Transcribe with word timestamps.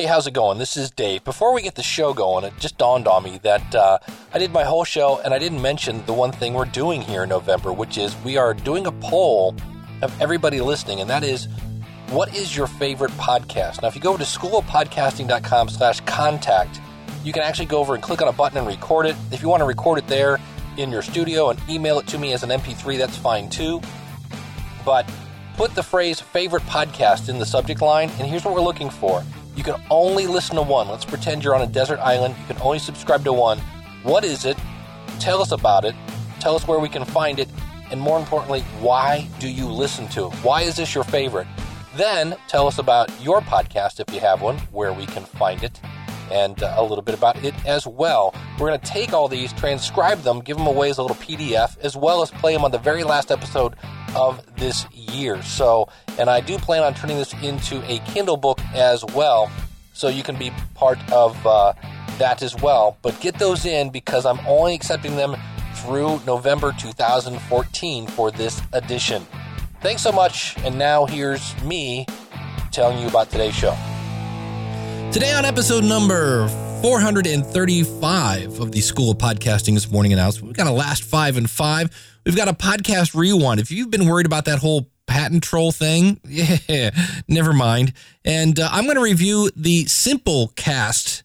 Hey, 0.00 0.06
how's 0.06 0.26
it 0.26 0.32
going? 0.32 0.56
This 0.56 0.78
is 0.78 0.90
Dave. 0.90 1.24
Before 1.24 1.52
we 1.52 1.60
get 1.60 1.74
the 1.74 1.82
show 1.82 2.14
going, 2.14 2.42
it 2.44 2.54
just 2.58 2.78
dawned 2.78 3.06
on 3.06 3.22
me 3.22 3.36
that 3.42 3.74
uh, 3.74 3.98
I 4.32 4.38
did 4.38 4.50
my 4.50 4.64
whole 4.64 4.82
show 4.82 5.20
and 5.22 5.34
I 5.34 5.38
didn't 5.38 5.60
mention 5.60 6.02
the 6.06 6.14
one 6.14 6.32
thing 6.32 6.54
we're 6.54 6.64
doing 6.64 7.02
here 7.02 7.24
in 7.24 7.28
November, 7.28 7.70
which 7.70 7.98
is 7.98 8.16
we 8.24 8.38
are 8.38 8.54
doing 8.54 8.86
a 8.86 8.92
poll 8.92 9.54
of 10.00 10.22
everybody 10.22 10.62
listening, 10.62 11.02
and 11.02 11.10
that 11.10 11.22
is 11.22 11.48
what 12.08 12.34
is 12.34 12.56
your 12.56 12.66
favorite 12.66 13.10
podcast? 13.18 13.82
Now, 13.82 13.88
if 13.88 13.94
you 13.94 14.00
go 14.00 14.16
to 14.16 14.24
schoolofpodcasting.com 14.24 15.68
slash 15.68 16.00
contact, 16.06 16.80
you 17.22 17.34
can 17.34 17.42
actually 17.42 17.66
go 17.66 17.76
over 17.76 17.92
and 17.92 18.02
click 18.02 18.22
on 18.22 18.28
a 18.28 18.32
button 18.32 18.56
and 18.56 18.66
record 18.66 19.04
it. 19.04 19.16
If 19.30 19.42
you 19.42 19.50
want 19.50 19.60
to 19.60 19.66
record 19.66 19.98
it 19.98 20.06
there 20.06 20.38
in 20.78 20.88
your 20.88 21.02
studio 21.02 21.50
and 21.50 21.60
email 21.68 21.98
it 21.98 22.06
to 22.06 22.18
me 22.18 22.32
as 22.32 22.42
an 22.42 22.48
MP3, 22.48 22.96
that's 22.96 23.18
fine 23.18 23.50
too. 23.50 23.82
But 24.82 25.06
put 25.58 25.74
the 25.74 25.82
phrase 25.82 26.20
favorite 26.20 26.62
podcast 26.62 27.28
in 27.28 27.38
the 27.38 27.44
subject 27.44 27.82
line, 27.82 28.08
and 28.18 28.26
here's 28.26 28.46
what 28.46 28.54
we're 28.54 28.62
looking 28.62 28.88
for. 28.88 29.22
You 29.56 29.62
can 29.62 29.80
only 29.90 30.26
listen 30.26 30.56
to 30.56 30.62
one. 30.62 30.88
Let's 30.88 31.04
pretend 31.04 31.44
you're 31.44 31.54
on 31.54 31.62
a 31.62 31.66
desert 31.66 31.98
island. 31.98 32.34
You 32.40 32.54
can 32.54 32.62
only 32.62 32.78
subscribe 32.78 33.24
to 33.24 33.32
one. 33.32 33.58
What 34.02 34.24
is 34.24 34.44
it? 34.44 34.56
Tell 35.18 35.42
us 35.42 35.52
about 35.52 35.84
it. 35.84 35.94
Tell 36.38 36.54
us 36.54 36.66
where 36.66 36.78
we 36.78 36.88
can 36.88 37.04
find 37.04 37.38
it. 37.38 37.48
And 37.90 38.00
more 38.00 38.18
importantly, 38.18 38.60
why 38.80 39.28
do 39.38 39.48
you 39.48 39.66
listen 39.66 40.08
to 40.08 40.28
it? 40.28 40.32
Why 40.36 40.62
is 40.62 40.76
this 40.76 40.94
your 40.94 41.04
favorite? 41.04 41.48
Then 41.96 42.36
tell 42.46 42.68
us 42.68 42.78
about 42.78 43.10
your 43.20 43.40
podcast 43.40 43.98
if 43.98 44.14
you 44.14 44.20
have 44.20 44.40
one, 44.40 44.58
where 44.70 44.92
we 44.92 45.06
can 45.06 45.24
find 45.24 45.64
it, 45.64 45.80
and 46.30 46.62
uh, 46.62 46.74
a 46.76 46.82
little 46.82 47.02
bit 47.02 47.14
about 47.14 47.42
it 47.44 47.54
as 47.66 47.86
well. 47.86 48.34
We're 48.58 48.68
going 48.68 48.80
to 48.80 48.86
take 48.86 49.12
all 49.12 49.28
these, 49.28 49.52
transcribe 49.52 50.22
them, 50.22 50.40
give 50.40 50.56
them 50.56 50.66
away 50.66 50.90
as 50.90 50.98
a 50.98 51.02
little 51.02 51.16
PDF, 51.16 51.78
as 51.80 51.96
well 51.96 52.22
as 52.22 52.30
play 52.30 52.52
them 52.52 52.64
on 52.64 52.70
the 52.70 52.78
very 52.78 53.04
last 53.04 53.30
episode 53.30 53.74
of 54.14 54.44
this 54.56 54.86
year. 54.92 55.42
So, 55.42 55.88
and 56.18 56.28
I 56.28 56.40
do 56.40 56.58
plan 56.58 56.82
on 56.82 56.94
turning 56.94 57.16
this 57.16 57.32
into 57.42 57.82
a 57.90 57.98
Kindle 58.00 58.36
book 58.36 58.60
as 58.74 59.04
well, 59.04 59.50
so 59.92 60.08
you 60.08 60.22
can 60.22 60.36
be 60.36 60.52
part 60.74 60.98
of 61.12 61.46
uh, 61.46 61.72
that 62.18 62.42
as 62.42 62.60
well. 62.60 62.96
But 63.02 63.20
get 63.20 63.38
those 63.38 63.66
in 63.66 63.90
because 63.90 64.26
I'm 64.26 64.40
only 64.46 64.74
accepting 64.74 65.16
them 65.16 65.36
through 65.74 66.20
November 66.26 66.74
2014 66.78 68.06
for 68.08 68.30
this 68.30 68.60
edition. 68.72 69.26
Thanks 69.80 70.02
so 70.02 70.12
much, 70.12 70.56
and 70.58 70.78
now 70.78 71.06
here's 71.06 71.60
me 71.64 72.06
telling 72.70 72.98
you 72.98 73.08
about 73.08 73.30
today's 73.30 73.54
show. 73.54 73.76
Today 75.12 75.32
on 75.32 75.44
episode 75.44 75.82
number 75.82 76.46
435 76.82 78.60
of 78.60 78.70
the 78.70 78.80
School 78.80 79.10
of 79.10 79.18
Podcasting 79.18 79.74
this 79.74 79.90
morning 79.90 80.12
announcement, 80.12 80.46
we've 80.46 80.56
got 80.56 80.68
a 80.68 80.72
last 80.72 81.02
five 81.02 81.36
and 81.36 81.50
five. 81.50 81.90
We've 82.24 82.36
got 82.36 82.46
a 82.46 82.52
podcast 82.52 83.16
rewind. 83.16 83.58
If 83.58 83.72
you've 83.72 83.90
been 83.90 84.06
worried 84.06 84.26
about 84.26 84.44
that 84.44 84.60
whole 84.60 84.88
patent 85.08 85.42
troll 85.42 85.72
thing, 85.72 86.20
yeah, 86.28 86.90
never 87.26 87.52
mind. 87.52 87.92
And 88.24 88.60
uh, 88.60 88.68
I'm 88.70 88.84
going 88.84 88.96
to 88.96 89.02
review 89.02 89.50
the 89.56 89.84
Simplecast 89.86 91.24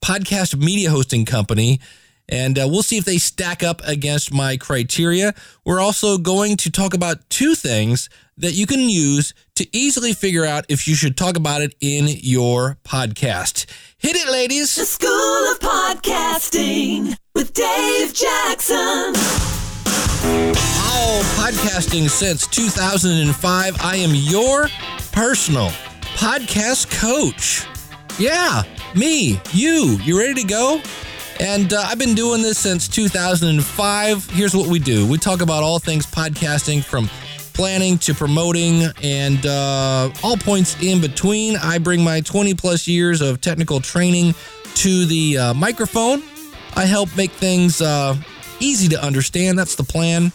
podcast 0.00 0.56
media 0.56 0.88
hosting 0.90 1.24
company 1.24 1.80
and 2.28 2.58
uh, 2.58 2.66
we'll 2.68 2.82
see 2.82 2.96
if 2.96 3.04
they 3.04 3.18
stack 3.18 3.62
up 3.62 3.82
against 3.84 4.32
my 4.32 4.56
criteria. 4.56 5.34
We're 5.64 5.80
also 5.80 6.18
going 6.18 6.56
to 6.58 6.70
talk 6.70 6.94
about 6.94 7.28
two 7.30 7.54
things 7.54 8.08
that 8.36 8.52
you 8.52 8.66
can 8.66 8.80
use 8.80 9.34
to 9.56 9.76
easily 9.76 10.12
figure 10.12 10.44
out 10.44 10.64
if 10.68 10.88
you 10.88 10.94
should 10.94 11.16
talk 11.16 11.36
about 11.36 11.62
it 11.62 11.74
in 11.80 12.06
your 12.08 12.78
podcast. 12.84 13.66
Hit 13.98 14.16
it, 14.16 14.30
ladies. 14.30 14.74
The 14.74 14.84
School 14.84 15.52
of 15.52 15.60
Podcasting 15.60 17.16
with 17.34 17.52
Dave 17.52 18.12
Jackson. 18.12 19.14
All 20.26 21.22
podcasting 21.36 22.08
since 22.08 22.46
2005. 22.46 23.76
I 23.80 23.96
am 23.96 24.14
your 24.14 24.68
personal 25.12 25.68
podcast 26.16 26.90
coach. 26.98 27.66
Yeah, 28.18 28.62
me, 28.94 29.40
you. 29.52 29.98
You 30.02 30.18
ready 30.18 30.34
to 30.42 30.46
go? 30.46 30.80
And 31.40 31.72
uh, 31.72 31.82
I've 31.86 31.98
been 31.98 32.14
doing 32.14 32.42
this 32.42 32.58
since 32.58 32.86
2005. 32.88 34.30
Here's 34.30 34.54
what 34.54 34.68
we 34.68 34.78
do 34.78 35.06
we 35.06 35.18
talk 35.18 35.40
about 35.40 35.62
all 35.62 35.78
things 35.78 36.06
podcasting 36.06 36.82
from 36.84 37.08
planning 37.54 37.98
to 37.98 38.14
promoting 38.14 38.82
and 39.02 39.46
uh, 39.46 40.10
all 40.22 40.36
points 40.36 40.80
in 40.82 41.00
between. 41.00 41.56
I 41.56 41.78
bring 41.78 42.02
my 42.02 42.20
20 42.20 42.54
plus 42.54 42.86
years 42.86 43.20
of 43.20 43.40
technical 43.40 43.80
training 43.80 44.34
to 44.74 45.06
the 45.06 45.38
uh, 45.38 45.54
microphone. 45.54 46.22
I 46.76 46.84
help 46.84 47.16
make 47.16 47.30
things 47.30 47.80
uh, 47.80 48.16
easy 48.60 48.88
to 48.88 49.02
understand. 49.02 49.58
That's 49.58 49.76
the 49.76 49.84
plan. 49.84 50.32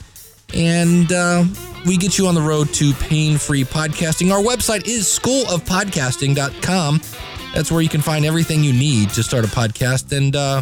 And 0.54 1.12
uh, 1.12 1.44
we 1.86 1.98
get 1.98 2.18
you 2.18 2.28
on 2.28 2.36
the 2.36 2.42
road 2.42 2.74
to 2.76 2.94
pain 2.94 3.38
free 3.38 3.64
podcasting. 3.64 4.32
Our 4.32 4.42
website 4.42 4.88
is 4.88 5.06
schoolofpodcasting.com. 5.06 7.02
That's 7.54 7.72
where 7.72 7.82
you 7.82 7.90
can 7.90 8.02
find 8.02 8.26
everything 8.26 8.64
you 8.64 8.74
need 8.74 9.10
to 9.12 9.24
start 9.24 9.44
a 9.44 9.48
podcast. 9.48 10.16
And 10.16 10.36
uh, 10.36 10.62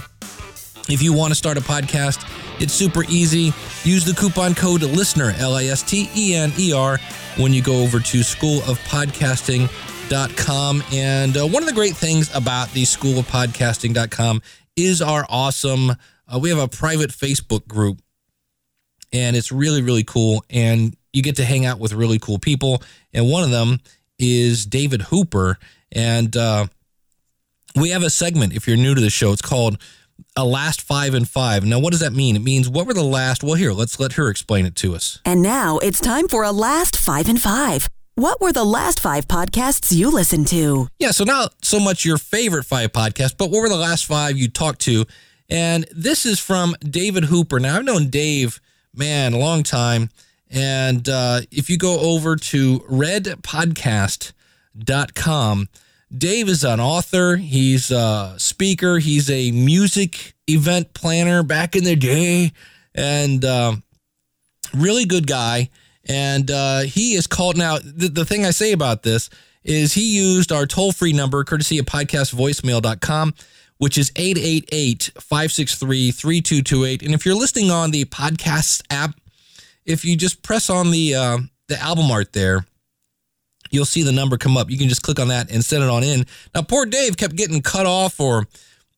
if 0.89 1.01
you 1.01 1.13
want 1.13 1.31
to 1.31 1.35
start 1.35 1.57
a 1.57 1.61
podcast, 1.61 2.29
it's 2.61 2.73
super 2.73 3.03
easy. 3.09 3.51
Use 3.83 4.05
the 4.05 4.13
coupon 4.13 4.53
code 4.55 4.83
LISTENER, 4.83 5.33
L 5.37 5.55
I 5.55 5.65
S 5.65 5.83
T 5.83 6.09
E 6.15 6.35
N 6.35 6.53
E 6.57 6.71
R, 6.73 6.97
when 7.37 7.53
you 7.53 7.61
go 7.61 7.81
over 7.81 7.99
to 7.99 8.19
schoolofpodcasting.com. 8.19 10.83
And 10.93 11.37
uh, 11.37 11.47
one 11.47 11.63
of 11.63 11.67
the 11.67 11.75
great 11.75 11.95
things 11.95 12.33
about 12.35 12.71
the 12.71 12.83
schoolofpodcasting.com 12.83 14.41
is 14.75 15.01
our 15.01 15.25
awesome, 15.29 15.91
uh, 15.91 15.95
we 16.39 16.49
have 16.49 16.59
a 16.59 16.67
private 16.67 17.09
Facebook 17.09 17.67
group, 17.67 17.99
and 19.11 19.35
it's 19.35 19.51
really, 19.51 19.81
really 19.81 20.03
cool. 20.03 20.45
And 20.49 20.95
you 21.13 21.23
get 21.23 21.37
to 21.37 21.45
hang 21.45 21.65
out 21.65 21.79
with 21.79 21.93
really 21.93 22.19
cool 22.19 22.39
people. 22.39 22.83
And 23.13 23.29
one 23.29 23.43
of 23.43 23.51
them 23.51 23.79
is 24.19 24.65
David 24.65 25.03
Hooper. 25.03 25.57
And 25.91 26.35
uh, 26.35 26.67
we 27.75 27.89
have 27.89 28.03
a 28.03 28.09
segment, 28.09 28.53
if 28.53 28.67
you're 28.67 28.77
new 28.77 28.93
to 28.93 29.01
the 29.01 29.09
show, 29.09 29.31
it's 29.31 29.41
called 29.41 29.81
a 30.37 30.45
last 30.45 30.81
five 30.81 31.13
and 31.13 31.27
five. 31.27 31.65
Now, 31.65 31.79
what 31.79 31.91
does 31.91 31.99
that 31.99 32.13
mean? 32.13 32.35
It 32.35 32.43
means 32.43 32.69
what 32.69 32.85
were 32.85 32.93
the 32.93 33.03
last? 33.03 33.43
Well, 33.43 33.55
here, 33.55 33.73
let's 33.73 33.99
let 33.99 34.13
her 34.13 34.29
explain 34.29 34.65
it 34.65 34.75
to 34.75 34.95
us. 34.95 35.19
And 35.25 35.41
now 35.41 35.79
it's 35.79 35.99
time 35.99 36.27
for 36.27 36.43
a 36.43 36.51
last 36.51 36.95
five 36.95 37.27
and 37.27 37.41
five. 37.41 37.89
What 38.15 38.39
were 38.39 38.53
the 38.53 38.63
last 38.63 38.99
five 38.99 39.27
podcasts 39.27 39.91
you 39.91 40.09
listened 40.09 40.47
to? 40.47 40.87
Yeah, 40.99 41.11
so 41.11 41.23
not 41.23 41.53
so 41.63 41.79
much 41.79 42.05
your 42.05 42.17
favorite 42.17 42.65
five 42.65 42.93
podcasts, 42.93 43.35
but 43.37 43.51
what 43.51 43.61
were 43.61 43.69
the 43.69 43.75
last 43.75 44.05
five 44.05 44.37
you 44.37 44.47
talked 44.47 44.81
to? 44.81 45.05
And 45.49 45.85
this 45.91 46.25
is 46.25 46.39
from 46.39 46.75
David 46.81 47.25
Hooper. 47.25 47.59
Now, 47.59 47.77
I've 47.77 47.83
known 47.83 48.09
Dave, 48.09 48.59
man, 48.93 49.33
a 49.33 49.37
long 49.37 49.63
time. 49.63 50.09
And 50.49 51.07
uh, 51.09 51.41
if 51.51 51.69
you 51.69 51.77
go 51.77 51.99
over 51.99 52.35
to 52.35 52.79
redpodcast.com, 52.79 55.69
Dave 56.15 56.47
is 56.47 56.63
an 56.63 56.79
author, 56.79 57.35
he's 57.35 57.91
a 57.91 58.35
speaker, 58.37 58.99
he's 58.99 59.29
a 59.29 59.51
music 59.51 60.35
event 60.47 60.93
planner 60.93 61.43
back 61.43 61.75
in 61.75 61.83
the 61.83 61.95
day, 61.95 62.53
and 62.95 63.43
uh, 63.43 63.73
really 64.73 65.05
good 65.05 65.27
guy. 65.27 65.69
And 66.05 66.49
uh, 66.49 66.81
he 66.81 67.15
is 67.15 67.27
called 67.27 67.57
now. 67.57 67.79
The, 67.79 68.07
the 68.07 68.25
thing 68.25 68.45
I 68.45 68.51
say 68.51 68.71
about 68.71 69.03
this 69.03 69.29
is 69.65 69.93
he 69.93 70.15
used 70.15 70.53
our 70.53 70.65
toll 70.65 70.93
free 70.93 71.11
number, 71.11 71.43
courtesy 71.43 71.77
of 71.77 71.85
podcastvoicemail.com, 71.85 73.33
which 73.77 73.97
is 73.97 74.11
888 74.15 75.11
563 75.15 76.11
3228. 76.11 77.03
And 77.03 77.13
if 77.13 77.25
you're 77.25 77.35
listening 77.35 77.69
on 77.69 77.91
the 77.91 78.05
podcast 78.05 78.83
app, 78.89 79.15
if 79.85 80.05
you 80.05 80.15
just 80.15 80.41
press 80.41 80.69
on 80.69 80.91
the 80.91 81.15
uh, 81.15 81.37
the 81.67 81.77
album 81.81 82.09
art 82.09 82.31
there, 82.31 82.65
you'll 83.71 83.85
see 83.85 84.03
the 84.03 84.11
number 84.11 84.37
come 84.37 84.57
up. 84.57 84.69
You 84.69 84.77
can 84.77 84.89
just 84.89 85.01
click 85.01 85.19
on 85.19 85.27
that 85.29 85.51
and 85.51 85.63
send 85.63 85.83
it 85.83 85.89
on 85.89 86.03
in. 86.03 86.25
Now, 86.53 86.61
poor 86.61 86.85
Dave 86.85 87.17
kept 87.17 87.35
getting 87.35 87.61
cut 87.61 87.85
off, 87.85 88.19
or 88.19 88.47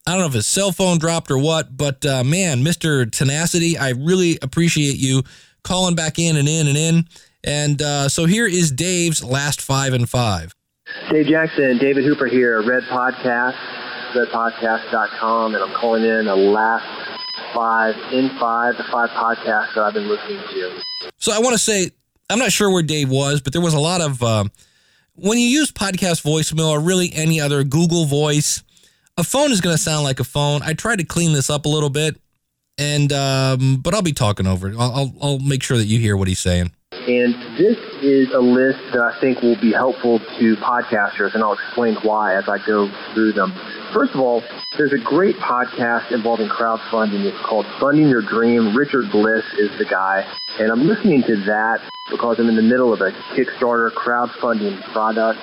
I 0.06 0.12
don't 0.12 0.22
know 0.22 0.28
if 0.28 0.34
his 0.34 0.48
cell 0.48 0.72
phone 0.72 0.98
dropped 0.98 1.30
or 1.32 1.38
what, 1.38 1.76
but 1.76 2.06
uh, 2.06 2.24
man, 2.24 2.64
Mr. 2.64 3.10
Tenacity, 3.10 3.78
I 3.78 3.90
really 3.90 4.40
appreciate 4.42 4.98
you 4.98 5.24
calling 5.64 5.96
back 5.96 6.20
in 6.20 6.38
and 6.38 6.48
in 6.48 6.68
and 6.68 6.78
in. 6.78 7.08
And 7.44 7.82
uh, 7.82 8.10
so 8.10 8.26
here 8.26 8.48
is 8.48 8.72
Dave's 8.72 9.24
last 9.24 9.62
five 9.62 9.94
and 9.94 10.10
five. 10.10 10.54
Dave 11.12 11.28
Jackson, 11.28 11.78
David 11.78 12.04
Hooper 12.04 12.26
here, 12.26 12.62
Red 12.62 12.84
Podcast, 12.84 13.56
redpodcast.com, 14.14 15.56
and 15.56 15.64
I'm 15.64 15.74
calling 15.76 16.04
in 16.04 16.28
a 16.28 16.36
last 16.36 16.86
five 17.54 17.96
in 18.12 18.30
five, 18.40 18.76
the 18.78 18.84
five 18.92 19.10
podcasts 19.10 19.76
that 19.76 19.84
I've 19.84 19.94
been 19.94 20.08
listening 20.08 20.42
to. 20.52 20.82
So 21.18 21.32
I 21.32 21.40
want 21.40 21.54
to 21.54 21.60
say 21.60 21.92
I'm 22.30 22.40
not 22.40 22.52
sure 22.52 22.72
where 22.72 22.84
Dave 22.84 23.10
was, 23.10 23.42
but 23.42 23.54
there 23.54 23.62
was 23.62 23.74
a 23.74 23.80
lot 23.80 24.02
of 24.02 24.22
uh, 24.22 24.46
when 25.16 25.38
you 25.38 25.48
use 25.48 25.72
podcast 25.72 26.24
voicemail 26.24 26.70
or 26.70 26.80
really 26.80 27.12
any 27.14 27.42
other 27.42 27.64
Google 27.64 28.06
Voice, 28.06 28.64
a 29.18 29.24
phone 29.24 29.52
is 29.52 29.62
going 29.62 29.76
to 29.76 29.82
sound 29.82 30.04
like 30.04 30.20
a 30.20 30.24
phone. 30.24 30.62
I 30.64 30.74
tried 30.74 31.00
to 31.00 31.06
clean 31.06 31.34
this 31.34 31.50
up 31.50 31.66
a 31.66 31.70
little 31.70 31.90
bit, 31.90 32.18
and 32.78 33.12
um, 33.12 33.78
but 33.82 33.94
I'll 33.94 34.02
be 34.02 34.14
talking 34.14 34.48
over 34.48 34.70
it. 34.70 34.76
I'll, 34.78 34.92
I'll, 34.92 35.14
I'll 35.22 35.40
make 35.40 35.64
sure 35.64 35.78
that 35.78 35.86
you 35.86 36.00
hear 36.00 36.16
what 36.16 36.28
he's 36.28 36.40
saying. 36.40 36.72
And 37.10 37.34
this 37.58 37.76
is 38.04 38.30
a 38.36 38.40
list 38.40 38.78
that 38.94 39.02
I 39.02 39.20
think 39.20 39.42
will 39.42 39.60
be 39.60 39.74
helpful 39.74 40.20
to 40.20 40.56
podcasters, 40.58 41.34
and 41.34 41.42
I'll 41.44 41.54
explain 41.54 41.96
why 42.04 42.36
as 42.38 42.48
I 42.48 42.60
go 42.68 42.86
through 43.16 43.34
them. 43.34 43.52
First 43.92 44.14
of 44.14 44.20
all, 44.22 44.44
there's 44.78 44.94
a 44.94 45.04
great 45.04 45.36
podcast 45.38 46.12
involving 46.12 46.50
crowdfunding. 46.50 47.26
It's 47.26 47.42
called 47.44 47.66
Funding 47.80 48.10
Your 48.10 48.22
Dream. 48.22 48.78
Richard 48.78 49.10
Bliss 49.12 49.44
is 49.58 49.76
the 49.80 49.86
guy. 49.90 50.22
And 50.60 50.72
I'm 50.72 50.86
listening 50.86 51.24
to 51.24 51.36
that 51.50 51.82
because 52.12 52.38
I'm 52.38 52.48
in 52.48 52.56
the 52.56 52.62
middle 52.62 52.94
of 52.94 53.02
a 53.02 53.10
Kickstarter 53.34 53.90
crowdfunding 53.90 54.80
product. 54.94 55.40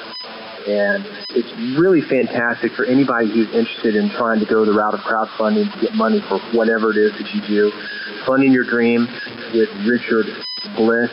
and 0.69 1.05
it's 1.31 1.51
really 1.79 2.03
fantastic 2.03 2.73
for 2.73 2.85
anybody 2.85 3.27
who's 3.27 3.51
interested 3.51 3.95
in 3.97 4.11
trying 4.11 4.39
to 4.39 4.47
go 4.47 4.65
the 4.65 4.73
route 4.73 4.95
of 4.95 5.01
crowdfunding 5.01 5.67
to 5.75 5.81
get 5.81 5.95
money 5.95 6.23
for 6.29 6.39
whatever 6.55 6.91
it 6.91 6.97
is 6.97 7.11
that 7.19 7.27
you 7.35 7.41
do. 7.47 7.73
Funding 8.25 8.53
Your 8.53 8.65
Dream 8.65 9.07
with 9.55 9.69
Richard 9.87 10.27
Bliss. 10.77 11.11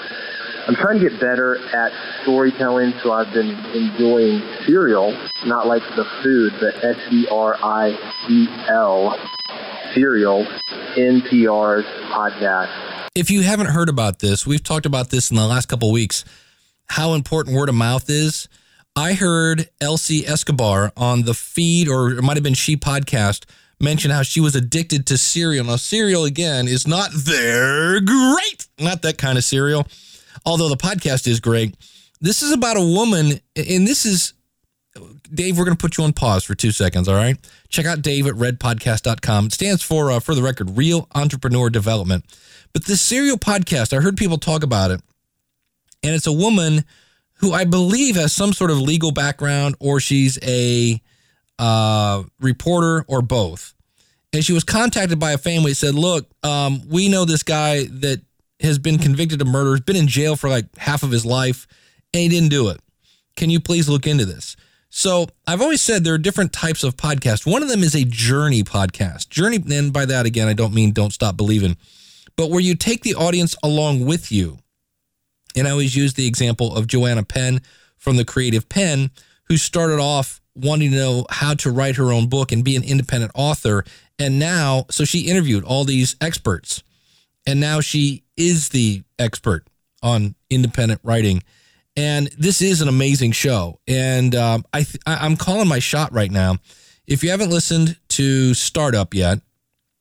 I'm 0.66 0.76
trying 0.76 0.98
to 1.00 1.10
get 1.10 1.20
better 1.20 1.58
at 1.76 1.92
storytelling, 2.22 2.94
so 3.04 3.12
I've 3.12 3.34
been 3.34 3.50
enjoying 3.50 4.42
Serial, 4.66 5.12
not 5.46 5.68
like 5.68 5.84
the 5.98 6.06
food, 6.24 6.54
but 6.62 6.82
S 6.82 6.96
E 7.12 7.28
R 7.30 7.58
I 7.62 7.90
E 8.30 8.48
L, 8.70 9.20
Serial, 9.94 10.46
NPR's 10.96 11.86
podcast. 12.14 13.10
If 13.14 13.30
you 13.30 13.42
haven't 13.42 13.68
heard 13.68 13.90
about 13.90 14.20
this, 14.20 14.48
we've 14.48 14.64
talked 14.64 14.86
about 14.86 15.10
this 15.10 15.30
in 15.30 15.36
the 15.36 15.46
last 15.46 15.66
couple 15.68 15.92
weeks, 15.92 16.24
how 16.88 17.14
important 17.14 17.58
word 17.58 17.68
of 17.68 17.76
mouth 17.76 18.10
is. 18.10 18.48
I 18.96 19.14
heard 19.14 19.70
Elsie 19.82 20.26
Escobar 20.26 20.94
on 20.96 21.24
the 21.24 21.34
feed, 21.34 21.90
or 21.90 22.12
it 22.12 22.22
might 22.22 22.38
have 22.38 22.44
been 22.44 22.54
She 22.54 22.78
podcast, 22.78 23.44
mention 23.82 24.12
how 24.12 24.22
she 24.22 24.40
was 24.40 24.56
addicted 24.56 25.06
to 25.08 25.18
cereal. 25.18 25.66
Now, 25.66 25.76
Serial, 25.76 26.24
again, 26.24 26.70
is 26.70 26.88
not 26.88 27.10
their 27.12 28.00
great, 28.00 28.68
not 28.80 29.02
that 29.02 29.18
kind 29.18 29.38
of 29.38 29.44
Serial, 29.44 29.86
although 30.46 30.70
the 30.70 30.78
podcast 30.78 31.28
is 31.28 31.40
great. 31.40 31.76
This 32.22 32.42
is 32.42 32.52
about 32.52 32.78
a 32.78 32.82
woman, 32.82 33.40
and 33.56 33.88
this 33.88 34.06
is, 34.06 34.34
Dave, 35.34 35.58
we're 35.58 35.66
going 35.66 35.76
to 35.76 35.82
put 35.82 35.98
you 35.98 36.04
on 36.04 36.14
pause 36.14 36.44
for 36.44 36.56
two 36.56 36.72
seconds, 36.72 37.08
all 37.10 37.16
right? 37.16 37.38
Check 37.70 37.86
out 37.86 38.02
Dave 38.02 38.28
at 38.28 38.36
redpodcast.com. 38.36 39.48
It 39.48 39.54
stands 39.54 39.84
for, 39.84 40.12
uh, 40.12 40.20
for 40.20 40.34
the 40.36 40.44
record, 40.44 40.78
Real 40.78 41.08
Entrepreneur 41.14 41.70
Development. 41.70 42.24
But 42.72 42.86
this 42.86 43.02
serial 43.02 43.38
podcast, 43.38 43.96
I 43.96 44.02
heard 44.02 44.18
people 44.18 44.38
talk 44.38 44.64
about 44.64 44.92
it, 44.92 45.02
and 46.02 46.16
it's 46.16 46.28
a 46.28 46.32
woman 46.32 46.86
who 47.36 47.52
I 47.52 47.66
believe 47.66 48.16
has 48.16 48.34
some 48.34 48.54
sort 48.54 48.72
of 48.72 48.80
legal 48.80 49.12
background 49.12 49.76
or 49.80 50.00
she's 50.00 50.40
a 50.44 51.02
uh, 51.60 52.24
reporter 52.40 53.04
or 53.08 53.22
both. 53.22 53.74
And 54.32 54.44
she 54.44 54.54
was 54.54 54.64
contacted 54.64 55.20
by 55.20 55.34
a 55.34 55.38
family 55.38 55.72
that 55.72 55.76
said, 55.76 55.94
Look, 55.94 56.30
um, 56.44 56.82
we 56.88 57.10
know 57.10 57.26
this 57.26 57.44
guy 57.44 57.84
that 57.84 58.22
has 58.64 58.80
been 58.80 58.98
convicted 58.98 59.42
of 59.42 59.48
murder, 59.48 59.72
has 59.72 59.82
been 59.82 59.96
in 59.96 60.08
jail 60.08 60.36
for 60.36 60.50
like 60.50 60.76
half 60.78 61.04
of 61.04 61.12
his 61.12 61.26
life, 61.26 61.68
and 62.14 62.24
he 62.24 62.30
didn't 62.30 62.50
do 62.50 62.70
it. 62.70 62.80
Can 63.36 63.50
you 63.50 63.60
please 63.60 63.90
look 63.90 64.08
into 64.08 64.26
this? 64.26 64.56
So 64.90 65.28
I've 65.48 65.62
always 65.62 65.82
said 65.82 66.04
there 66.04 66.14
are 66.14 66.20
different 66.20 66.54
types 66.54 66.84
of 66.84 66.96
podcasts. 66.96 67.52
One 67.52 67.64
of 67.64 67.70
them 67.70 67.82
is 67.82 67.96
a 67.96 68.06
journey 68.06 68.64
podcast. 68.64 69.30
Journey, 69.30 69.58
and 69.76 69.92
by 69.92 70.06
that, 70.06 70.26
again, 70.26 70.48
I 70.48 70.54
don't 70.54 70.74
mean 70.74 70.92
don't 70.92 71.12
stop 71.12 71.36
believing, 71.36 71.78
but 72.36 72.52
where 72.52 72.60
you 72.60 72.76
take 72.76 73.02
the 73.02 73.16
audience 73.16 73.56
along 73.64 74.06
with 74.06 74.32
you. 74.32 74.60
And 75.56 75.68
I 75.68 75.72
always 75.72 75.96
use 75.96 76.14
the 76.14 76.28
example 76.28 76.76
of 76.76 76.88
Joanna 76.88 77.24
Penn 77.24 77.62
from 77.98 78.18
the 78.18 78.26
Creative 78.26 78.68
Penn, 78.70 79.10
who 79.46 79.58
started 79.58 80.00
off 80.00 80.42
wanting 80.56 80.92
to 80.92 80.98
know 80.98 81.26
how 81.30 81.56
to 81.56 81.72
write 81.72 81.96
her 81.96 82.12
own 82.12 82.28
book 82.30 82.52
and 82.52 82.64
be 82.64 82.76
an 82.76 82.84
independent 82.84 83.32
author. 83.34 83.84
And 84.20 84.38
now, 84.40 84.86
so 84.92 85.06
she 85.06 85.22
interviewed 85.22 85.64
all 85.64 85.86
these 85.86 86.16
experts, 86.22 86.84
and 87.46 87.60
now 87.60 87.82
she 87.82 88.24
is 88.38 88.70
the 88.70 89.04
expert 89.20 89.68
on 90.02 90.36
independent 90.50 91.02
writing. 91.04 91.44
And 91.96 92.28
this 92.38 92.62
is 92.62 92.82
an 92.82 92.88
amazing 92.88 93.34
show. 93.34 93.80
And 93.88 94.34
um, 94.36 94.66
I 94.74 94.84
th- 94.84 95.02
I'm 95.06 95.38
calling 95.38 95.68
my 95.68 95.80
shot 95.80 96.12
right 96.12 96.32
now. 96.32 96.58
If 97.06 97.24
you 97.24 97.30
haven't 97.30 97.50
listened 97.50 97.98
to 98.10 98.54
Startup 98.54 99.14
yet, 99.14 99.40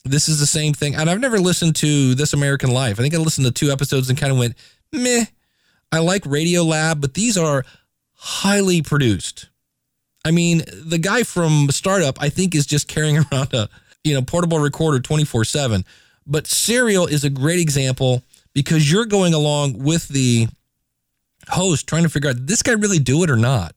this 0.05 0.29
is 0.29 0.41
the 0.41 0.47
same 0.47 0.73
thing. 0.73 0.95
And 0.95 1.11
I've 1.11 1.21
never 1.21 1.39
listened 1.39 1.77
to 1.77 2.15
This 2.15 2.33
American 2.33 2.71
Life. 2.71 2.99
I 2.99 3.03
think 3.03 3.15
I 3.15 3.19
listened 3.19 3.47
to 3.47 3.53
two 3.53 3.71
episodes 3.71 4.09
and 4.09 4.19
kind 4.19 4.33
of 4.33 4.39
went, 4.39 4.55
meh. 4.93 5.25
I 5.91 5.99
like 5.99 6.25
Radio 6.25 6.63
Lab, 6.63 7.01
but 7.01 7.15
these 7.15 7.37
are 7.37 7.65
highly 8.15 8.83
produced. 8.83 9.51
I 10.25 10.31
mean, 10.31 10.63
the 10.73 10.99
guy 10.99 11.23
from 11.25 11.69
Startup, 11.71 12.17
I 12.21 12.31
think, 12.31 12.55
is 12.55 12.67
just 12.67 12.89
carrying 12.89 13.19
around 13.33 13.53
a 13.53 13.69
you 14.05 14.15
know 14.15 14.23
portable 14.23 14.59
recorder 14.59 15.01
24 15.01 15.45
7. 15.45 15.85
But 16.27 16.47
Serial 16.47 17.07
is 17.07 17.25
a 17.25 17.31
great 17.31 17.59
example 17.59 18.23
because 18.55 18.91
you're 18.91 19.07
going 19.07 19.35
along 19.35 19.79
with 19.79 20.09
the 20.09 20.49
host 21.49 21.87
trying 21.87 22.05
to 22.05 22.09
figure 22.09 22.31
out 22.31 22.37
this 22.47 22.63
guy 22.63 22.73
really 22.73 22.99
do 22.99 23.23
it 23.23 23.31
or 23.31 23.37
not. 23.37 23.75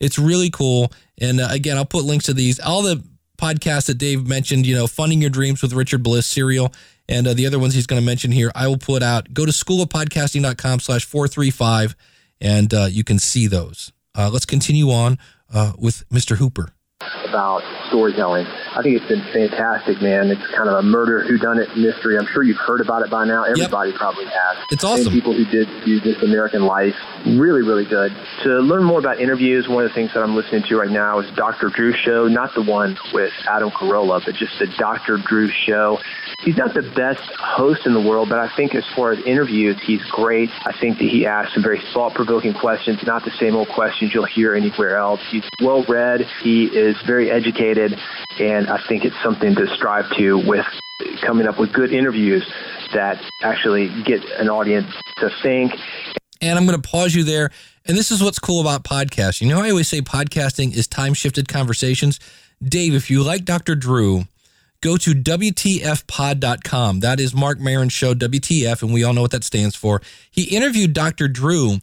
It's 0.00 0.18
really 0.18 0.50
cool. 0.50 0.92
And 1.20 1.40
uh, 1.40 1.48
again, 1.50 1.76
I'll 1.76 1.84
put 1.84 2.04
links 2.04 2.26
to 2.26 2.34
these. 2.34 2.58
All 2.58 2.82
the 2.82 3.02
podcasts 3.38 3.86
that 3.86 3.98
Dave 3.98 4.26
mentioned, 4.26 4.66
you 4.66 4.74
know, 4.74 4.86
Funding 4.86 5.20
Your 5.20 5.30
Dreams 5.30 5.62
with 5.62 5.72
Richard 5.72 6.02
Bliss, 6.02 6.26
Serial, 6.26 6.72
and 7.08 7.26
uh, 7.26 7.34
the 7.34 7.46
other 7.46 7.58
ones 7.58 7.74
he's 7.74 7.86
going 7.86 8.00
to 8.00 8.06
mention 8.06 8.32
here, 8.32 8.50
I 8.54 8.66
will 8.66 8.78
put 8.78 9.02
out. 9.02 9.32
Go 9.32 9.46
to 9.46 9.52
schoolofpodcasting.com 9.52 10.80
slash 10.80 11.04
435 11.04 11.94
and 12.40 12.72
uh, 12.74 12.86
you 12.90 13.04
can 13.04 13.18
see 13.18 13.46
those. 13.46 13.92
Uh, 14.14 14.30
let's 14.32 14.46
continue 14.46 14.90
on 14.90 15.18
uh, 15.52 15.72
with 15.78 16.08
Mr. 16.10 16.36
Hooper. 16.36 16.73
About 17.28 17.62
storytelling. 17.88 18.46
I 18.46 18.82
think 18.82 18.96
it's 19.00 19.08
been 19.08 19.24
fantastic, 19.32 20.00
man. 20.00 20.30
It's 20.30 20.46
kind 20.54 20.68
of 20.68 20.76
a 20.76 20.82
murder 20.82 21.24
whodunit 21.24 21.76
mystery. 21.76 22.18
I'm 22.18 22.26
sure 22.26 22.42
you've 22.42 22.58
heard 22.58 22.80
about 22.80 23.02
it 23.02 23.10
by 23.10 23.24
now. 23.24 23.44
Everybody 23.44 23.90
yep. 23.90 23.98
probably 23.98 24.26
has. 24.26 24.58
It's 24.70 24.84
awesome. 24.84 25.06
And 25.06 25.14
people 25.14 25.32
who 25.32 25.44
did 25.44 25.68
do 25.84 26.00
This 26.00 26.22
American 26.22 26.64
Life, 26.66 26.96
really, 27.26 27.62
really 27.62 27.84
good. 27.84 28.12
To 28.42 28.60
learn 28.60 28.84
more 28.84 28.98
about 28.98 29.20
interviews, 29.20 29.68
one 29.68 29.84
of 29.84 29.90
the 29.90 29.94
things 29.94 30.12
that 30.14 30.22
I'm 30.22 30.36
listening 30.36 30.62
to 30.68 30.76
right 30.76 30.90
now 30.90 31.20
is 31.20 31.30
Dr. 31.36 31.70
Drew 31.74 31.92
Show, 31.92 32.28
not 32.28 32.54
the 32.54 32.62
one 32.62 32.96
with 33.12 33.32
Adam 33.48 33.70
Carolla, 33.70 34.22
but 34.24 34.34
just 34.34 34.58
the 34.58 34.66
Dr. 34.78 35.18
Drew 35.26 35.48
Show. 35.48 35.98
He's 36.40 36.56
not 36.56 36.74
the 36.74 36.82
best 36.94 37.22
host 37.38 37.86
in 37.86 37.94
the 37.94 38.00
world, 38.00 38.28
but 38.28 38.38
I 38.38 38.54
think 38.56 38.74
as 38.74 38.84
far 38.94 39.12
as 39.12 39.18
interviews, 39.24 39.76
he's 39.82 40.04
great. 40.10 40.50
I 40.66 40.72
think 40.78 40.98
that 40.98 41.08
he 41.08 41.26
asks 41.26 41.54
some 41.54 41.62
very 41.62 41.80
thought-provoking 41.92 42.54
questions, 42.54 42.98
not 43.06 43.24
the 43.24 43.32
same 43.40 43.56
old 43.56 43.68
questions 43.68 44.12
you'll 44.12 44.26
hear 44.26 44.54
anywhere 44.54 44.96
else. 44.96 45.20
He's 45.30 45.48
well-read. 45.62 46.26
He 46.42 46.66
is 46.66 46.96
very 47.06 47.30
educated, 47.30 47.98
and 48.38 48.68
I 48.68 48.78
think 48.88 49.04
it's 49.04 49.16
something 49.22 49.54
to 49.54 49.66
strive 49.74 50.04
to 50.18 50.42
with 50.46 50.66
coming 51.22 51.46
up 51.46 51.58
with 51.58 51.72
good 51.72 51.92
interviews 51.92 52.46
that 52.92 53.20
actually 53.42 53.88
get 54.04 54.22
an 54.38 54.48
audience 54.48 54.92
to 55.16 55.30
think. 55.42 55.72
And 56.44 56.58
I'm 56.58 56.66
going 56.66 56.80
to 56.80 56.88
pause 56.88 57.14
you 57.14 57.24
there. 57.24 57.50
And 57.86 57.96
this 57.96 58.10
is 58.10 58.22
what's 58.22 58.38
cool 58.38 58.60
about 58.60 58.84
podcasting. 58.84 59.42
You 59.42 59.48
know, 59.48 59.62
I 59.62 59.70
always 59.70 59.88
say 59.88 60.02
podcasting 60.02 60.76
is 60.76 60.86
time 60.86 61.14
shifted 61.14 61.48
conversations. 61.48 62.20
Dave, 62.62 62.94
if 62.94 63.10
you 63.10 63.22
like 63.22 63.44
Dr. 63.44 63.74
Drew, 63.74 64.24
go 64.82 64.98
to 64.98 65.12
WTFpod.com. 65.12 67.00
That 67.00 67.18
is 67.18 67.34
Marc 67.34 67.60
Maron's 67.60 67.94
show, 67.94 68.14
WTF, 68.14 68.82
and 68.82 68.92
we 68.92 69.04
all 69.04 69.14
know 69.14 69.22
what 69.22 69.30
that 69.30 69.44
stands 69.44 69.74
for. 69.74 70.02
He 70.30 70.44
interviewed 70.54 70.92
Dr. 70.92 71.28
Drew. 71.28 71.78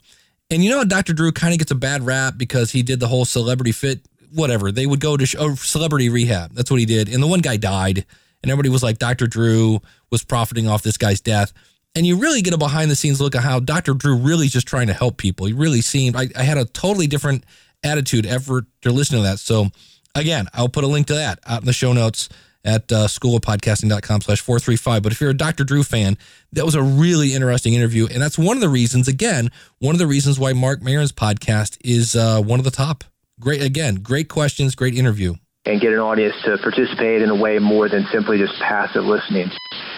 And 0.51 0.63
you 0.63 0.69
know, 0.69 0.83
Dr. 0.83 1.13
Drew 1.13 1.31
kind 1.31 1.53
of 1.53 1.59
gets 1.59 1.71
a 1.71 1.75
bad 1.75 2.05
rap 2.05 2.35
because 2.37 2.71
he 2.71 2.83
did 2.83 2.99
the 2.99 3.07
whole 3.07 3.25
celebrity 3.25 3.71
fit 3.71 4.01
whatever. 4.33 4.71
They 4.71 4.85
would 4.85 4.99
go 4.99 5.17
to 5.17 5.25
sh- 5.25 5.35
oh, 5.39 5.55
celebrity 5.55 6.09
rehab. 6.09 6.53
That's 6.53 6.69
what 6.69 6.79
he 6.79 6.85
did. 6.85 7.09
And 7.09 7.21
the 7.21 7.27
one 7.27 7.41
guy 7.41 7.57
died, 7.57 8.05
and 8.43 8.51
everybody 8.51 8.69
was 8.69 8.83
like, 8.83 8.99
Dr. 8.99 9.27
Drew 9.27 9.81
was 10.09 10.23
profiting 10.23 10.67
off 10.67 10.83
this 10.83 10.97
guy's 10.97 11.21
death. 11.21 11.51
And 11.95 12.07
you 12.07 12.17
really 12.17 12.41
get 12.41 12.53
a 12.53 12.57
behind 12.57 12.89
the 12.89 12.95
scenes 12.95 13.19
look 13.19 13.35
at 13.35 13.43
how 13.43 13.59
Dr. 13.59 13.93
Drew 13.93 14.15
really 14.15 14.45
is 14.45 14.53
just 14.53 14.67
trying 14.67 14.87
to 14.87 14.93
help 14.93 15.17
people. 15.17 15.45
He 15.45 15.53
really 15.53 15.81
seemed, 15.81 16.15
I, 16.15 16.29
I 16.35 16.43
had 16.43 16.57
a 16.57 16.65
totally 16.65 17.07
different 17.07 17.43
attitude 17.83 18.25
ever 18.25 18.65
to 18.81 18.91
listen 18.91 19.17
to 19.17 19.23
that. 19.23 19.39
So, 19.39 19.67
again, 20.15 20.47
I'll 20.53 20.69
put 20.69 20.83
a 20.83 20.87
link 20.87 21.07
to 21.07 21.15
that 21.15 21.39
out 21.45 21.61
in 21.61 21.65
the 21.65 21.73
show 21.73 21.91
notes 21.91 22.29
at 22.63 22.91
uh, 22.91 23.07
schoolofpodcasting.com 23.07 24.21
slash 24.21 24.39
435. 24.39 25.03
But 25.03 25.11
if 25.11 25.19
you're 25.19 25.31
a 25.31 25.33
Dr. 25.33 25.63
Drew 25.63 25.83
fan, 25.83 26.17
that 26.53 26.63
was 26.63 26.75
a 26.75 26.83
really 26.83 27.33
interesting 27.33 27.73
interview. 27.73 28.07
And 28.07 28.21
that's 28.21 28.37
one 28.37 28.55
of 28.55 28.61
the 28.61 28.69
reasons, 28.69 29.07
again, 29.07 29.49
one 29.79 29.95
of 29.95 29.99
the 29.99 30.07
reasons 30.07 30.39
why 30.39 30.53
Marc 30.53 30.81
Maron's 30.81 31.11
podcast 31.11 31.77
is 31.83 32.15
uh, 32.15 32.41
one 32.41 32.59
of 32.59 32.65
the 32.65 32.71
top 32.71 33.03
Great, 33.41 33.63
again, 33.63 33.95
great 33.95 34.29
questions, 34.29 34.75
great 34.75 34.93
interview. 34.93 35.33
And 35.65 35.81
get 35.81 35.93
an 35.93 35.99
audience 35.99 36.35
to 36.45 36.59
participate 36.59 37.23
in 37.23 37.29
a 37.29 37.35
way 37.35 37.57
more 37.57 37.89
than 37.89 38.05
simply 38.13 38.37
just 38.37 38.53
passive 38.61 39.03
listening. 39.03 39.49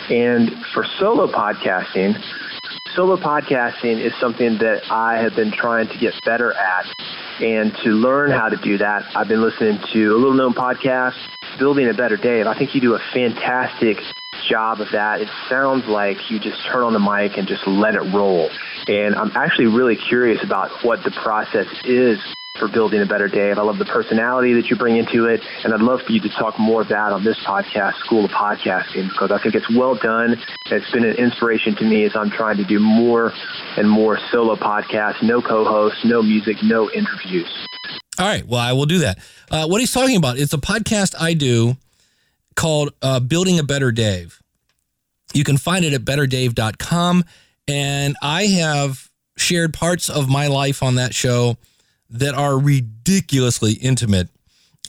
And 0.10 0.51
for 0.74 0.86
solo 1.00 1.27
podcasting, 1.27 2.22
solo 2.93 3.17
podcasting 3.17 4.00
is 4.00 4.13
something 4.19 4.57
that 4.60 4.83
I 4.91 5.17
have 5.22 5.36
been 5.36 5.51
trying 5.51 5.88
to 5.88 5.98
get 5.98 6.13
better 6.25 6.53
at. 6.53 6.86
And 7.39 7.75
to 7.83 7.89
learn 7.89 8.31
how 8.31 8.50
to 8.50 8.57
do 8.57 8.77
that, 8.77 9.03
I've 9.15 9.27
been 9.27 9.41
listening 9.41 9.79
to 9.93 10.13
a 10.13 10.17
little 10.17 10.33
known 10.33 10.53
podcast, 10.53 11.15
Building 11.57 11.89
a 11.89 11.93
Better 11.93 12.17
Dave. 12.17 12.48
I 12.48 12.57
think 12.57 12.75
you 12.75 12.81
do 12.81 12.95
a 12.95 13.01
fantastic 13.13 13.98
job 14.50 14.81
of 14.81 14.88
that. 14.91 15.22
It 15.22 15.29
sounds 15.50 15.86
like 15.88 16.29
you 16.29 16.39
just 16.39 16.57
turn 16.72 16.83
on 16.83 16.93
the 16.93 17.00
mic 17.00 17.38
and 17.38 17.48
just 17.48 17.65
let 17.65 17.95
it 17.95 18.01
roll. 18.13 18.50
And 18.88 19.15
I'm 19.15 19.31
actually 19.36 19.67
really 19.67 19.95
curious 19.95 20.43
about 20.43 20.69
what 20.83 21.03
the 21.03 21.12
process 21.12 21.67
is 21.86 22.19
for 22.60 22.67
building 22.67 23.01
a 23.01 23.05
better 23.05 23.27
Dave. 23.27 23.57
I 23.57 23.63
love 23.63 23.79
the 23.79 23.86
personality 23.86 24.53
that 24.53 24.67
you 24.67 24.75
bring 24.75 24.98
into 24.98 25.25
it, 25.25 25.41
and 25.63 25.74
I'd 25.74 25.81
love 25.81 26.01
for 26.05 26.12
you 26.12 26.19
to 26.22 26.29
talk 26.29 26.60
more 26.60 26.81
of 26.81 26.89
that 26.89 27.12
on 27.12 27.24
this 27.24 27.38
podcast, 27.45 27.95
School 28.05 28.25
of 28.25 28.31
Podcasting, 28.31 29.10
because 29.10 29.31
I 29.31 29.41
think 29.41 29.55
it's 29.55 29.69
well 29.75 29.95
done. 29.95 30.38
It's 30.69 30.91
been 30.91 31.03
an 31.03 31.15
inspiration 31.15 31.75
to 31.77 31.83
me 31.83 32.03
as 32.05 32.15
I'm 32.15 32.29
trying 32.29 32.57
to 32.57 32.63
do 32.63 32.79
more 32.79 33.33
and 33.75 33.89
more 33.89 34.19
solo 34.31 34.55
podcasts, 34.55 35.24
no 35.24 35.41
co-hosts, 35.41 36.05
no 36.05 36.22
music, 36.22 36.57
no 36.62 36.91
interviews. 36.91 37.50
All 38.19 38.27
right, 38.27 38.45
well, 38.45 38.60
I 38.60 38.74
will 38.74 38.86
do 38.86 39.00
that. 39.00 39.17
Uh, 39.50 39.65
what 39.65 39.81
he's 39.81 39.91
talking 39.91 40.15
about, 40.15 40.38
it's 40.38 40.53
a 40.53 40.57
podcast 40.60 41.15
I 41.19 41.33
do 41.33 41.77
called 42.55 42.93
uh, 43.01 43.19
Building 43.19 43.57
a 43.57 43.63
Better 43.63 43.91
Dave. 43.91 44.39
You 45.33 45.43
can 45.43 45.57
find 45.57 45.83
it 45.83 45.93
at 45.93 46.01
betterdave.com. 46.01 47.24
And 47.67 48.15
I 48.22 48.43
have 48.45 49.10
shared 49.38 49.74
parts 49.74 50.10
of 50.10 50.29
my 50.29 50.48
life 50.48 50.83
on 50.83 50.95
that 50.95 51.15
show 51.15 51.57
that 52.13 52.34
are 52.34 52.58
ridiculously 52.58 53.74
intimate. 53.74 54.29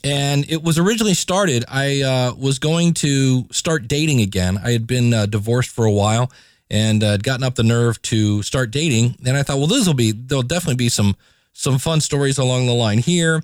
And 0.03 0.49
it 0.49 0.61
was 0.61 0.77
originally 0.77 1.15
started, 1.15 1.65
I 1.67 2.01
uh, 2.01 2.35
was 2.35 2.59
going 2.59 2.93
to 2.95 3.47
start 3.51 3.87
dating 3.87 4.21
again. 4.21 4.57
I 4.63 4.71
had 4.71 4.85
been 4.85 5.13
uh, 5.13 5.25
divorced 5.25 5.71
for 5.71 5.85
a 5.85 5.91
while 5.91 6.31
and 6.69 7.03
uh, 7.03 7.11
had 7.11 7.23
gotten 7.23 7.43
up 7.43 7.55
the 7.55 7.63
nerve 7.63 8.01
to 8.03 8.43
start 8.43 8.71
dating. 8.71 9.15
And 9.25 9.35
I 9.35 9.43
thought, 9.43 9.57
well, 9.57 9.67
this 9.67 9.87
will 9.87 9.93
be, 9.95 10.11
there'll 10.11 10.43
definitely 10.43 10.75
be 10.75 10.89
some 10.89 11.15
some 11.57 11.79
fun 11.79 12.01
stories 12.01 12.37
along 12.37 12.65
the 12.65 12.73
line 12.73 12.97
here. 12.97 13.41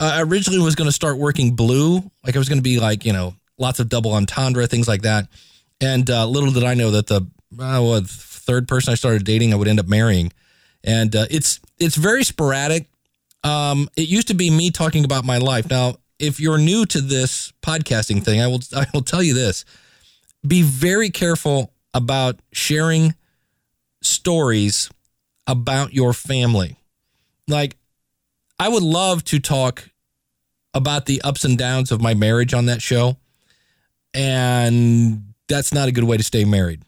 I 0.00 0.20
originally 0.22 0.58
was 0.58 0.74
going 0.74 0.88
to 0.88 0.92
start 0.92 1.16
working 1.16 1.54
blue, 1.54 1.98
like 2.24 2.34
I 2.34 2.38
was 2.38 2.48
going 2.48 2.58
to 2.58 2.62
be 2.62 2.80
like, 2.80 3.04
you 3.04 3.12
know, 3.12 3.36
lots 3.56 3.78
of 3.78 3.88
double 3.88 4.12
entendre, 4.14 4.66
things 4.66 4.88
like 4.88 5.02
that. 5.02 5.28
And 5.80 6.10
uh, 6.10 6.26
little 6.26 6.50
did 6.50 6.64
I 6.64 6.74
know 6.74 6.90
that 6.90 7.06
the 7.06 7.24
uh, 7.60 8.00
third 8.04 8.66
person 8.66 8.90
I 8.90 8.96
started 8.96 9.24
dating, 9.24 9.52
I 9.52 9.56
would 9.56 9.68
end 9.68 9.78
up 9.78 9.86
marrying. 9.86 10.32
And 10.82 11.14
uh, 11.14 11.26
it's 11.30 11.60
it's 11.78 11.94
very 11.94 12.24
sporadic. 12.24 12.88
Um, 13.44 13.88
it 13.96 14.08
used 14.08 14.28
to 14.28 14.34
be 14.34 14.50
me 14.50 14.70
talking 14.70 15.04
about 15.04 15.24
my 15.24 15.38
life. 15.38 15.68
Now, 15.68 15.96
if 16.18 16.38
you're 16.38 16.58
new 16.58 16.86
to 16.86 17.00
this 17.00 17.52
podcasting 17.62 18.24
thing, 18.24 18.40
I 18.40 18.46
will 18.46 18.60
I 18.76 18.86
will 18.94 19.02
tell 19.02 19.22
you 19.22 19.34
this: 19.34 19.64
be 20.46 20.62
very 20.62 21.10
careful 21.10 21.72
about 21.94 22.40
sharing 22.52 23.14
stories 24.02 24.90
about 25.46 25.92
your 25.92 26.12
family. 26.12 26.76
Like, 27.48 27.76
I 28.58 28.68
would 28.68 28.82
love 28.82 29.24
to 29.24 29.38
talk 29.38 29.90
about 30.74 31.06
the 31.06 31.20
ups 31.22 31.44
and 31.44 31.58
downs 31.58 31.92
of 31.92 32.00
my 32.00 32.14
marriage 32.14 32.54
on 32.54 32.66
that 32.66 32.82
show. 32.82 33.16
And 34.14 35.34
that's 35.48 35.72
not 35.72 35.88
a 35.88 35.92
good 35.92 36.04
way 36.04 36.16
to 36.16 36.22
stay 36.22 36.44
married. 36.44 36.82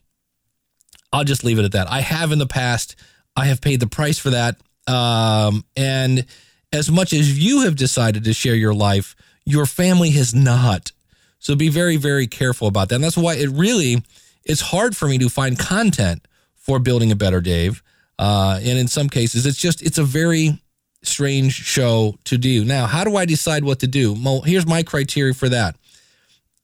I'll 1.12 1.24
just 1.24 1.44
leave 1.44 1.58
it 1.58 1.64
at 1.64 1.72
that. 1.72 1.90
I 1.90 2.00
have 2.00 2.32
in 2.32 2.38
the 2.38 2.46
past, 2.46 2.96
I 3.36 3.46
have 3.46 3.60
paid 3.60 3.80
the 3.80 3.86
price 3.86 4.18
for 4.18 4.30
that. 4.30 4.56
Um, 4.86 5.64
and 5.76 6.26
as 6.74 6.90
much 6.90 7.12
as 7.12 7.38
you 7.38 7.62
have 7.62 7.76
decided 7.76 8.24
to 8.24 8.32
share 8.32 8.56
your 8.56 8.74
life, 8.74 9.14
your 9.44 9.64
family 9.64 10.10
has 10.10 10.34
not. 10.34 10.90
So 11.38 11.54
be 11.54 11.68
very, 11.68 11.96
very 11.96 12.26
careful 12.26 12.66
about 12.66 12.88
that. 12.88 12.96
And 12.96 13.04
that's 13.04 13.16
why 13.16 13.34
it 13.34 13.48
really 13.50 14.02
it's 14.44 14.60
hard 14.60 14.96
for 14.96 15.06
me 15.06 15.16
to 15.18 15.28
find 15.28 15.58
content 15.58 16.26
for 16.56 16.78
building 16.78 17.12
a 17.12 17.16
better 17.16 17.40
Dave. 17.40 17.82
Uh, 18.18 18.58
and 18.62 18.78
in 18.78 18.88
some 18.88 19.08
cases, 19.08 19.46
it's 19.46 19.58
just 19.58 19.82
it's 19.82 19.98
a 19.98 20.04
very 20.04 20.60
strange 21.02 21.54
show 21.54 22.16
to 22.24 22.36
do. 22.36 22.64
Now, 22.64 22.86
how 22.86 23.04
do 23.04 23.16
I 23.16 23.24
decide 23.24 23.64
what 23.64 23.80
to 23.80 23.86
do? 23.86 24.12
Well, 24.12 24.40
here's 24.40 24.66
my 24.66 24.82
criteria 24.82 25.34
for 25.34 25.48
that. 25.48 25.76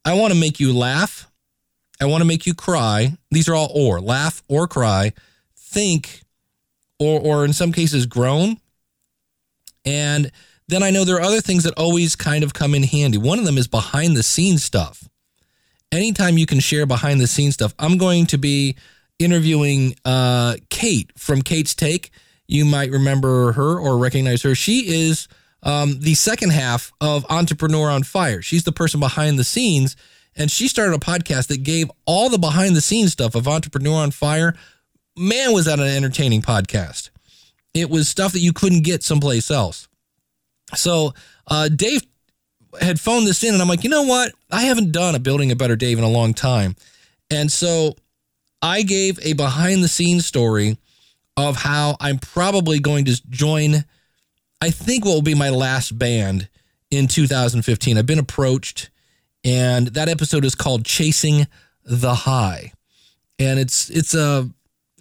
I 0.03 0.13
want 0.15 0.33
to 0.33 0.39
make 0.39 0.59
you 0.59 0.75
laugh. 0.75 1.27
I 2.01 2.05
want 2.05 2.21
to 2.21 2.27
make 2.27 2.45
you 2.45 2.53
cry. 2.53 3.15
These 3.29 3.47
are 3.47 3.55
all 3.55 3.71
or 3.73 4.01
laugh 4.01 4.43
or 4.47 4.67
cry, 4.67 5.13
think, 5.55 6.23
or 6.99 7.21
or 7.21 7.45
in 7.45 7.53
some 7.53 7.71
cases 7.71 8.05
groan. 8.05 8.57
And 9.85 10.31
then 10.67 10.83
I 10.83 10.89
know 10.91 11.03
there 11.03 11.17
are 11.17 11.21
other 11.21 11.41
things 11.41 11.63
that 11.63 11.73
always 11.77 12.15
kind 12.15 12.43
of 12.43 12.53
come 12.53 12.73
in 12.73 12.83
handy. 12.83 13.17
One 13.17 13.39
of 13.39 13.45
them 13.45 13.57
is 13.57 13.67
behind 13.67 14.15
the 14.15 14.23
scenes 14.23 14.63
stuff. 14.63 15.07
Anytime 15.91 16.37
you 16.37 16.45
can 16.45 16.59
share 16.59 16.85
behind 16.85 17.19
the 17.19 17.27
scenes 17.27 17.55
stuff, 17.55 17.73
I'm 17.77 17.97
going 17.97 18.25
to 18.27 18.37
be 18.37 18.77
interviewing 19.19 19.95
uh, 20.05 20.55
Kate 20.69 21.11
from 21.17 21.41
Kate's 21.41 21.75
Take. 21.75 22.11
You 22.47 22.65
might 22.65 22.91
remember 22.91 23.51
her 23.53 23.77
or 23.77 23.97
recognize 23.97 24.41
her. 24.43 24.55
She 24.55 24.93
is 24.93 25.27
um, 25.63 25.99
the 25.99 26.15
second 26.15 26.51
half 26.51 26.91
of 27.01 27.25
Entrepreneur 27.29 27.89
on 27.89 28.03
Fire. 28.03 28.41
She's 28.41 28.63
the 28.63 28.71
person 28.71 28.99
behind 28.99 29.37
the 29.37 29.43
scenes, 29.43 29.95
and 30.35 30.49
she 30.49 30.67
started 30.67 30.95
a 30.95 30.99
podcast 30.99 31.47
that 31.47 31.63
gave 31.63 31.91
all 32.05 32.29
the 32.29 32.39
behind 32.39 32.75
the 32.75 32.81
scenes 32.81 33.11
stuff 33.11 33.35
of 33.35 33.47
Entrepreneur 33.47 33.95
on 33.95 34.11
Fire. 34.11 34.55
Man, 35.17 35.53
was 35.53 35.65
that 35.65 35.79
an 35.79 35.87
entertaining 35.87 36.41
podcast! 36.41 37.09
It 37.73 37.89
was 37.89 38.09
stuff 38.09 38.33
that 38.33 38.39
you 38.39 38.53
couldn't 38.53 38.83
get 38.83 39.03
someplace 39.03 39.49
else. 39.49 39.87
So 40.75 41.13
uh, 41.47 41.69
Dave 41.69 42.01
had 42.79 42.99
phoned 42.99 43.27
this 43.27 43.43
in, 43.43 43.53
and 43.53 43.61
I'm 43.61 43.67
like, 43.67 43.83
you 43.83 43.89
know 43.89 44.03
what? 44.03 44.33
I 44.51 44.61
haven't 44.61 44.91
done 44.91 45.15
a 45.15 45.19
building 45.19 45.51
a 45.51 45.55
better 45.55 45.75
Dave 45.75 45.97
in 45.97 46.03
a 46.03 46.09
long 46.09 46.33
time, 46.33 46.75
and 47.29 47.51
so 47.51 47.95
I 48.61 48.83
gave 48.83 49.19
a 49.25 49.33
behind 49.33 49.83
the 49.83 49.87
scenes 49.87 50.25
story 50.25 50.77
of 51.37 51.57
how 51.57 51.97
I'm 51.99 52.19
probably 52.19 52.79
going 52.79 53.05
to 53.05 53.21
join. 53.29 53.85
I 54.61 54.69
think 54.69 55.05
what 55.05 55.13
will 55.13 55.21
be 55.21 55.35
my 55.35 55.49
last 55.49 55.97
band 55.97 56.47
in 56.91 57.07
2015. 57.07 57.97
I've 57.97 58.05
been 58.05 58.19
approached, 58.19 58.89
and 59.43 59.87
that 59.87 60.09
episode 60.09 60.45
is 60.45 60.55
called 60.55 60.85
"Chasing 60.85 61.47
the 61.83 62.13
High," 62.13 62.73
and 63.39 63.59
it's 63.59 63.89
it's 63.89 64.13
a 64.13 64.49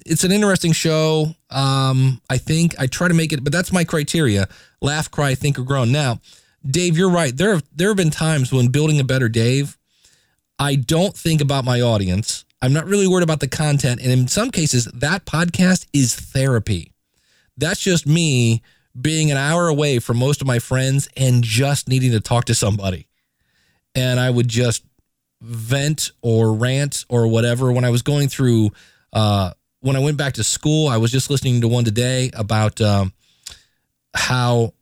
it's 0.07 0.25
an 0.25 0.33
interesting 0.33 0.73
show. 0.73 1.35
Um, 1.51 2.21
I 2.29 2.39
think 2.39 2.79
I 2.79 2.87
try 2.87 3.09
to 3.09 3.15
make 3.15 3.33
it, 3.33 3.43
but 3.45 3.53
that's 3.53 3.73
my 3.73 3.85
criteria: 3.85 4.49
laugh, 4.81 5.11
cry, 5.11 5.35
think, 5.35 5.59
or 5.59 5.63
groan. 5.63 5.93
Now, 5.93 6.21
Dave, 6.69 6.97
you're 6.97 7.11
right. 7.11 7.37
There 7.37 7.53
have 7.53 7.65
there 7.75 7.89
have 7.89 7.97
been 7.97 8.11
times 8.11 8.53
when 8.53 8.69
building 8.69 9.01
a 9.01 9.05
better 9.05 9.29
Dave, 9.29 9.79
I 10.59 10.75
don't 10.75 11.17
think 11.17 11.41
about 11.41 11.65
my 11.65 11.81
audience. 11.81 12.45
I'm 12.63 12.75
not 12.75 12.87
really 12.87 13.07
worried 13.07 13.23
about 13.23 13.41
the 13.41 13.49
content, 13.49 14.01
and 14.01 14.13
in 14.13 14.29
some 14.29 14.51
cases, 14.51 14.85
that 14.87 15.25
podcast 15.25 15.87
is 15.93 16.15
therapy. 16.15 16.93
That's 17.57 17.81
just 17.81 18.07
me 18.07 18.63
being 19.01 19.31
an 19.31 19.37
hour 19.37 19.69
away 19.69 19.99
from 19.99 20.19
most 20.19 20.41
of 20.41 20.47
my 20.47 20.59
friends 20.59 21.09
and 21.17 21.45
just 21.45 21.89
needing 21.89 22.11
to 22.13 22.21
talk 22.21 22.47
to 22.47 22.55
somebody. 22.55 23.07
And 23.95 24.19
I 24.21 24.31
would 24.31 24.49
just 24.49 24.85
vent 25.41 26.11
or 26.23 26.53
rant 26.53 27.07
or 27.09 27.27
whatever. 27.29 27.73
When 27.73 27.85
I 27.85 27.91
was 27.91 28.03
going 28.03 28.29
through, 28.29 28.71
uh, 29.13 29.53
when 29.81 29.97
I 29.97 30.01
went 30.01 30.17
back 30.17 30.35
to 30.35 30.45
school, 30.45 30.89
I 30.89 30.99
was 30.99 31.11
just 31.11 31.31
listening 31.31 31.61
to 31.63 31.69
one 31.69 31.85
today 31.85 32.31
about 32.35 32.81
um, 32.81 33.13
how 34.15 34.75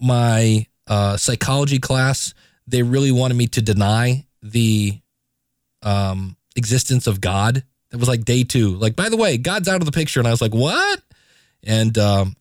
my 0.00 0.66
uh, 0.86 1.16
psychology 1.16 1.78
class, 1.78 2.34
they 2.66 2.82
really 2.82 3.12
wanted 3.12 3.34
me 3.34 3.46
to 3.48 3.62
deny 3.62 4.26
the 4.42 4.98
um, 5.82 6.36
existence 6.56 7.06
of 7.06 7.20
God. 7.20 7.62
It 7.92 7.96
was 7.96 8.08
like 8.08 8.24
day 8.24 8.42
two. 8.42 8.74
Like, 8.74 8.96
by 8.96 9.08
the 9.08 9.16
way, 9.16 9.36
God's 9.38 9.68
out 9.68 9.80
of 9.80 9.86
the 9.86 9.92
picture. 9.92 10.20
And 10.20 10.26
I 10.26 10.32
was 10.32 10.42
like, 10.42 10.54
what? 10.54 11.00
And 11.62 11.96
um, 11.96 12.36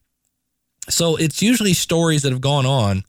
so 0.90 1.16
it's 1.16 1.42
usually 1.42 1.74
stories 1.74 2.24
that 2.24 2.32
have 2.32 2.42
gone 2.42 2.66
on. 2.66 3.04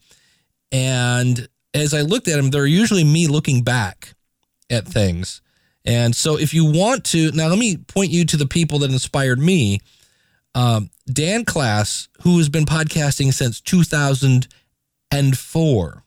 And 0.70 1.48
as 1.72 1.94
I 1.94 2.02
looked 2.02 2.28
at 2.28 2.36
them, 2.36 2.50
they're 2.50 2.66
usually 2.66 3.04
me 3.04 3.28
looking 3.28 3.62
back 3.62 4.14
at 4.68 4.86
things. 4.86 5.40
And 5.84 6.16
so 6.16 6.38
if 6.38 6.54
you 6.54 6.64
want 6.64 7.04
to, 7.06 7.32
now 7.32 7.48
let 7.48 7.58
me 7.58 7.76
point 7.76 8.10
you 8.10 8.24
to 8.26 8.36
the 8.36 8.46
people 8.46 8.78
that 8.80 8.90
inspired 8.90 9.38
me. 9.38 9.80
Um, 10.54 10.90
Dan 11.06 11.44
Klass, 11.44 12.08
who 12.22 12.38
has 12.38 12.48
been 12.48 12.64
podcasting 12.64 13.34
since 13.34 13.60
2004, 13.60 16.04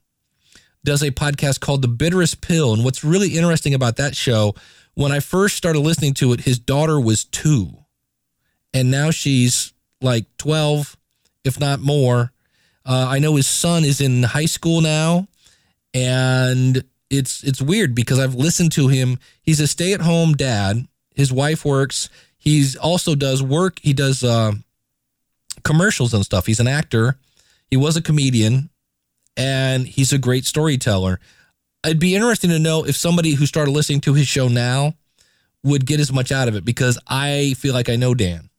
does 0.83 1.03
a 1.03 1.11
podcast 1.11 1.59
called 1.59 1.81
The 1.81 1.87
Bitterest 1.87 2.41
Pill. 2.41 2.73
And 2.73 2.83
what's 2.83 3.03
really 3.03 3.37
interesting 3.37 3.73
about 3.73 3.97
that 3.97 4.15
show, 4.15 4.55
when 4.93 5.11
I 5.11 5.19
first 5.19 5.57
started 5.57 5.81
listening 5.81 6.13
to 6.15 6.33
it, 6.33 6.41
his 6.41 6.57
daughter 6.57 6.99
was 6.99 7.25
two. 7.25 7.77
And 8.73 8.89
now 8.89 9.11
she's 9.11 9.73
like 10.01 10.25
12, 10.37 10.97
if 11.43 11.59
not 11.59 11.81
more. 11.81 12.31
Uh, 12.85 13.07
I 13.09 13.19
know 13.19 13.35
his 13.35 13.47
son 13.47 13.83
is 13.83 13.99
in 13.99 14.23
high 14.23 14.45
school 14.45 14.79
now. 14.81 15.27
And 15.93 16.85
it's 17.09 17.43
it's 17.43 17.61
weird 17.61 17.95
because 17.95 18.19
I've 18.19 18.35
listened 18.35 18.71
to 18.73 18.87
him. 18.87 19.19
He's 19.41 19.59
a 19.59 19.67
stay-at-home 19.67 20.33
dad. 20.33 20.87
His 21.15 21.31
wife 21.31 21.65
works. 21.65 22.09
He's 22.37 22.75
also 22.75 23.15
does 23.15 23.41
work. 23.41 23.79
He 23.81 23.93
does 23.93 24.23
uh, 24.23 24.53
commercials 25.63 26.13
and 26.13 26.23
stuff. 26.23 26.45
He's 26.45 26.59
an 26.59 26.67
actor. 26.67 27.17
He 27.69 27.77
was 27.77 27.97
a 27.97 28.01
comedian, 28.01 28.69
and 29.35 29.87
he's 29.87 30.13
a 30.13 30.17
great 30.17 30.45
storyteller. 30.45 31.19
It'd 31.83 31.99
be 31.99 32.15
interesting 32.15 32.49
to 32.51 32.59
know 32.59 32.85
if 32.85 32.95
somebody 32.95 33.31
who 33.31 33.45
started 33.45 33.71
listening 33.71 34.01
to 34.01 34.13
his 34.13 34.27
show 34.27 34.47
now 34.47 34.95
would 35.63 35.85
get 35.85 35.99
as 35.99 36.11
much 36.11 36.31
out 36.31 36.47
of 36.47 36.55
it 36.55 36.63
because 36.63 36.99
I 37.07 37.55
feel 37.57 37.73
like 37.73 37.89
I 37.89 37.95
know 37.95 38.13
Dan. 38.13 38.49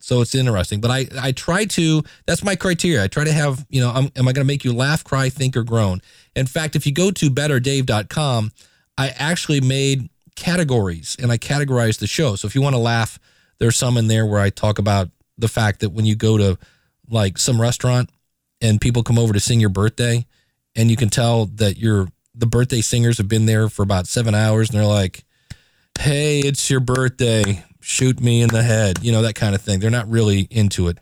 So 0.00 0.20
it's 0.20 0.34
interesting. 0.34 0.80
But 0.80 0.90
I, 0.90 1.06
I 1.20 1.32
try 1.32 1.64
to, 1.66 2.02
that's 2.26 2.42
my 2.42 2.56
criteria. 2.56 3.04
I 3.04 3.08
try 3.08 3.24
to 3.24 3.32
have, 3.32 3.64
you 3.68 3.80
know, 3.80 3.90
I'm, 3.90 4.10
am 4.16 4.28
I 4.28 4.32
going 4.32 4.44
to 4.44 4.44
make 4.44 4.64
you 4.64 4.72
laugh, 4.72 5.04
cry, 5.04 5.28
think, 5.28 5.56
or 5.56 5.62
groan? 5.62 6.00
In 6.34 6.46
fact, 6.46 6.74
if 6.74 6.86
you 6.86 6.92
go 6.92 7.10
to 7.10 7.30
betterdave.com, 7.30 8.52
I 8.98 9.08
actually 9.10 9.60
made 9.60 10.08
categories 10.36 11.16
and 11.20 11.30
I 11.30 11.38
categorized 11.38 11.98
the 11.98 12.06
show. 12.06 12.34
So 12.36 12.46
if 12.46 12.54
you 12.54 12.62
want 12.62 12.74
to 12.74 12.80
laugh, 12.80 13.18
there's 13.58 13.76
some 13.76 13.96
in 13.96 14.08
there 14.08 14.26
where 14.26 14.40
I 14.40 14.50
talk 14.50 14.78
about 14.78 15.10
the 15.38 15.48
fact 15.48 15.80
that 15.80 15.90
when 15.90 16.06
you 16.06 16.16
go 16.16 16.38
to 16.38 16.58
like 17.08 17.38
some 17.38 17.60
restaurant 17.60 18.10
and 18.60 18.80
people 18.80 19.02
come 19.02 19.18
over 19.18 19.32
to 19.32 19.40
sing 19.40 19.60
your 19.60 19.70
birthday 19.70 20.26
and 20.74 20.90
you 20.90 20.96
can 20.96 21.08
tell 21.08 21.46
that 21.46 21.76
your 21.78 22.08
the 22.34 22.46
birthday 22.46 22.80
singers 22.80 23.18
have 23.18 23.28
been 23.28 23.46
there 23.46 23.68
for 23.68 23.82
about 23.82 24.06
seven 24.06 24.34
hours 24.34 24.70
and 24.70 24.78
they're 24.78 24.86
like, 24.86 25.24
Hey, 25.98 26.40
it's 26.40 26.70
your 26.70 26.80
birthday 26.80 27.64
shoot 27.80 28.20
me 28.20 28.42
in 28.42 28.48
the 28.48 28.62
head, 28.62 28.98
you 29.02 29.12
know, 29.12 29.22
that 29.22 29.34
kind 29.34 29.54
of 29.54 29.62
thing. 29.62 29.80
They're 29.80 29.90
not 29.90 30.08
really 30.08 30.46
into 30.50 30.88
it. 30.88 30.98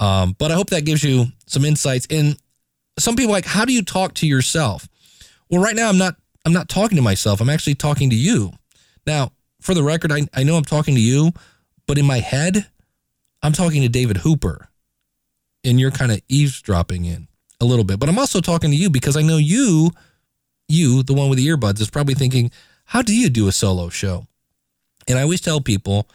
Um, 0.00 0.34
but 0.38 0.50
I 0.50 0.54
hope 0.54 0.70
that 0.70 0.84
gives 0.84 1.04
you 1.04 1.26
some 1.46 1.64
insights. 1.64 2.06
And 2.10 2.36
some 2.98 3.16
people 3.16 3.32
like, 3.32 3.46
how 3.46 3.64
do 3.64 3.72
you 3.72 3.82
talk 3.82 4.14
to 4.14 4.26
yourself? 4.26 4.88
Well, 5.50 5.62
right 5.62 5.76
now 5.76 5.88
I'm 5.88 5.98
not 5.98 6.16
I'm 6.46 6.52
not 6.52 6.68
talking 6.68 6.96
to 6.96 7.02
myself. 7.02 7.40
I'm 7.40 7.50
actually 7.50 7.74
talking 7.76 8.10
to 8.10 8.16
you. 8.16 8.52
Now, 9.06 9.32
for 9.60 9.74
the 9.74 9.82
record, 9.82 10.12
I, 10.12 10.26
I 10.34 10.42
know 10.42 10.56
I'm 10.56 10.64
talking 10.64 10.94
to 10.94 11.00
you, 11.00 11.32
but 11.86 11.98
in 11.98 12.06
my 12.06 12.18
head, 12.20 12.66
I'm 13.42 13.52
talking 13.52 13.82
to 13.82 13.88
David 13.88 14.18
Hooper. 14.18 14.68
and 15.64 15.80
you're 15.80 15.90
kind 15.90 16.12
of 16.12 16.20
eavesdropping 16.28 17.04
in 17.04 17.26
a 17.60 17.64
little 17.64 17.84
bit. 17.84 17.98
But 17.98 18.08
I'm 18.08 18.18
also 18.18 18.40
talking 18.40 18.70
to 18.70 18.76
you 18.76 18.90
because 18.90 19.16
I 19.16 19.22
know 19.22 19.38
you, 19.38 19.90
you, 20.68 21.02
the 21.02 21.14
one 21.14 21.28
with 21.28 21.38
the 21.38 21.46
earbuds, 21.48 21.80
is 21.80 21.90
probably 21.90 22.14
thinking, 22.14 22.50
how 22.86 23.02
do 23.02 23.16
you 23.16 23.30
do 23.30 23.48
a 23.48 23.52
solo 23.52 23.88
show? 23.88 24.26
And 25.08 25.18
I 25.18 25.22
always 25.22 25.40
tell 25.40 25.60
people, 25.60 26.08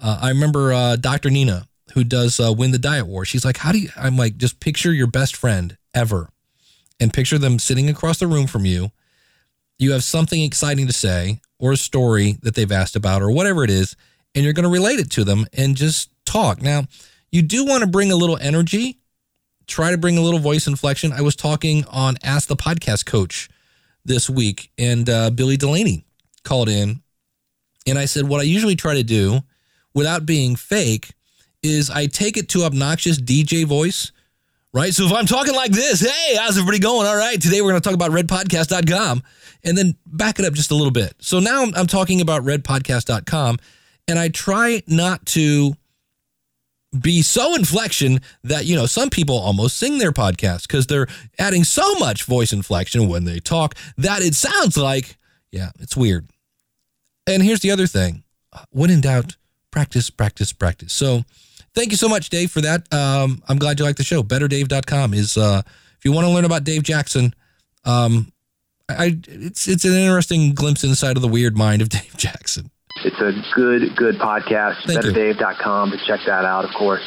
uh, 0.00 0.18
I 0.22 0.28
remember 0.28 0.72
uh, 0.72 0.96
Dr. 0.96 1.30
Nina, 1.30 1.66
who 1.94 2.04
does 2.04 2.38
uh, 2.38 2.52
Win 2.52 2.72
the 2.72 2.78
Diet 2.78 3.06
War. 3.06 3.24
She's 3.24 3.44
like, 3.44 3.58
how 3.58 3.72
do 3.72 3.78
you, 3.78 3.88
I'm 3.96 4.16
like, 4.16 4.36
just 4.36 4.60
picture 4.60 4.92
your 4.92 5.06
best 5.06 5.34
friend 5.34 5.76
ever 5.94 6.30
and 7.00 7.12
picture 7.12 7.38
them 7.38 7.58
sitting 7.58 7.88
across 7.88 8.18
the 8.18 8.26
room 8.26 8.46
from 8.46 8.64
you. 8.64 8.90
You 9.78 9.92
have 9.92 10.04
something 10.04 10.42
exciting 10.42 10.86
to 10.86 10.92
say 10.92 11.40
or 11.58 11.72
a 11.72 11.76
story 11.76 12.36
that 12.42 12.54
they've 12.54 12.72
asked 12.72 12.96
about 12.96 13.22
or 13.22 13.30
whatever 13.30 13.64
it 13.64 13.70
is, 13.70 13.96
and 14.34 14.44
you're 14.44 14.52
going 14.52 14.64
to 14.64 14.70
relate 14.70 14.98
it 14.98 15.10
to 15.12 15.24
them 15.24 15.46
and 15.52 15.76
just 15.76 16.10
talk. 16.24 16.60
Now, 16.62 16.84
you 17.30 17.42
do 17.42 17.64
want 17.64 17.82
to 17.82 17.86
bring 17.86 18.12
a 18.12 18.16
little 18.16 18.38
energy, 18.38 18.98
try 19.66 19.90
to 19.90 19.98
bring 19.98 20.18
a 20.18 20.22
little 20.22 20.40
voice 20.40 20.66
inflection. 20.66 21.12
I 21.12 21.22
was 21.22 21.36
talking 21.36 21.84
on 21.90 22.16
Ask 22.22 22.48
the 22.48 22.56
Podcast 22.56 23.06
Coach 23.06 23.48
this 24.04 24.30
week, 24.30 24.70
and 24.78 25.08
uh, 25.08 25.30
Billy 25.30 25.56
Delaney 25.56 26.04
called 26.44 26.68
in, 26.68 27.02
and 27.86 27.98
I 27.98 28.04
said, 28.04 28.28
What 28.28 28.40
I 28.40 28.44
usually 28.44 28.76
try 28.76 28.94
to 28.94 29.02
do 29.02 29.40
without 29.94 30.26
being 30.26 30.56
fake 30.56 31.10
is 31.62 31.90
I 31.90 32.06
take 32.06 32.36
it 32.36 32.48
to 32.50 32.64
obnoxious 32.64 33.20
DJ 33.20 33.64
voice 33.64 34.12
right? 34.76 34.92
So 34.92 35.06
if 35.06 35.12
I'm 35.12 35.24
talking 35.24 35.54
like 35.54 35.72
this, 35.72 36.00
hey, 36.00 36.36
how's 36.36 36.58
everybody 36.58 36.78
going? 36.78 37.06
All 37.06 37.16
right, 37.16 37.40
today 37.40 37.62
we're 37.62 37.70
going 37.70 37.80
to 37.80 37.88
talk 37.88 37.94
about 37.94 38.10
redpodcast.com 38.10 39.22
and 39.64 39.78
then 39.78 39.96
back 40.04 40.38
it 40.38 40.44
up 40.44 40.52
just 40.52 40.70
a 40.70 40.74
little 40.74 40.90
bit. 40.90 41.14
So 41.18 41.40
now 41.40 41.62
I'm, 41.62 41.74
I'm 41.74 41.86
talking 41.86 42.20
about 42.20 42.42
redpodcast.com 42.42 43.58
and 44.06 44.18
I 44.18 44.28
try 44.28 44.82
not 44.86 45.24
to 45.26 45.74
be 47.00 47.22
so 47.22 47.54
inflection 47.54 48.20
that, 48.44 48.66
you 48.66 48.76
know, 48.76 48.84
some 48.84 49.08
people 49.08 49.38
almost 49.38 49.78
sing 49.78 49.96
their 49.96 50.12
podcast 50.12 50.68
because 50.68 50.86
they're 50.86 51.08
adding 51.38 51.64
so 51.64 51.94
much 51.94 52.24
voice 52.24 52.52
inflection 52.52 53.08
when 53.08 53.24
they 53.24 53.40
talk 53.40 53.74
that 53.96 54.20
it 54.20 54.34
sounds 54.34 54.76
like, 54.76 55.16
yeah, 55.50 55.70
it's 55.80 55.96
weird. 55.96 56.28
And 57.26 57.42
here's 57.42 57.60
the 57.60 57.70
other 57.70 57.86
thing 57.86 58.22
when 58.70 58.90
in 58.90 59.00
doubt, 59.00 59.36
practice, 59.70 60.10
practice, 60.10 60.52
practice. 60.52 60.92
So, 60.92 61.24
thank 61.74 61.90
you 61.90 61.96
so 61.96 62.08
much, 62.08 62.30
Dave, 62.30 62.50
for 62.50 62.60
that. 62.60 62.92
Um, 62.92 63.42
I'm 63.48 63.58
glad 63.58 63.78
you 63.78 63.84
like 63.84 63.96
the 63.96 64.04
show. 64.04 64.22
BetterDave.com 64.22 65.14
is 65.14 65.36
uh, 65.36 65.62
if 65.98 66.04
you 66.04 66.12
want 66.12 66.26
to 66.26 66.32
learn 66.32 66.44
about 66.44 66.64
Dave 66.64 66.82
Jackson. 66.82 67.34
Um, 67.84 68.32
I 68.88 69.18
it's 69.26 69.66
it's 69.66 69.84
an 69.84 69.92
interesting 69.94 70.54
glimpse 70.54 70.84
inside 70.84 71.16
of 71.16 71.22
the 71.22 71.28
weird 71.28 71.56
mind 71.56 71.82
of 71.82 71.88
Dave 71.90 72.16
Jackson. 72.16 72.70
It's 73.04 73.20
a 73.20 73.32
good, 73.54 73.94
good 73.94 74.16
podcast. 74.16 74.76
BetterDave.com 74.86 75.90
to 75.90 75.98
check 76.06 76.20
that 76.26 76.46
out, 76.46 76.64
of 76.64 76.70
course. 76.72 77.02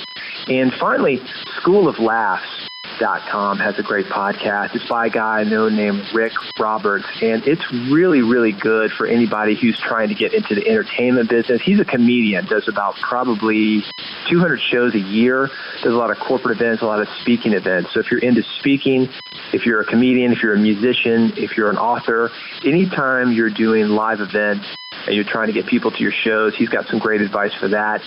And 0.48 0.72
finally, 0.80 1.20
School 1.62 1.88
of 1.88 1.98
Laughs. 1.98 2.69
Com 2.98 3.58
has 3.60 3.78
a 3.78 3.84
great 3.84 4.08
podcast. 4.08 4.76
It's 4.76 4.88
by 4.88 5.08
a 5.08 5.10
guy 5.10 5.40
I 5.40 5.44
know 5.44 5.70
named 5.70 6.04
Rick 6.14 6.34
Roberts, 6.60 7.06
and 7.22 7.46
it's 7.48 7.64
really, 7.92 8.22
really 8.22 8.52
good 8.52 8.92
for 8.92 9.06
anybody 9.06 9.56
who's 9.56 9.80
trying 9.80 10.10
to 10.10 10.16
get 10.16 10.34
into 10.34 10.56
the 10.56 10.68
entertainment 10.68 11.30
business. 11.30 11.62
He's 11.62 11.80
a 11.80 11.86
comedian, 11.86 12.46
does 12.46 12.68
about 12.68 12.96
probably 12.96 13.84
200 14.30 14.60
shows 14.60 14.96
a 14.96 15.00
year, 15.00 15.50
does 15.84 15.94
a 15.94 15.98
lot 15.98 16.12
of 16.12 16.18
corporate 16.20 16.58
events, 16.58 16.82
a 16.82 16.86
lot 16.86 17.00
of 17.00 17.08
speaking 17.22 17.54
events. 17.54 17.94
So 17.94 18.00
if 18.00 18.12
you're 18.12 18.22
into 18.22 18.44
speaking, 18.60 19.08
if 19.54 19.66
you're 19.66 19.82
a 19.82 19.86
comedian, 19.86 20.32
if 20.32 20.44
you're 20.44 20.56
a 20.56 20.60
musician, 20.60 21.34
if 21.38 21.56
you're 21.56 21.70
an 21.70 21.78
author, 21.78 22.32
anytime 22.66 23.32
you're 23.32 23.50
doing 23.50 23.90
live 23.90 24.20
events 24.20 24.66
and 25.06 25.16
you're 25.16 25.24
trying 25.24 25.48
to 25.48 25.54
get 25.54 25.66
people 25.66 25.92
to 25.92 26.04
your 26.04 26.12
shows, 26.12 26.56
he's 26.56 26.70
got 26.70 26.88
some 26.88 27.00
great 27.00 27.22
advice 27.22 27.54
for 27.54 27.70
that. 27.70 28.02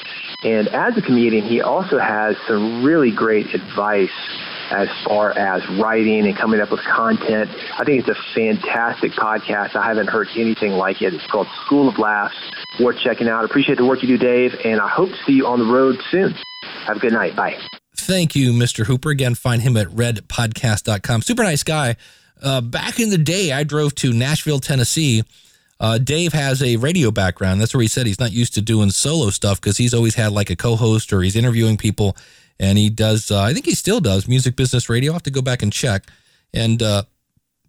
And 0.45 0.69
as 0.69 0.97
a 0.97 1.03
comedian, 1.03 1.45
he 1.45 1.61
also 1.61 1.99
has 1.99 2.37
some 2.47 2.85
really 2.85 3.11
great 3.11 3.55
advice 3.55 4.11
as 4.73 4.89
far 5.05 5.37
as 5.37 5.63
writing 5.79 6.27
and 6.27 6.37
coming 6.37 6.61
up 6.61 6.71
with 6.71 6.81
content. 6.81 7.51
I 7.79 7.85
think 7.85 8.07
it's 8.07 8.09
a 8.09 8.35
fantastic 8.35 9.13
podcast. 9.13 9.77
I 9.77 9.87
haven't 9.87 10.09
heard 10.09 10.29
anything 10.35 10.73
like 10.73 11.03
it. 11.03 11.13
It's 11.15 11.27
called 11.31 11.47
School 11.67 11.89
of 11.89 11.99
Laughs. 11.99 12.35
Worth 12.81 12.99
checking 12.99 13.29
out. 13.29 13.45
Appreciate 13.45 13.77
the 13.77 13.85
work 13.85 14.03
you 14.03 14.09
do, 14.09 14.19
Dave, 14.19 14.53
and 14.65 14.81
I 14.81 14.89
hope 14.89 15.11
to 15.11 15.17
see 15.27 15.33
you 15.33 15.47
on 15.47 15.59
the 15.59 15.67
road 15.67 15.97
soon. 16.11 16.35
Have 16.87 16.97
a 16.97 17.01
good 17.01 17.13
night. 17.13 17.37
Bye. 17.37 17.57
Thank 17.95 18.35
you, 18.35 18.53
Mr. 18.53 18.87
Hooper. 18.87 19.11
Again, 19.11 19.35
find 19.35 19.63
him 19.63 19.77
at 19.77 19.89
redpodcast.com. 19.89 21.23
Super 21.23 21.43
nice 21.43 21.63
guy. 21.63 21.97
Uh, 22.43 22.61
back 22.61 22.99
in 22.99 23.11
the 23.11 23.19
day, 23.19 23.53
I 23.53 23.63
drove 23.63 23.95
to 23.97 24.13
Nashville, 24.13 24.59
Tennessee. 24.59 25.23
Uh, 25.79 25.99
Dave 25.99 26.33
has 26.33 26.63
a 26.63 26.77
radio 26.77 27.11
background. 27.11 27.61
That's 27.61 27.75
where 27.75 27.83
he 27.83 27.89
said 27.89 28.07
he's 28.07 28.21
not 28.21 28.33
used 28.33 28.55
to 28.55 28.63
doing 28.63 28.91
solo 28.91 29.31
stuff 29.31 29.61
because 29.61 29.77
he's 29.77 29.93
always 29.93 30.15
had 30.15 30.33
like 30.33 30.49
a 30.49 30.57
co 30.57 30.77
host 30.77 31.13
or 31.13 31.23
he's 31.23 31.37
interviewing 31.37 31.77
people. 31.77 32.17
And 32.63 32.79
he 32.79 32.91
does, 32.91 33.33
uh, 33.33 33.43
I 33.43 33.53
think 33.53 33.67
he 33.67 33.75
still 33.75 33.99
does 33.99 34.29
music 34.29 34.55
business 34.55 34.89
radio. 34.89 35.11
I'll 35.11 35.17
have 35.17 35.25
to 35.25 35.33
go 35.33 35.43
back 35.43 35.65
and 35.65 35.73
check. 35.73 36.05
And 36.55 36.81
uh, 36.81 37.03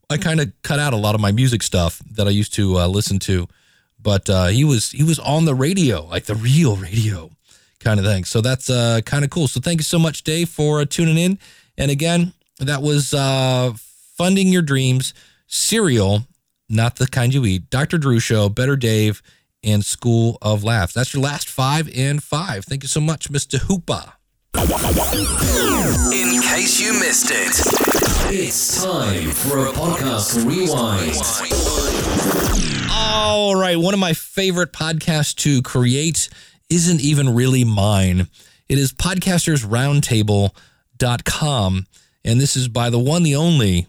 I 0.07 0.17
kind 0.17 0.39
of 0.39 0.53
cut 0.61 0.77
out 0.77 0.93
a 0.93 0.97
lot 0.97 1.15
of 1.15 1.19
my 1.19 1.31
music 1.31 1.63
stuff 1.63 1.99
that 2.11 2.27
I 2.27 2.29
used 2.29 2.53
to 2.53 2.77
uh, 2.77 2.87
listen 2.87 3.17
to. 3.19 3.47
But 3.99 4.29
uh, 4.29 4.47
he 4.47 4.63
was 4.63 4.91
he 4.91 5.01
was 5.03 5.17
on 5.17 5.45
the 5.45 5.55
radio, 5.55 6.05
like 6.05 6.25
the 6.25 6.35
real 6.35 6.75
radio 6.75 7.31
kind 7.79 7.99
of 7.99 8.05
thing. 8.05 8.23
So 8.23 8.39
that's 8.39 8.69
uh, 8.69 9.01
kind 9.03 9.23
of 9.23 9.31
cool. 9.31 9.47
So 9.47 9.59
thank 9.59 9.79
you 9.79 9.83
so 9.83 9.97
much, 9.97 10.23
Dave, 10.23 10.49
for 10.49 10.81
uh, 10.81 10.85
tuning 10.85 11.17
in. 11.17 11.39
And 11.75 11.89
again, 11.89 12.33
that 12.59 12.83
was 12.83 13.09
Funding 14.15 14.49
Your 14.49 14.61
Dreams, 14.61 15.15
Serial, 15.47 16.27
not 16.69 16.97
the 16.97 17.07
kind 17.07 17.33
you 17.33 17.45
eat, 17.45 17.71
Dr. 17.71 17.97
Drew 17.97 18.19
Show, 18.19 18.47
Better 18.47 18.75
Dave, 18.75 19.23
and 19.63 19.83
School 19.83 20.37
of 20.39 20.63
Laughs. 20.63 20.93
That's 20.93 21.15
your 21.15 21.23
last 21.23 21.49
five 21.49 21.89
and 21.97 22.21
five. 22.21 22.65
Thank 22.65 22.83
you 22.83 22.89
so 22.89 23.01
much, 23.01 23.31
Mr. 23.31 23.57
Hooper. 23.57 24.13
In 24.55 26.41
case 26.41 26.79
you 26.79 26.93
missed 26.93 27.31
it, 27.31 27.51
it's 28.31 28.81
time 28.83 29.31
for 29.31 29.65
a 29.65 29.71
podcast 29.71 30.45
rewind. 30.45 31.17
All 32.91 33.55
right. 33.55 33.77
One 33.77 33.93
of 33.93 33.99
my 33.99 34.13
favorite 34.13 34.71
podcasts 34.71 35.35
to 35.37 35.61
create 35.63 36.29
isn't 36.69 37.01
even 37.01 37.33
really 37.35 37.65
mine. 37.65 38.27
It 38.69 38.77
is 38.77 38.93
podcastersroundtable.com. 38.93 41.87
And 42.25 42.39
this 42.39 42.55
is 42.55 42.69
by 42.69 42.89
the 42.89 42.99
one, 42.99 43.23
the 43.23 43.35
only, 43.35 43.87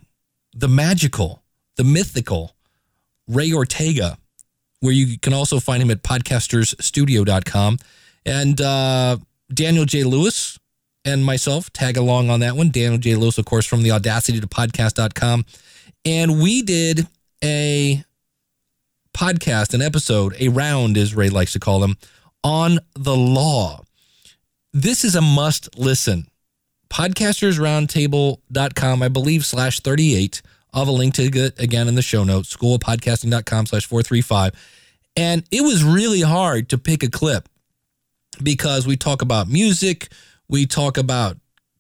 the 0.55 0.67
magical, 0.69 1.45
the 1.77 1.85
mythical 1.85 2.57
Ray 3.29 3.53
Ortega, 3.53 4.19
where 4.81 4.93
you 4.93 5.19
can 5.19 5.33
also 5.33 5.61
find 5.61 5.81
him 5.83 5.91
at 5.91 6.03
podcastersstudio.com. 6.03 7.79
And 8.27 8.61
uh, 8.61 9.19
Daniel 9.53 9.85
J. 9.85 10.05
Lewis 10.05 10.59
and 11.05 11.25
myself 11.25 11.73
tag 11.73 11.97
along 11.97 12.31
on 12.31 12.39
that 12.41 12.57
one. 12.57 12.71
Daniel 12.71 12.99
J. 12.99 13.17
Lewis, 13.17 13.39
of 13.39 13.45
course, 13.45 13.67
from 13.67 13.83
the 13.83 13.91
audacity 13.91 14.41
to 14.41 14.47
podcast.com. 14.47 15.45
And 16.05 16.41
we 16.43 16.63
did 16.63 17.07
a 17.43 18.05
podcast, 19.15 19.75
an 19.75 19.83
episode, 19.83 20.35
a 20.39 20.49
round, 20.49 20.97
as 20.97 21.15
Ray 21.15 21.29
likes 21.29 21.53
to 21.53 21.61
call 21.61 21.81
them, 21.81 21.97
on 22.43 22.79
the 22.95 23.17
law. 23.17 23.83
This 24.73 25.05
is 25.05 25.15
a 25.15 25.21
must 25.21 25.79
listen. 25.79 26.27
Podcastersroundtable.com, 26.91 29.03
I 29.03 29.09
believe, 29.09 29.45
slash 29.45 29.81
38. 29.81 30.41
I'll 30.73 30.81
have 30.81 30.89
a 30.89 30.93
link 30.93 31.15
to 31.15 31.23
it 31.23 31.61
again 31.61 31.89
in 31.89 31.95
the 31.95 32.03
show 32.03 32.25
notes, 32.25 32.57
schoolofpodcasting.com 32.57 33.67
slash 33.67 33.87
435. 33.87 34.53
And 35.17 35.45
it 35.53 35.61
was 35.63 35.85
really 35.85 36.23
hard 36.23 36.69
to 36.71 36.79
pick 36.79 37.05
a 37.05 37.11
clip 37.11 37.49
because 38.43 38.87
we 38.87 38.97
talk 38.97 39.23
about 39.23 39.49
music, 39.49 40.09
we 40.49 40.67
talk 40.67 40.97
about 40.99 41.37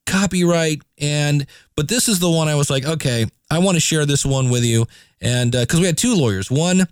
copyright, 0.06 0.82
and 0.98 1.46
but 1.76 1.88
this 1.88 2.08
is 2.08 2.18
the 2.18 2.30
one 2.30 2.48
I 2.48 2.54
was 2.54 2.70
like, 2.70 2.84
okay, 2.84 3.26
I 3.50 3.58
want 3.58 3.76
to 3.76 3.80
share 3.80 4.06
this 4.06 4.24
one 4.24 4.50
with 4.50 4.64
you, 4.64 4.86
and 5.20 5.52
because 5.52 5.80
we 5.80 5.86
had 5.86 5.98
two 5.98 6.14
lawyers, 6.14 6.50
one 6.50 6.86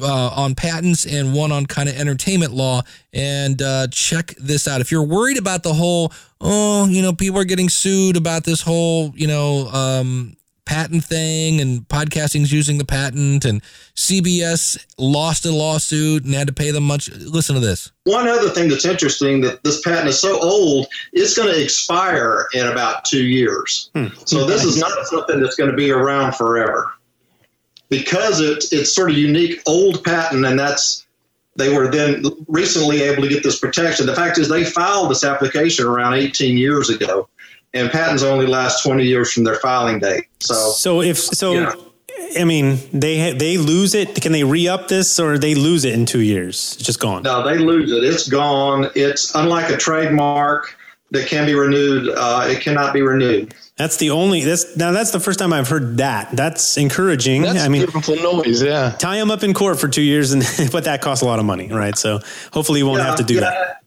uh, 0.00 0.28
on 0.28 0.54
patents 0.54 1.06
and 1.06 1.34
one 1.34 1.52
on 1.52 1.66
kind 1.66 1.88
of 1.88 1.96
entertainment 1.96 2.52
law. 2.52 2.82
And 3.12 3.60
uh, 3.60 3.88
check 3.88 4.34
this 4.38 4.68
out. 4.68 4.80
If 4.80 4.90
you're 4.90 5.02
worried 5.02 5.38
about 5.38 5.62
the 5.62 5.74
whole, 5.74 6.12
oh, 6.40 6.86
you 6.86 7.02
know, 7.02 7.12
people 7.12 7.40
are 7.40 7.44
getting 7.44 7.68
sued 7.68 8.16
about 8.16 8.44
this 8.44 8.62
whole, 8.62 9.12
you 9.14 9.26
know, 9.26 9.68
um, 9.68 10.36
patent 10.64 11.04
thing 11.04 11.60
and 11.60 11.86
podcasting's 11.88 12.52
using 12.52 12.78
the 12.78 12.84
patent 12.84 13.44
and 13.44 13.62
CBS 13.94 14.84
lost 14.98 15.44
a 15.44 15.50
lawsuit 15.50 16.24
and 16.24 16.34
had 16.34 16.46
to 16.46 16.52
pay 16.52 16.70
them 16.70 16.84
much. 16.84 17.10
Listen 17.10 17.54
to 17.54 17.60
this. 17.60 17.92
One 18.04 18.28
other 18.28 18.48
thing 18.48 18.68
that's 18.68 18.84
interesting 18.84 19.40
that 19.42 19.62
this 19.64 19.80
patent 19.82 20.08
is 20.08 20.20
so 20.20 20.40
old, 20.40 20.86
it's 21.12 21.36
going 21.36 21.52
to 21.52 21.62
expire 21.62 22.46
in 22.54 22.66
about 22.66 23.04
two 23.04 23.24
years. 23.24 23.90
Hmm. 23.94 24.08
So 24.24 24.46
this 24.46 24.64
is 24.64 24.78
not 24.78 24.92
something 25.06 25.40
that's 25.40 25.56
going 25.56 25.70
to 25.70 25.76
be 25.76 25.90
around 25.90 26.34
forever 26.34 26.92
because 27.88 28.40
it, 28.40 28.64
it's 28.72 28.94
sort 28.94 29.10
of 29.10 29.16
unique 29.16 29.60
old 29.66 30.02
patent 30.04 30.46
and 30.46 30.58
that's 30.58 31.06
they 31.56 31.74
were 31.76 31.88
then 31.88 32.24
recently 32.48 33.02
able 33.02 33.22
to 33.22 33.28
get 33.28 33.42
this 33.42 33.58
protection. 33.58 34.06
The 34.06 34.14
fact 34.14 34.38
is 34.38 34.48
they 34.48 34.64
filed 34.64 35.10
this 35.10 35.22
application 35.22 35.86
around 35.86 36.14
18 36.14 36.56
years 36.56 36.88
ago 36.88 37.28
and 37.74 37.90
patents 37.90 38.22
only 38.22 38.46
last 38.46 38.82
20 38.82 39.04
years 39.04 39.32
from 39.32 39.44
their 39.44 39.56
filing 39.56 39.98
date. 39.98 40.26
So 40.40 40.54
So 40.72 41.02
if 41.02 41.18
so, 41.18 41.52
Yeah. 41.54 41.72
I 42.38 42.44
mean, 42.44 42.78
they 42.92 43.32
they 43.34 43.58
lose 43.58 43.94
it. 43.94 44.14
Can 44.22 44.32
they 44.32 44.42
re 44.44 44.66
up 44.68 44.88
this, 44.88 45.20
or 45.20 45.36
they 45.38 45.54
lose 45.54 45.84
it 45.84 45.92
in 45.92 46.06
two 46.06 46.20
years? 46.20 46.74
It's 46.78 46.86
just 46.86 46.98
gone. 47.00 47.22
No, 47.24 47.44
they 47.46 47.58
lose 47.58 47.92
it. 47.92 48.02
It's 48.04 48.26
gone. 48.28 48.88
It's 48.94 49.34
unlike 49.34 49.70
a 49.70 49.76
trademark. 49.76 50.74
that 51.10 51.26
can 51.26 51.44
be 51.44 51.52
renewed, 51.54 52.08
uh, 52.16 52.46
it 52.48 52.62
cannot 52.62 52.94
be 52.94 53.02
renewed. 53.02 53.54
That's 53.76 53.98
the 53.98 54.08
only. 54.10 54.40
That's 54.44 54.76
now. 54.78 54.92
That's 54.92 55.10
the 55.10 55.20
first 55.20 55.38
time 55.38 55.52
I've 55.52 55.68
heard 55.68 55.98
that. 55.98 56.30
That's 56.34 56.78
encouraging. 56.78 57.42
That's 57.42 57.64
I 57.64 57.68
mean, 57.68 57.82
beautiful 57.82 58.16
noise. 58.16 58.62
Yeah. 58.62 58.92
tie 58.98 59.16
him 59.18 59.30
up 59.30 59.42
in 59.42 59.52
court 59.52 59.78
for 59.78 59.88
two 59.88 60.00
years, 60.02 60.32
and 60.32 60.42
but 60.72 60.84
that 60.84 61.02
costs 61.02 61.22
a 61.22 61.26
lot 61.26 61.38
of 61.38 61.44
money, 61.44 61.68
right? 61.70 61.98
So 61.98 62.20
hopefully 62.50 62.78
you 62.80 62.86
won't 62.86 63.00
Yeah, 63.00 63.06
have 63.08 63.16
to 63.16 63.24
do 63.24 63.34
yeah. 63.34 63.40
that. 63.40 63.82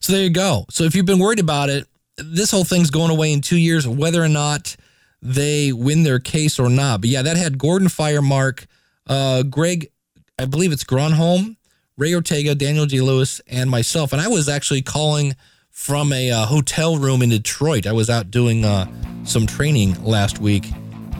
So 0.00 0.14
there 0.14 0.22
you 0.22 0.30
go. 0.30 0.64
So 0.70 0.84
if 0.84 0.94
you've 0.94 1.04
been 1.06 1.18
worried 1.18 1.40
about 1.40 1.68
it, 1.68 1.86
this 2.16 2.50
whole 2.50 2.64
thing's 2.64 2.90
going 2.90 3.10
away 3.10 3.32
in 3.32 3.40
two 3.40 3.56
years, 3.56 3.86
whether 3.86 4.22
or 4.22 4.28
not 4.28 4.76
they 5.20 5.72
win 5.72 6.02
their 6.02 6.18
case 6.18 6.58
or 6.58 6.68
not. 6.68 7.00
But 7.00 7.10
yeah, 7.10 7.22
that 7.22 7.36
had 7.36 7.58
Gordon 7.58 7.88
Firemark, 7.88 8.66
uh, 9.06 9.42
Greg, 9.42 9.90
I 10.38 10.44
believe 10.44 10.72
it's 10.72 10.84
Gronholm, 10.84 11.56
Ray 11.96 12.14
Ortega, 12.14 12.54
Daniel 12.54 12.86
J. 12.86 13.00
Lewis, 13.00 13.40
and 13.48 13.70
myself. 13.70 14.12
And 14.12 14.20
I 14.20 14.28
was 14.28 14.48
actually 14.48 14.82
calling 14.82 15.34
from 15.70 16.12
a 16.12 16.30
uh, 16.30 16.46
hotel 16.46 16.98
room 16.98 17.22
in 17.22 17.30
Detroit. 17.30 17.86
I 17.86 17.92
was 17.92 18.10
out 18.10 18.30
doing 18.30 18.64
uh, 18.64 18.86
some 19.24 19.46
training 19.46 20.02
last 20.04 20.38
week. 20.38 20.70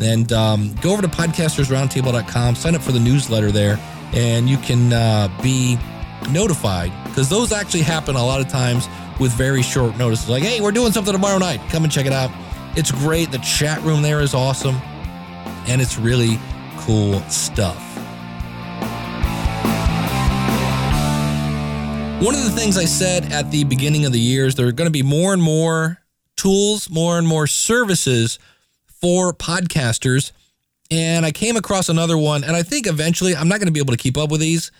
And 0.00 0.33
um, 0.33 0.74
go 0.80 0.92
over 0.92 1.02
to 1.02 1.09
podcastersroundtable.com, 1.09 2.57
sign 2.57 2.74
up 2.74 2.83
for 2.83 2.92
the 2.92 3.00
newsletter 3.00 3.52
there, 3.52 3.78
and 4.12 4.48
you 4.48 4.57
can 4.59 4.92
uh, 4.92 5.28
be 5.42 5.78
notified 6.30 6.92
because 7.04 7.28
those 7.28 7.52
actually 7.52 7.82
happen 7.82 8.16
a 8.16 8.24
lot 8.24 8.40
of 8.40 8.48
times 8.48 8.88
with 9.20 9.32
very 9.32 9.62
short 9.62 9.96
notice. 9.96 10.28
Like, 10.28 10.42
hey, 10.42 10.60
we're 10.60 10.72
doing 10.72 10.92
something 10.92 11.12
tomorrow 11.12 11.38
night. 11.38 11.60
Come 11.70 11.84
and 11.84 11.92
check 11.92 12.06
it 12.06 12.12
out. 12.12 12.30
It's 12.76 12.90
great. 12.90 13.30
The 13.30 13.38
chat 13.38 13.80
room 13.82 14.02
there 14.02 14.20
is 14.20 14.34
awesome, 14.34 14.76
and 15.68 15.80
it's 15.80 15.98
really 15.98 16.38
cool 16.78 17.20
stuff. 17.30 17.80
One 22.20 22.34
of 22.34 22.44
the 22.44 22.52
things 22.52 22.78
I 22.78 22.87
said 22.87 23.32
at 23.32 23.50
the 23.50 23.64
beginning 23.64 24.06
of 24.06 24.12
the 24.12 24.20
year 24.20 24.46
is 24.46 24.54
there 24.54 24.66
are 24.66 24.72
going 24.72 24.88
to 24.88 24.92
be 24.92 25.02
more 25.02 25.34
and 25.34 25.42
more 25.42 25.98
tools, 26.37 26.88
more 26.88 27.18
and 27.18 27.26
more 27.26 27.46
services 27.46 28.38
for 28.87 29.32
podcasters. 29.32 30.32
And 30.90 31.26
I 31.26 31.32
came 31.32 31.56
across 31.56 31.88
another 31.88 32.16
one, 32.16 32.42
and 32.44 32.56
I 32.56 32.62
think 32.62 32.87
eventually 32.87 33.37
I'm 33.37 33.48
not 33.48 33.58
going 33.58 33.66
to 33.66 33.72
be 33.72 33.80
able 33.80 33.92
to 33.92 33.98
keep 33.98 34.16
up 34.16 34.30
with 34.30 34.40
these. 34.40 34.70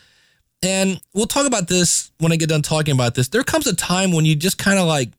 And 0.65 1.01
we'll 1.13 1.27
talk 1.27 1.47
about 1.47 1.69
this 1.69 2.11
when 2.19 2.33
I 2.33 2.37
get 2.37 2.49
done 2.49 2.63
talking 2.63 2.95
about 2.95 3.15
this. 3.15 3.29
There 3.29 3.45
comes 3.45 3.67
a 3.67 3.77
time 3.77 4.13
when 4.13 4.25
you 4.25 4.35
just 4.35 4.57
kind 4.57 4.79
of 4.79 4.87
like 4.87 5.11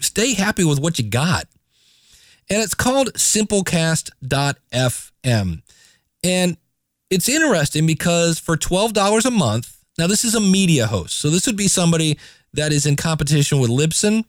stay 0.00 0.32
happy 0.32 0.64
with 0.64 0.80
what 0.80 0.98
you 0.98 1.04
got. 1.04 1.44
And 2.48 2.62
it's 2.62 2.72
called 2.74 3.12
simplecast.fm. 3.12 5.62
And 6.24 6.56
it's 7.10 7.28
interesting 7.28 7.86
because 7.86 8.38
for 8.38 8.56
$12 8.56 9.26
a 9.26 9.30
month, 9.30 9.76
now 9.98 10.06
this 10.06 10.24
is 10.24 10.34
a 10.34 10.40
media 10.40 10.86
host. 10.86 11.18
So 11.18 11.28
this 11.28 11.46
would 11.46 11.58
be 11.58 11.68
somebody 11.68 12.18
that 12.54 12.72
is 12.72 12.86
in 12.86 12.96
competition 12.96 13.60
with 13.60 13.68
Libsyn 13.68 14.24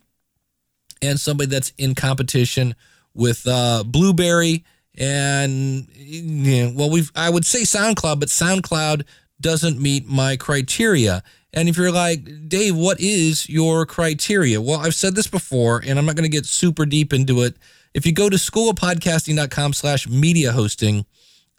and 1.01 1.17
somebody 1.17 1.49
that's 1.49 1.71
in 1.77 1.95
competition 1.95 2.75
with 3.13 3.47
uh, 3.47 3.85
Blubrry 3.85 4.65
and 4.95 5.87
you 5.95 6.23
know, 6.23 6.73
well, 6.75 6.89
we've 6.89 7.11
I 7.15 7.29
would 7.29 7.45
say 7.45 7.61
SoundCloud, 7.61 8.19
but 8.19 8.29
SoundCloud 8.29 9.05
doesn't 9.43 9.79
meet 9.79 10.07
my 10.07 10.35
criteria. 10.35 11.21
And 11.53 11.69
if 11.69 11.77
you're 11.77 11.91
like, 11.91 12.49
Dave, 12.49 12.75
what 12.75 12.99
is 12.99 13.47
your 13.47 13.85
criteria? 13.85 14.59
Well, 14.59 14.79
I've 14.79 14.95
said 14.95 15.13
this 15.13 15.27
before, 15.27 15.83
and 15.85 15.99
I'm 15.99 16.05
not 16.07 16.15
going 16.15 16.29
to 16.29 16.35
get 16.35 16.47
super 16.47 16.87
deep 16.87 17.13
into 17.13 17.43
it. 17.43 17.55
If 17.93 18.07
you 18.07 18.11
go 18.11 18.27
to 18.27 18.37
schoolofpodcasting.com 18.37 19.73
slash 19.73 20.07
media 20.07 20.51
hosting, 20.51 21.05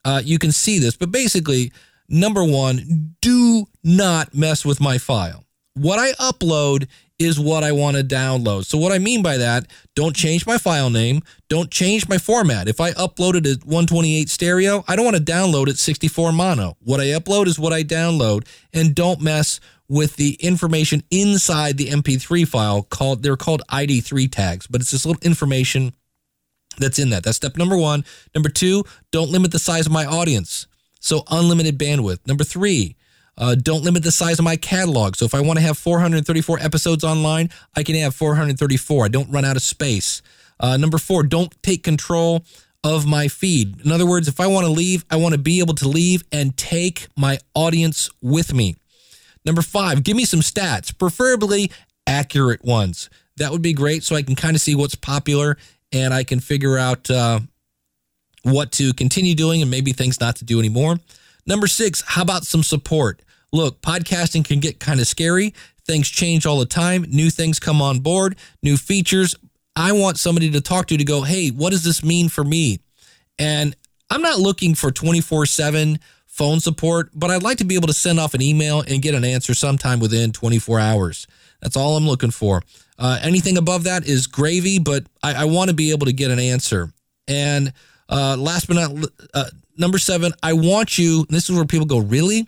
uh, 0.04 0.20
you 0.24 0.40
can 0.40 0.50
see 0.50 0.80
this. 0.80 0.96
But 0.96 1.12
basically, 1.12 1.70
number 2.08 2.42
one, 2.42 3.14
do 3.20 3.66
not 3.84 4.34
mess 4.34 4.64
with 4.64 4.80
my 4.80 4.98
file. 4.98 5.44
What 5.74 6.00
I 6.00 6.12
upload 6.14 6.88
is 7.18 7.38
what 7.38 7.62
I 7.62 7.72
want 7.72 7.96
to 7.96 8.02
download. 8.02 8.64
So 8.64 8.76
what 8.76 8.92
I 8.92 8.98
mean 8.98 9.22
by 9.22 9.36
that, 9.36 9.66
don't 9.94 10.16
change 10.16 10.46
my 10.46 10.58
file 10.58 10.90
name, 10.90 11.22
don't 11.48 11.70
change 11.70 12.08
my 12.08 12.18
format. 12.18 12.66
If 12.66 12.80
I 12.80 12.90
uploaded 12.92 13.46
at 13.50 13.64
128 13.64 14.28
stereo, 14.28 14.84
I 14.88 14.96
don't 14.96 15.04
want 15.04 15.16
to 15.16 15.22
download 15.22 15.68
at 15.68 15.76
64 15.76 16.32
mono. 16.32 16.76
What 16.80 17.00
I 17.00 17.06
upload 17.06 17.46
is 17.46 17.58
what 17.58 17.72
I 17.72 17.84
download 17.84 18.46
and 18.72 18.94
don't 18.94 19.20
mess 19.20 19.60
with 19.88 20.16
the 20.16 20.34
information 20.40 21.04
inside 21.10 21.76
the 21.76 21.88
MP3 21.88 22.48
file 22.48 22.82
called 22.82 23.22
they're 23.22 23.36
called 23.36 23.62
ID3 23.70 24.30
tags, 24.30 24.66
but 24.66 24.80
it's 24.80 24.90
this 24.90 25.06
little 25.06 25.22
information 25.22 25.94
that's 26.78 26.98
in 26.98 27.10
that. 27.10 27.22
That's 27.22 27.36
step 27.36 27.56
number 27.56 27.76
1. 27.76 28.04
Number 28.34 28.48
2, 28.48 28.84
don't 29.12 29.30
limit 29.30 29.52
the 29.52 29.58
size 29.58 29.86
of 29.86 29.92
my 29.92 30.04
audience. 30.04 30.66
So 30.98 31.22
unlimited 31.30 31.78
bandwidth. 31.78 32.26
Number 32.26 32.44
3, 32.44 32.96
uh, 33.36 33.54
don't 33.54 33.82
limit 33.82 34.02
the 34.02 34.12
size 34.12 34.38
of 34.38 34.44
my 34.44 34.56
catalog. 34.56 35.16
So 35.16 35.24
if 35.24 35.34
I 35.34 35.40
want 35.40 35.58
to 35.58 35.64
have 35.64 35.76
434 35.78 36.58
episodes 36.60 37.04
online, 37.04 37.50
I 37.76 37.82
can 37.82 37.94
have 37.96 38.14
434. 38.14 39.04
I 39.04 39.08
don't 39.08 39.30
run 39.30 39.44
out 39.44 39.56
of 39.56 39.62
space. 39.62 40.22
Uh, 40.60 40.76
number 40.76 40.98
four, 40.98 41.22
don't 41.24 41.54
take 41.62 41.82
control 41.82 42.44
of 42.84 43.06
my 43.06 43.28
feed. 43.28 43.80
In 43.84 43.90
other 43.90 44.06
words, 44.06 44.28
if 44.28 44.40
I 44.40 44.46
want 44.46 44.66
to 44.66 44.72
leave, 44.72 45.04
I 45.10 45.16
want 45.16 45.32
to 45.32 45.38
be 45.38 45.58
able 45.60 45.74
to 45.76 45.88
leave 45.88 46.22
and 46.30 46.56
take 46.56 47.08
my 47.16 47.38
audience 47.54 48.10
with 48.20 48.52
me. 48.52 48.76
Number 49.44 49.62
five, 49.62 50.04
give 50.04 50.16
me 50.16 50.24
some 50.24 50.40
stats, 50.40 50.96
preferably 50.96 51.70
accurate 52.06 52.64
ones. 52.64 53.10
That 53.36 53.50
would 53.50 53.62
be 53.62 53.72
great 53.72 54.04
so 54.04 54.14
I 54.14 54.22
can 54.22 54.36
kind 54.36 54.54
of 54.54 54.62
see 54.62 54.74
what's 54.74 54.94
popular 54.94 55.56
and 55.92 56.14
I 56.14 56.24
can 56.24 56.40
figure 56.40 56.78
out 56.78 57.10
uh, 57.10 57.40
what 58.42 58.72
to 58.72 58.92
continue 58.92 59.34
doing 59.34 59.62
and 59.62 59.70
maybe 59.70 59.92
things 59.92 60.20
not 60.20 60.36
to 60.36 60.44
do 60.44 60.58
anymore. 60.58 60.98
Number 61.46 61.66
six, 61.66 62.02
how 62.06 62.22
about 62.22 62.44
some 62.44 62.62
support? 62.62 63.22
Look, 63.52 63.80
podcasting 63.82 64.44
can 64.44 64.60
get 64.60 64.80
kind 64.80 65.00
of 65.00 65.06
scary. 65.06 65.54
Things 65.86 66.08
change 66.08 66.46
all 66.46 66.58
the 66.58 66.66
time. 66.66 67.04
New 67.08 67.30
things 67.30 67.60
come 67.60 67.82
on 67.82 68.00
board, 68.00 68.36
new 68.62 68.76
features. 68.76 69.34
I 69.76 69.92
want 69.92 70.18
somebody 70.18 70.50
to 70.50 70.60
talk 70.60 70.86
to 70.86 70.96
to 70.96 71.04
go, 71.04 71.22
hey, 71.22 71.50
what 71.50 71.70
does 71.70 71.84
this 71.84 72.02
mean 72.02 72.28
for 72.28 72.44
me? 72.44 72.80
And 73.38 73.76
I'm 74.10 74.22
not 74.22 74.38
looking 74.38 74.74
for 74.74 74.90
24 74.90 75.46
7 75.46 75.98
phone 76.26 76.58
support, 76.58 77.10
but 77.14 77.30
I'd 77.30 77.42
like 77.42 77.58
to 77.58 77.64
be 77.64 77.76
able 77.76 77.86
to 77.86 77.92
send 77.92 78.18
off 78.18 78.34
an 78.34 78.42
email 78.42 78.80
and 78.80 79.00
get 79.00 79.14
an 79.14 79.24
answer 79.24 79.54
sometime 79.54 80.00
within 80.00 80.32
24 80.32 80.80
hours. 80.80 81.26
That's 81.60 81.76
all 81.76 81.96
I'm 81.96 82.06
looking 82.06 82.32
for. 82.32 82.62
Uh, 82.98 83.18
anything 83.22 83.56
above 83.56 83.84
that 83.84 84.06
is 84.06 84.26
gravy, 84.26 84.78
but 84.78 85.04
I, 85.22 85.42
I 85.42 85.44
want 85.44 85.70
to 85.70 85.74
be 85.74 85.92
able 85.92 86.06
to 86.06 86.12
get 86.12 86.30
an 86.30 86.38
answer. 86.38 86.92
And 87.28 87.72
uh, 88.08 88.36
last 88.36 88.66
but 88.66 88.74
not 88.74 89.10
uh, 89.32 89.50
number 89.76 89.98
seven, 89.98 90.32
I 90.42 90.52
want 90.52 90.98
you. 90.98 91.26
This 91.28 91.48
is 91.48 91.56
where 91.56 91.64
people 91.64 91.86
go, 91.86 91.98
really? 91.98 92.46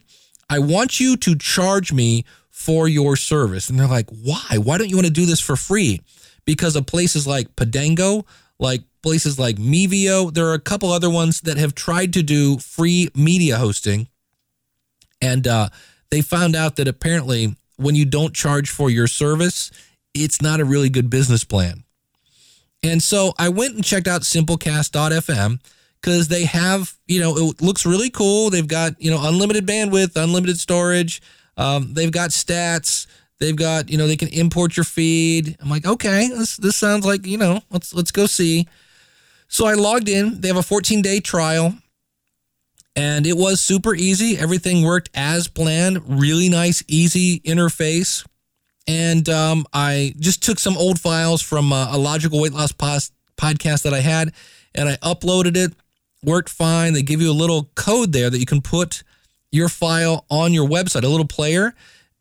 I 0.48 0.58
want 0.60 1.00
you 1.00 1.16
to 1.18 1.36
charge 1.36 1.92
me 1.92 2.24
for 2.50 2.88
your 2.88 3.16
service. 3.16 3.68
And 3.68 3.78
they're 3.78 3.86
like, 3.86 4.08
why? 4.10 4.58
Why 4.58 4.78
don't 4.78 4.88
you 4.88 4.96
want 4.96 5.06
to 5.06 5.12
do 5.12 5.26
this 5.26 5.40
for 5.40 5.56
free? 5.56 6.00
Because 6.44 6.76
of 6.76 6.86
places 6.86 7.26
like 7.26 7.54
Podango, 7.56 8.24
like 8.58 8.82
places 9.02 9.38
like 9.38 9.56
Mevio. 9.56 10.32
There 10.32 10.46
are 10.46 10.54
a 10.54 10.60
couple 10.60 10.90
other 10.90 11.10
ones 11.10 11.40
that 11.42 11.58
have 11.58 11.74
tried 11.74 12.12
to 12.14 12.22
do 12.22 12.58
free 12.58 13.10
media 13.14 13.56
hosting. 13.56 14.08
And 15.20 15.46
uh, 15.46 15.68
they 16.10 16.22
found 16.22 16.54
out 16.54 16.76
that 16.76 16.88
apparently 16.88 17.56
when 17.76 17.94
you 17.94 18.04
don't 18.04 18.34
charge 18.34 18.70
for 18.70 18.88
your 18.88 19.06
service, 19.06 19.70
it's 20.14 20.40
not 20.40 20.60
a 20.60 20.64
really 20.64 20.88
good 20.88 21.10
business 21.10 21.44
plan. 21.44 21.84
And 22.82 23.02
so 23.02 23.34
I 23.38 23.48
went 23.48 23.74
and 23.74 23.84
checked 23.84 24.06
out 24.06 24.22
simplecast.fm 24.22 25.60
because 26.06 26.28
they 26.28 26.44
have, 26.44 26.96
you 27.08 27.18
know, 27.18 27.36
it 27.36 27.60
looks 27.60 27.84
really 27.84 28.10
cool. 28.10 28.48
They've 28.48 28.66
got, 28.66 28.92
you 29.02 29.10
know, 29.10 29.18
unlimited 29.26 29.66
bandwidth, 29.66 30.14
unlimited 30.14 30.60
storage. 30.60 31.20
Um, 31.56 31.94
they've 31.94 32.12
got 32.12 32.30
stats. 32.30 33.08
They've 33.40 33.56
got, 33.56 33.90
you 33.90 33.98
know, 33.98 34.06
they 34.06 34.16
can 34.16 34.28
import 34.28 34.76
your 34.76 34.84
feed. 34.84 35.56
I'm 35.60 35.68
like, 35.68 35.84
okay, 35.84 36.28
this 36.28 36.58
this 36.58 36.76
sounds 36.76 37.04
like, 37.04 37.26
you 37.26 37.36
know, 37.36 37.60
let's 37.70 37.92
let's 37.92 38.12
go 38.12 38.26
see. 38.26 38.68
So 39.48 39.66
I 39.66 39.74
logged 39.74 40.08
in. 40.08 40.40
They 40.40 40.46
have 40.46 40.56
a 40.56 40.62
14 40.62 41.02
day 41.02 41.18
trial, 41.18 41.74
and 42.94 43.26
it 43.26 43.36
was 43.36 43.60
super 43.60 43.92
easy. 43.92 44.38
Everything 44.38 44.84
worked 44.84 45.10
as 45.12 45.48
planned. 45.48 46.02
Really 46.06 46.48
nice, 46.48 46.84
easy 46.86 47.40
interface. 47.40 48.24
And 48.86 49.28
um, 49.28 49.66
I 49.72 50.14
just 50.20 50.40
took 50.44 50.60
some 50.60 50.76
old 50.76 51.00
files 51.00 51.42
from 51.42 51.72
uh, 51.72 51.92
a 51.92 51.98
logical 51.98 52.40
weight 52.40 52.52
loss 52.52 52.70
pos- 52.70 53.10
podcast 53.36 53.82
that 53.82 53.92
I 53.92 54.00
had, 54.00 54.32
and 54.72 54.88
I 54.88 54.94
uploaded 54.98 55.56
it. 55.56 55.72
Worked 56.26 56.50
fine. 56.50 56.92
They 56.92 57.02
give 57.02 57.22
you 57.22 57.30
a 57.30 57.32
little 57.32 57.70
code 57.74 58.12
there 58.12 58.28
that 58.28 58.38
you 58.38 58.46
can 58.46 58.60
put 58.60 59.02
your 59.52 59.68
file 59.68 60.26
on 60.28 60.52
your 60.52 60.68
website, 60.68 61.04
a 61.04 61.08
little 61.08 61.26
player. 61.26 61.74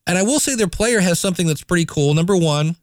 And 0.08 0.18
I 0.18 0.24
will 0.24 0.40
say 0.40 0.56
their 0.56 0.68
player 0.68 1.00
has 1.00 1.20
something 1.20 1.48
that's 1.48 1.64
pretty 1.64 1.86
cool. 1.86 2.14
Number 2.14 2.38
one, 2.38 2.76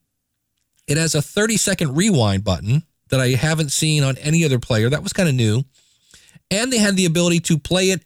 it 0.88 0.96
has 0.96 1.14
a 1.14 1.22
30 1.22 1.56
second 1.56 1.96
rewind 1.96 2.44
button 2.44 2.82
that 3.08 3.20
I 3.20 3.28
haven't 3.28 3.70
seen 3.70 4.02
on 4.02 4.18
any 4.18 4.44
other 4.44 4.58
player. 4.58 4.90
That 4.90 5.02
was 5.02 5.12
kind 5.12 5.28
of 5.28 5.34
new. 5.34 5.64
And 6.50 6.72
they 6.72 6.78
had 6.78 6.96
the 6.96 7.06
ability 7.06 7.40
to 7.40 7.58
play 7.58 7.90
it 7.90 8.02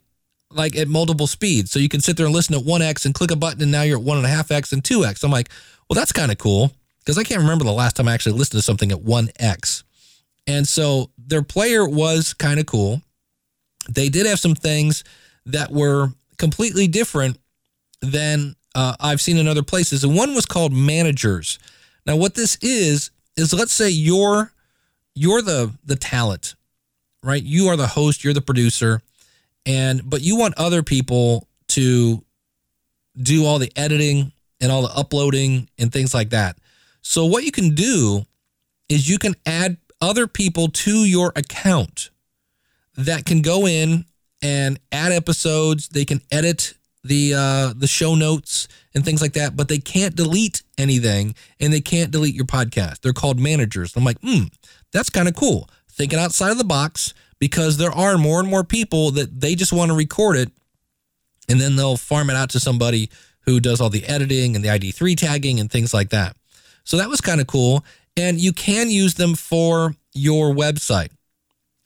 like 0.51 0.77
at 0.77 0.89
multiple 0.89 1.27
speeds. 1.27 1.71
So 1.71 1.79
you 1.79 1.89
can 1.89 2.01
sit 2.01 2.17
there 2.17 2.27
and 2.27 2.35
listen 2.35 2.55
at 2.55 2.63
1x 2.63 3.05
and 3.05 3.15
click 3.15 3.31
a 3.31 3.37
button, 3.37 3.63
and 3.63 3.73
now 3.73 3.83
you're 3.83 3.99
at 3.99 4.05
1.5x 4.05 4.73
and 4.73 4.83
2x. 4.83 5.25
I'm 5.25 5.31
like, 5.31 5.49
well, 5.89 5.95
that's 5.95 6.13
kind 6.13 6.31
of 6.31 6.39
cool 6.39 6.73
because 7.01 7.19
I 7.19 7.25
can't 7.25 7.41
remember 7.41 7.65
the 7.65 7.73
last 7.73 7.97
time 7.97 8.09
I 8.09 8.15
actually 8.15 8.39
listened 8.39 8.59
to 8.59 8.65
something 8.65 8.93
at 8.93 8.99
1x. 8.99 9.85
And 10.47 10.67
so 10.67 11.11
their 11.19 11.43
player 11.43 11.89
was 11.89 12.35
kind 12.35 12.61
of 12.61 12.67
cool. 12.67 13.03
They 13.89 14.09
did 14.09 14.27
have 14.27 14.39
some 14.39 14.55
things 14.55 15.05
that 15.47 15.71
were 15.71 16.09
completely 16.39 16.87
different 16.89 17.39
than 18.03 18.57
uh, 18.75 18.95
I've 19.01 19.21
seen 19.21 19.39
in 19.39 19.49
other 19.49 19.63
places. 19.63 20.05
And 20.05 20.15
one 20.15 20.35
was 20.35 20.47
called 20.47 20.73
managers. 20.73 21.59
Now, 22.05 22.17
what 22.17 22.35
this 22.35 22.57
is 22.63 23.11
is 23.37 23.53
let's 23.53 23.73
say 23.73 23.91
you're 23.91 24.53
you're 25.15 25.43
the 25.43 25.73
the 25.85 25.97
talent, 25.97 26.55
right? 27.23 27.43
You 27.43 27.69
are 27.69 27.77
the 27.77 27.87
host, 27.87 28.23
you're 28.23 28.35
the 28.35 28.41
producer, 28.41 29.03
and 29.65 30.09
but 30.09 30.23
you 30.23 30.37
want 30.37 30.55
other 30.57 30.83
people 30.83 31.49
to 31.69 32.23
do 33.21 33.47
all 33.47 33.59
the 33.59 33.73
editing 33.77 34.33
and 34.61 34.71
all 34.71 34.83
the 34.83 34.95
uploading 34.95 35.69
and 35.79 35.93
things 35.93 36.15
like 36.15 36.31
that. 36.31 36.59
So 37.03 37.25
what 37.25 37.45
you 37.45 37.53
can 37.53 37.75
do 37.75 38.25
is 38.89 39.09
you 39.09 39.19
can 39.19 39.35
add 39.45 39.79
other 40.01 40.27
people 40.27 40.69
to 40.69 41.05
your 41.05 41.33
account 41.35 42.11
that 42.97 43.25
can 43.25 43.43
go 43.43 43.67
in 43.67 44.05
and 44.43 44.79
add 44.93 45.13
episodes. 45.13 45.89
They 45.89 46.05
can 46.05 46.21
edit 46.31 46.75
the 47.05 47.35
uh, 47.35 47.73
the 47.77 47.87
show 47.87 48.15
notes 48.15 48.69
and 48.95 49.05
things 49.05 49.23
like 49.23 49.35
that, 49.35 49.57
but 49.57 49.69
they 49.69 49.79
can't 49.79 50.17
delete 50.17 50.63
anything 50.79 51.35
and 51.61 51.73
they 51.73 51.81
can't 51.81 52.11
delete 52.11 52.35
your 52.35 52.47
podcast. 52.47 53.01
They're 53.01 53.13
called 53.13 53.39
managers. 53.39 53.95
I'm 53.97 54.05
like, 54.05 54.21
hmm, 54.21 54.45
that's 54.93 55.11
kind 55.11 55.29
of 55.29 55.35
cool. 55.35 55.69
Thinking 55.91 56.19
outside 56.19 56.51
of 56.51 56.59
the 56.59 56.65
box 56.65 57.15
because 57.39 57.77
there 57.77 57.93
are 57.93 58.19
more 58.19 58.41
and 58.41 58.49
more 58.49 58.65
people 58.65 59.11
that 59.13 59.41
they 59.41 59.55
just 59.55 59.73
want 59.73 59.91
to 59.91 59.97
record 59.97 60.37
it 60.37 60.51
and 61.49 61.61
then 61.61 61.77
they'll 61.77 61.97
farm 61.97 62.31
it 62.31 62.37
out 62.37 62.51
to 62.51 62.61
somebody 62.61 63.11
who 63.41 63.61
does 63.61 63.81
all 63.81 63.91
the 63.91 64.05
editing 64.05 64.57
and 64.57 64.65
the 64.65 64.69
ID3 64.69 65.17
tagging 65.17 65.61
and 65.61 65.71
things 65.71 65.95
like 65.95 66.11
that. 66.11 66.37
So 66.85 66.97
that 66.97 67.09
was 67.09 67.21
kind 67.21 67.41
of 67.41 67.47
cool. 67.47 67.85
And 68.17 68.41
you 68.41 68.53
can 68.53 68.91
use 68.91 69.15
them 69.15 69.35
for 69.35 69.95
your 70.15 70.53
website. 70.53 71.11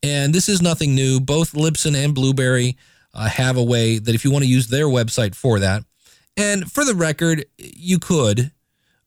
And 0.03 0.35
this 0.35 0.49
is 0.49 0.63
nothing 0.63 0.95
new. 0.95 1.21
Both 1.21 1.53
Libsyn 1.53 1.95
and 1.95 2.15
Blubrry 2.15 2.77
uh, 3.13 3.29
have 3.29 3.57
a 3.57 3.63
way 3.63 3.99
that 3.99 4.15
if 4.15 4.25
you 4.25 4.31
want 4.31 4.45
to 4.45 4.51
use 4.51 4.69
their 4.69 4.87
website 4.87 5.35
for 5.35 5.59
that, 5.59 5.85
and 6.37 6.71
for 6.71 6.85
the 6.85 6.95
record, 6.95 7.45
you 7.59 7.99
could, 7.99 8.51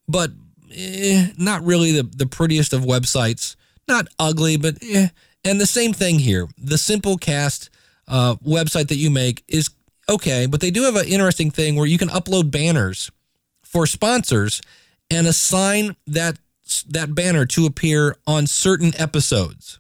but 0.08 0.32
eh, 0.76 1.30
not 1.38 1.64
really 1.64 1.92
the, 1.92 2.04
the 2.04 2.28
prettiest 2.28 2.74
of 2.74 2.82
websites. 2.82 3.56
Not 3.88 4.08
ugly, 4.20 4.58
but 4.58 4.78
eh. 4.82 5.08
And 5.44 5.60
the 5.60 5.66
same 5.66 5.94
thing 5.94 6.20
here. 6.20 6.48
The 6.58 6.76
Simplecast 6.76 7.70
uh, 8.08 8.36
website 8.36 8.88
that 8.90 8.96
you 8.96 9.10
make 9.10 9.44
is 9.48 9.70
okay, 10.08 10.46
but 10.46 10.62
they 10.62 10.72
do 10.72 10.84
have 10.84 10.96
an 10.96 11.08
interesting 11.08 11.52
thing 11.52 11.76
where 11.76 11.86
you 11.86 11.98
can 11.98 12.10
upload 12.10 12.52
banners 12.52 13.12
for 13.62 13.86
sponsors 13.86 14.62
and 15.10 15.28
assign 15.28 15.96
that 16.08 16.38
that 16.88 17.14
banner 17.14 17.46
to 17.46 17.66
appear 17.66 18.16
on 18.26 18.48
certain 18.48 18.94
episodes. 18.98 19.80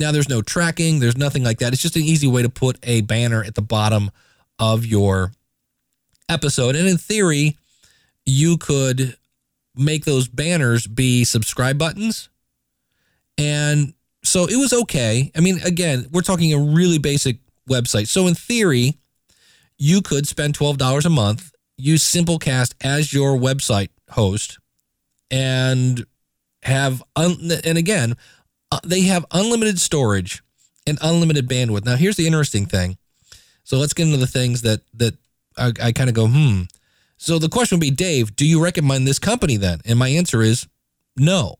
Now 0.00 0.12
there's 0.12 0.30
no 0.30 0.40
tracking, 0.40 0.98
there's 0.98 1.18
nothing 1.18 1.44
like 1.44 1.58
that. 1.58 1.74
It's 1.74 1.82
just 1.82 1.96
an 1.96 2.02
easy 2.02 2.26
way 2.26 2.40
to 2.40 2.48
put 2.48 2.78
a 2.82 3.02
banner 3.02 3.44
at 3.44 3.54
the 3.54 3.62
bottom 3.62 4.10
of 4.58 4.86
your 4.86 5.32
episode. 6.28 6.74
And 6.74 6.88
in 6.88 6.96
theory, 6.96 7.58
you 8.24 8.56
could 8.56 9.16
make 9.76 10.06
those 10.06 10.26
banners 10.26 10.86
be 10.86 11.24
subscribe 11.24 11.76
buttons. 11.76 12.30
And 13.36 13.92
so 14.24 14.46
it 14.46 14.56
was 14.56 14.72
okay. 14.72 15.30
I 15.36 15.40
mean, 15.40 15.60
again, 15.64 16.06
we're 16.10 16.22
talking 16.22 16.52
a 16.54 16.58
really 16.58 16.98
basic 16.98 17.36
website. 17.68 18.08
So 18.08 18.26
in 18.26 18.34
theory, 18.34 18.98
you 19.78 20.00
could 20.00 20.26
spend 20.26 20.56
$12 20.56 21.04
a 21.04 21.10
month, 21.10 21.52
use 21.76 22.02
Simplecast 22.02 22.74
as 22.82 23.12
your 23.12 23.36
website 23.36 23.88
host, 24.10 24.58
and 25.30 26.04
have, 26.62 27.02
un- 27.16 27.50
and 27.64 27.78
again, 27.78 28.16
uh, 28.70 28.80
they 28.84 29.02
have 29.02 29.24
unlimited 29.30 29.78
storage 29.78 30.42
and 30.86 30.98
unlimited 31.02 31.48
bandwidth. 31.48 31.84
Now, 31.84 31.96
here's 31.96 32.16
the 32.16 32.26
interesting 32.26 32.66
thing. 32.66 32.96
So 33.64 33.78
let's 33.78 33.92
get 33.92 34.06
into 34.06 34.18
the 34.18 34.26
things 34.26 34.62
that, 34.62 34.80
that 34.94 35.14
I, 35.56 35.72
I 35.82 35.92
kind 35.92 36.08
of 36.08 36.14
go, 36.14 36.26
hmm. 36.26 36.62
So 37.16 37.38
the 37.38 37.48
question 37.48 37.76
would 37.76 37.82
be, 37.82 37.90
Dave, 37.90 38.34
do 38.34 38.46
you 38.46 38.62
recommend 38.62 39.06
this 39.06 39.18
company 39.18 39.56
then? 39.56 39.80
And 39.84 39.98
my 39.98 40.08
answer 40.08 40.42
is 40.42 40.66
no. 41.16 41.54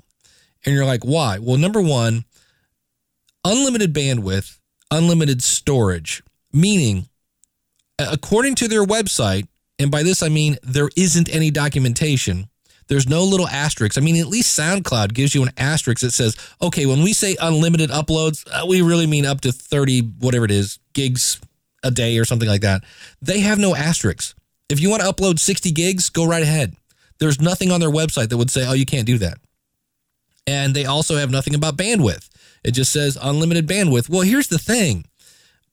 And 0.65 0.75
you're 0.75 0.87
like, 0.87 1.05
why? 1.05 1.39
Well, 1.39 1.59
number 1.59 1.81
one, 1.81 2.25
unlimited 3.45 3.95
bandwidth, 3.95 4.59
unlimited 4.91 5.43
storage, 5.43 6.23
meaning 6.53 7.09
according 7.99 8.55
to 8.57 8.69
their 8.69 8.85
website, 8.85 9.47
and 9.79 9.91
by 9.91 10.03
this 10.03 10.23
I 10.23 10.29
mean 10.29 10.57
there 10.63 10.91
isn't 10.97 11.35
any 11.35 11.51
documentation. 11.51 12.49
There's 12.91 13.09
no 13.09 13.23
little 13.23 13.47
asterisks. 13.47 13.97
I 13.97 14.01
mean, 14.01 14.17
at 14.17 14.27
least 14.27 14.59
SoundCloud 14.59 15.15
gives 15.15 15.33
you 15.33 15.45
an 15.45 15.51
asterisk 15.57 16.03
that 16.03 16.11
says, 16.11 16.37
okay, 16.61 16.87
when 16.87 17.05
we 17.05 17.13
say 17.13 17.37
unlimited 17.41 17.89
uploads, 17.91 18.45
uh, 18.51 18.67
we 18.67 18.83
really 18.83 19.07
mean 19.07 19.25
up 19.25 19.41
to 19.43 19.53
30, 19.53 20.01
whatever 20.19 20.45
it 20.45 20.51
is, 20.51 20.81
gigs 20.93 21.41
a 21.85 21.93
day 21.93 22.19
or 22.19 22.25
something 22.25 22.49
like 22.49 22.63
that. 22.63 22.83
They 23.23 23.41
have 23.41 23.61
no 23.61 23.77
asterisks. 23.77 24.35
If 24.69 24.81
you 24.81 24.91
want 24.91 25.03
to 25.03 25.09
upload 25.09 25.39
60 25.39 25.71
gigs, 25.71 26.11
go 26.11 26.27
right 26.27 26.43
ahead. 26.43 26.75
There's 27.21 27.41
nothing 27.41 27.71
on 27.71 27.79
their 27.79 27.91
website 27.91 28.29
that 28.31 28.39
would 28.39 28.51
say, 28.51 28.67
oh, 28.67 28.73
you 28.73 28.87
can't 28.87 29.07
do 29.07 29.19
that. 29.19 29.39
And 30.49 30.75
they 30.75 30.85
also 30.85 31.15
have 31.15 31.31
nothing 31.31 31.55
about 31.55 31.77
bandwidth. 31.77 32.29
It 32.65 32.73
just 32.73 32.93
says 32.93 33.17
unlimited 33.23 33.69
bandwidth. 33.69 34.09
Well, 34.09 34.23
here's 34.23 34.49
the 34.49 34.59
thing 34.59 35.05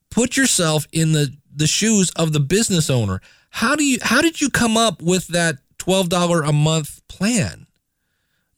put 0.08 0.36
yourself 0.36 0.86
in 0.92 1.12
the 1.12 1.34
the 1.52 1.66
shoes 1.66 2.10
of 2.14 2.32
the 2.32 2.38
business 2.40 2.88
owner. 2.88 3.20
How 3.50 3.74
do 3.74 3.84
you 3.84 3.98
how 4.02 4.22
did 4.22 4.40
you 4.40 4.50
come 4.50 4.76
up 4.76 5.02
with 5.02 5.26
that 5.28 5.56
$12 5.78 6.48
a 6.48 6.52
month 6.52 6.97
plan? 7.18 7.66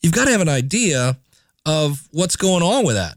You've 0.03 0.13
got 0.13 0.27
to 0.27 0.33
have 0.33 0.41
an 0.41 0.49
idea 0.49 1.19
of 1.67 2.09
what's 2.13 2.37
going 2.37 2.63
on 2.63 2.85
with 2.85 2.97
that. 2.97 3.17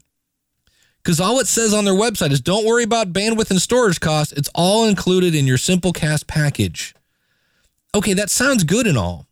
Cuz 1.02 1.20
all 1.20 1.38
it 1.38 1.46
says 1.46 1.74
on 1.74 1.84
their 1.84 1.94
website 1.94 2.32
is 2.32 2.40
don't 2.40 2.64
worry 2.64 2.82
about 2.82 3.12
bandwidth 3.12 3.50
and 3.50 3.60
storage 3.60 4.00
costs. 4.00 4.32
It's 4.32 4.48
all 4.54 4.86
included 4.86 5.34
in 5.34 5.46
your 5.46 5.58
Simplecast 5.58 6.26
package. 6.26 6.94
Okay, 7.94 8.14
that 8.14 8.30
sounds 8.30 8.64
good 8.64 8.86
and 8.86 8.96
all. 8.96 9.26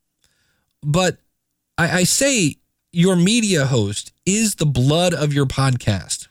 But 0.82 1.18
I, 1.78 2.00
I 2.00 2.04
say 2.04 2.56
your 2.92 3.16
media 3.16 3.64
host 3.66 4.12
is 4.26 4.56
the 4.56 4.66
blood 4.66 5.14
of 5.14 5.32
your 5.32 5.46
podcast. 5.46 6.28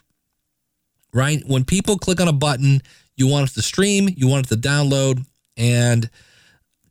Right? 1.12 1.42
When 1.46 1.64
people 1.64 1.98
click 1.98 2.20
on 2.20 2.28
a 2.28 2.32
button, 2.32 2.82
you 3.16 3.26
want 3.26 3.50
it 3.50 3.54
to 3.54 3.62
stream, 3.62 4.08
you 4.16 4.28
want 4.28 4.46
it 4.46 4.48
to 4.50 4.68
download. 4.68 5.26
And 5.56 6.08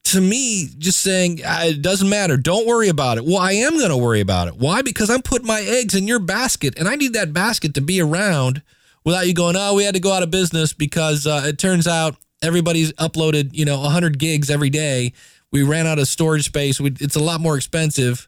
to 0.06 0.22
me, 0.22 0.68
just 0.78 1.02
saying 1.02 1.40
it 1.44 1.82
doesn't 1.82 2.10
matter. 2.10 2.36
Don't 2.38 2.68
worry 2.68 2.90
about 2.90 3.18
it. 3.18 3.26
Well, 3.26 3.38
I 3.38 3.54
am 3.54 3.78
going 3.78 3.90
to 3.90 3.98
worry 3.98 4.20
about 4.20 4.48
it. 4.48 4.56
Why? 4.58 4.82
Because 4.82 5.10
I'm 5.10 5.22
putting 5.22 5.48
my 5.48 5.62
eggs 5.62 5.96
in 5.96 6.08
your 6.08 6.20
basket, 6.20 6.78
and 6.78 6.88
I 6.88 6.96
need 6.96 7.14
that 7.14 7.34
basket 7.34 7.74
to 7.76 7.82
be 7.82 8.02
around 8.02 8.62
without 9.04 9.28
you 9.28 9.34
going, 9.34 9.56
oh, 9.58 9.76
we 9.76 9.84
had 9.84 9.96
to 9.96 10.02
go 10.02 10.12
out 10.12 10.24
of 10.24 10.32
business 10.32 10.74
because 10.74 11.26
uh, 11.26 11.44
it 11.46 11.58
turns 11.58 11.88
out 11.88 12.16
everybody's 12.42 12.92
uploaded, 12.94 13.52
you 13.54 13.66
know, 13.66 13.80
100 13.82 14.20
gigs 14.20 14.50
every 14.50 14.70
day. 14.70 15.14
We 15.52 15.64
ran 15.64 15.88
out 15.88 16.00
of 16.00 16.08
storage 16.08 16.46
space. 16.46 16.80
We, 16.80 16.94
it's 17.00 17.16
a 17.16 17.24
lot 17.24 17.42
more 17.42 17.56
expensive. 17.56 18.28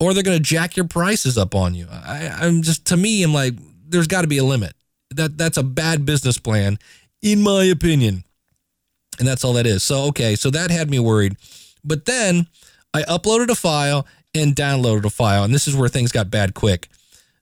Or 0.00 0.12
they're 0.12 0.24
going 0.24 0.36
to 0.36 0.42
jack 0.42 0.76
your 0.76 0.88
prices 0.88 1.38
up 1.38 1.54
on 1.54 1.74
you. 1.74 1.86
I, 1.90 2.28
I'm 2.40 2.62
just, 2.62 2.86
to 2.86 2.96
me, 2.96 3.22
I'm 3.22 3.32
like, 3.32 3.54
there's 3.88 4.08
got 4.08 4.22
to 4.22 4.26
be 4.26 4.38
a 4.38 4.44
limit. 4.44 4.74
That 5.10 5.38
That's 5.38 5.56
a 5.56 5.62
bad 5.62 6.04
business 6.04 6.38
plan 6.38 6.78
in 7.22 7.40
my 7.40 7.64
opinion. 7.64 8.24
And 9.18 9.28
that's 9.28 9.44
all 9.44 9.52
that 9.54 9.66
is. 9.66 9.82
So, 9.82 10.04
okay, 10.04 10.34
so 10.34 10.50
that 10.50 10.70
had 10.70 10.90
me 10.90 10.98
worried. 10.98 11.36
But 11.84 12.06
then 12.06 12.46
I 12.92 13.02
uploaded 13.02 13.50
a 13.50 13.54
file 13.54 14.06
and 14.34 14.54
downloaded 14.54 15.04
a 15.04 15.10
file. 15.10 15.44
And 15.44 15.54
this 15.54 15.68
is 15.68 15.76
where 15.76 15.88
things 15.88 16.12
got 16.12 16.30
bad 16.30 16.54
quick. 16.54 16.88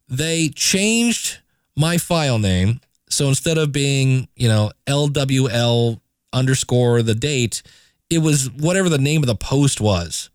They 0.09 0.49
changed 0.49 1.39
my 1.77 1.97
file 1.99 2.39
name. 2.39 2.81
So 3.09 3.29
instead 3.29 3.59
of 3.59 3.73
being, 3.73 4.29
you 4.37 4.49
know, 4.49 4.73
LWL 4.87 6.01
underscore 6.33 7.03
the 7.03 7.15
date, 7.15 7.63
it 8.11 8.19
was 8.19 8.51
whatever 8.51 8.89
the 8.89 8.99
name 8.99 9.23
of 9.23 9.27
the 9.27 9.35
post 9.35 9.81
was. 9.81 10.31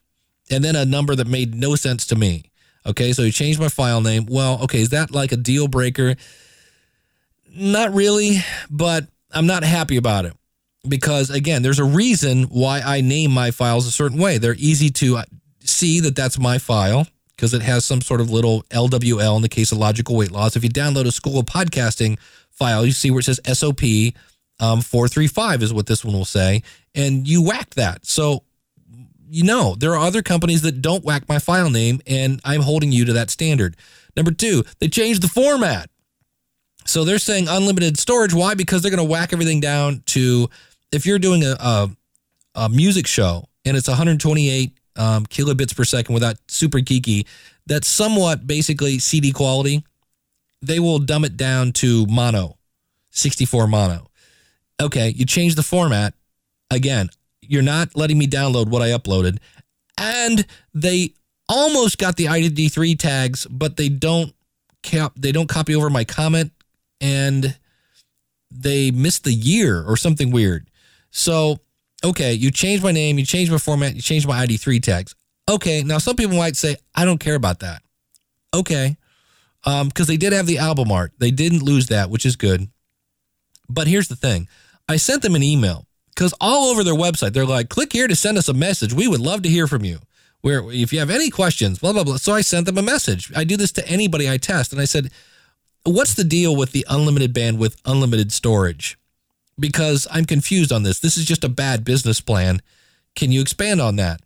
And 0.50 0.63
then 0.63 0.76
a 0.76 0.86
number 0.86 1.15
that 1.15 1.28
made 1.28 1.54
no 1.54 1.76
sense 1.76 2.08
to 2.08 2.15
me. 2.15 2.45
Okay, 2.86 3.12
so 3.12 3.23
he 3.23 3.32
changed 3.32 3.60
my 3.60 3.67
file 3.67 4.02
name. 4.02 4.26
Well, 4.28 4.63
okay, 4.63 4.80
is 4.80 4.89
that 4.89 5.12
like 5.12 5.32
a 5.32 5.38
deal 5.38 5.67
breaker? 5.67 6.15
Not 7.54 7.93
really, 7.93 8.38
but 8.69 9.08
I'm 9.32 9.45
not 9.45 9.63
happy 9.63 9.97
about 9.97 10.26
it 10.26 10.34
because 10.88 11.30
again, 11.30 11.62
there's 11.62 11.80
a 11.80 11.86
reason 11.86 12.44
why 12.44 12.82
I 12.82 13.02
name 13.02 13.32
my 13.32 13.52
files 13.52 13.88
a 13.88 13.92
certain 13.92 14.20
way. 14.20 14.38
They're 14.38 14.56
easy 14.58 14.90
to 14.92 15.18
uh, 15.18 15.24
see 15.62 16.00
that 16.02 16.16
that's 16.16 16.40
my 16.40 16.58
file 16.58 17.08
because 17.36 17.54
it 17.54 17.62
has 17.62 17.86
some 17.86 18.02
sort 18.02 18.22
of 18.22 18.30
little 18.32 18.63
LWL 18.63 19.36
in 19.36 19.42
the 19.42 19.50
case 19.50 19.72
of 19.72 19.78
logical 19.78 20.16
weight 20.16 20.32
loss. 20.32 20.56
If 20.56 20.63
you 20.63 20.70
download 20.70 21.06
a 21.06 21.12
school 21.12 21.40
of 21.40 21.46
podcasting 21.46 22.20
file, 22.50 22.86
you 22.86 22.92
see 22.92 23.12
where 23.12 23.20
it 23.20 23.24
says 23.24 23.40
SOP 23.46 23.82
um, 24.60 24.82
435 24.82 25.62
is 25.62 25.74
what 25.74 25.86
this 25.86 26.04
one 26.04 26.16
will 26.16 26.26
say, 26.26 26.63
and 26.96 27.28
you 27.28 27.44
whack 27.44 27.76
that. 27.76 28.06
So 28.06 28.44
you 29.30 29.44
know, 29.44 29.76
there 29.76 29.94
are 29.94 30.00
other 30.00 30.22
companies 30.22 30.62
that 30.62 30.82
don't 30.82 31.04
whack 31.04 31.28
my 31.28 31.40
file 31.40 31.70
name, 31.70 32.02
and 32.08 32.40
I'm 32.44 32.62
holding 32.62 32.92
you 32.92 33.06
to 33.06 33.13
that 33.13 33.30
standard. 33.30 33.76
Number 34.16 34.32
two, 34.32 34.63
they 34.80 34.88
changed 34.88 35.22
the 35.22 35.28
format. 35.28 35.90
So 36.88 37.04
they're 37.04 37.19
saying 37.19 37.47
unlimited 37.50 37.97
storage. 38.00 38.34
Why? 38.34 38.54
Because 38.54 38.82
they're 38.82 38.91
going 38.91 39.06
to 39.06 39.12
whack 39.12 39.34
everything 39.34 39.60
down 39.60 40.04
to 40.08 40.50
if 40.91 41.06
you're 41.06 41.19
doing 41.19 41.43
a, 41.43 41.56
a, 41.60 41.89
a 42.56 42.69
music 42.69 43.08
show 43.08 43.47
and 43.65 43.76
it's 43.76 43.88
128 43.88 44.71
um, 44.95 45.26
kilobits 45.26 45.76
per 45.76 45.84
second 45.84 46.13
without 46.13 46.38
super 46.47 46.80
geeky, 46.80 47.28
that's 47.65 47.88
somewhat 47.88 48.47
basically 48.47 49.00
CD 49.00 49.32
quality. 49.32 49.84
They 50.62 50.80
will 50.80 51.00
dumb 51.00 51.26
it 51.26 51.38
down 51.38 51.73
to 51.73 52.06
mono, 52.08 52.58
64 53.12 53.67
mono. 53.67 54.08
Okay, 54.82 55.10
you 55.10 55.26
change 55.26 55.56
the 55.56 55.63
format. 55.63 56.13
Again, 56.71 57.10
you're 57.41 57.62
not 57.62 57.95
letting 57.95 58.17
me 58.17 58.28
download 58.28 58.69
what 58.69 58.82
I 58.82 58.89
uploaded. 58.89 59.39
And 59.97 60.45
they 60.73 61.13
almost 61.50 61.97
got 61.97 62.15
the 62.15 62.26
ID3 62.26 62.97
tags, 62.97 63.45
but 63.47 63.76
they 63.76 63.89
don't 63.89 64.34
cap 64.84 65.12
they 65.17 65.32
don't 65.32 65.50
copy 65.50 65.76
over 65.76 65.89
my 65.89 66.04
comment 66.04 66.52
and 67.02 67.58
they 68.50 68.92
missed 68.92 69.24
the 69.24 69.34
year 69.34 69.84
or 69.84 69.98
something 69.98 70.32
weird. 70.32 70.70
So, 71.12 71.60
okay, 72.04 72.34
you 72.34 72.52
changed 72.52 72.84
my 72.84 72.92
name, 72.92 73.20
you 73.20 73.26
changed 73.26 73.52
my 73.52 73.58
format, 73.58 73.96
you 73.96 74.02
changed 74.02 74.28
my 74.28 74.46
ID3 74.46 74.82
tags. 74.82 75.16
Okay, 75.50 75.84
now 75.84 75.98
some 75.98 76.16
people 76.16 76.38
might 76.38 76.56
say, 76.56 76.76
I 76.94 77.06
don't 77.06 77.20
care 77.20 77.36
about 77.36 77.60
that. 77.60 77.82
Okay. 78.54 78.98
Um, 79.66 79.88
because 79.88 80.08
they 80.08 80.18
did 80.18 80.34
have 80.34 80.46
the 80.46 80.60
album 80.60 80.92
art. 80.92 81.14
They 81.18 81.32
didn't 81.32 81.64
lose 81.64 81.88
that, 81.88 82.10
which 82.10 82.26
is 82.26 82.36
good. 82.36 82.70
But 83.70 83.88
here's 83.88 84.08
the 84.08 84.16
thing. 84.16 84.48
I 84.88 84.98
sent 84.98 85.22
them 85.22 85.36
an 85.36 85.44
email 85.44 85.86
because 86.16 86.34
all 86.40 86.70
over 86.70 86.84
their 86.84 86.94
website, 86.94 87.34
they're 87.34 87.46
like, 87.46 87.70
click 87.70 87.92
here 87.92 88.08
to 88.08 88.16
send 88.16 88.38
us 88.38 88.48
a 88.48 88.54
message. 88.54 88.94
We 88.94 89.08
would 89.08 89.20
love 89.20 89.42
to 89.44 89.50
hear 89.50 89.68
from 89.68 89.84
you. 89.84 90.00
Where 90.42 90.72
if 90.72 90.94
you 90.94 91.00
have 91.00 91.10
any 91.10 91.30
questions, 91.30 91.80
blah, 91.80 91.94
blah, 91.94 92.04
blah. 92.04 92.18
So 92.18 92.34
I 92.34 92.42
sent 92.42 92.66
them 92.68 92.78
a 92.78 92.82
message. 92.82 93.32
I 93.36 93.44
do 93.44 93.58
this 93.58 93.72
to 93.74 93.88
anybody 93.88 94.30
I 94.30 94.38
test. 94.38 94.72
And 94.72 94.82
I 94.82 94.86
said, 94.86 95.12
What's 95.88 96.15
the 96.15 96.26
deal 96.26 96.54
with 96.54 96.73
the 96.73 96.86
unlimited 96.89 97.34
bandwidth, 97.34 97.78
unlimited 97.86 98.34
storage? 98.34 99.00
Because 99.58 100.06
I'm 100.12 100.26
confused 100.26 100.73
on 100.73 100.84
this. 100.84 101.00
This 101.00 101.15
is 101.15 101.23
just 101.23 101.45
a 101.45 101.50
bad 101.50 101.86
business 101.86 102.19
plan. 102.19 102.62
Can 103.15 103.32
you 103.32 103.39
expand 103.39 103.80
on 103.80 103.95
that? 103.95 104.19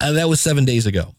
Uh, 0.00 0.12
that 0.12 0.28
was 0.28 0.40
seven 0.40 0.64
days 0.64 0.84
ago. 0.84 1.14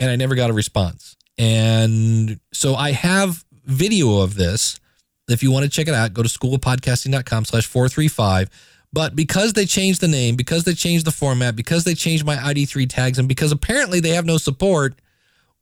And 0.00 0.10
I 0.10 0.16
never 0.16 0.34
got 0.34 0.48
a 0.48 0.54
response. 0.54 1.14
And 1.36 2.40
so 2.54 2.74
I 2.74 2.92
have 2.92 3.44
video 3.66 4.20
of 4.20 4.34
this. 4.34 4.80
If 5.28 5.42
you 5.42 5.50
want 5.50 5.64
to 5.64 5.70
check 5.70 5.86
it 5.86 5.94
out, 5.94 6.14
go 6.14 6.22
to 6.22 6.28
schoolofpodcasting.com 6.28 7.44
slash 7.44 7.66
435. 7.66 8.48
But 8.94 9.14
because 9.14 9.52
they 9.52 9.66
changed 9.66 10.00
the 10.00 10.08
name, 10.08 10.36
because 10.36 10.64
they 10.64 10.72
changed 10.72 11.04
the 11.04 11.10
format, 11.10 11.54
because 11.54 11.84
they 11.84 11.94
changed 11.94 12.24
my 12.24 12.36
ID3 12.36 12.88
tags, 12.88 13.18
and 13.18 13.28
because 13.28 13.52
apparently 13.52 14.00
they 14.00 14.10
have 14.10 14.24
no 14.24 14.38
support 14.38 14.94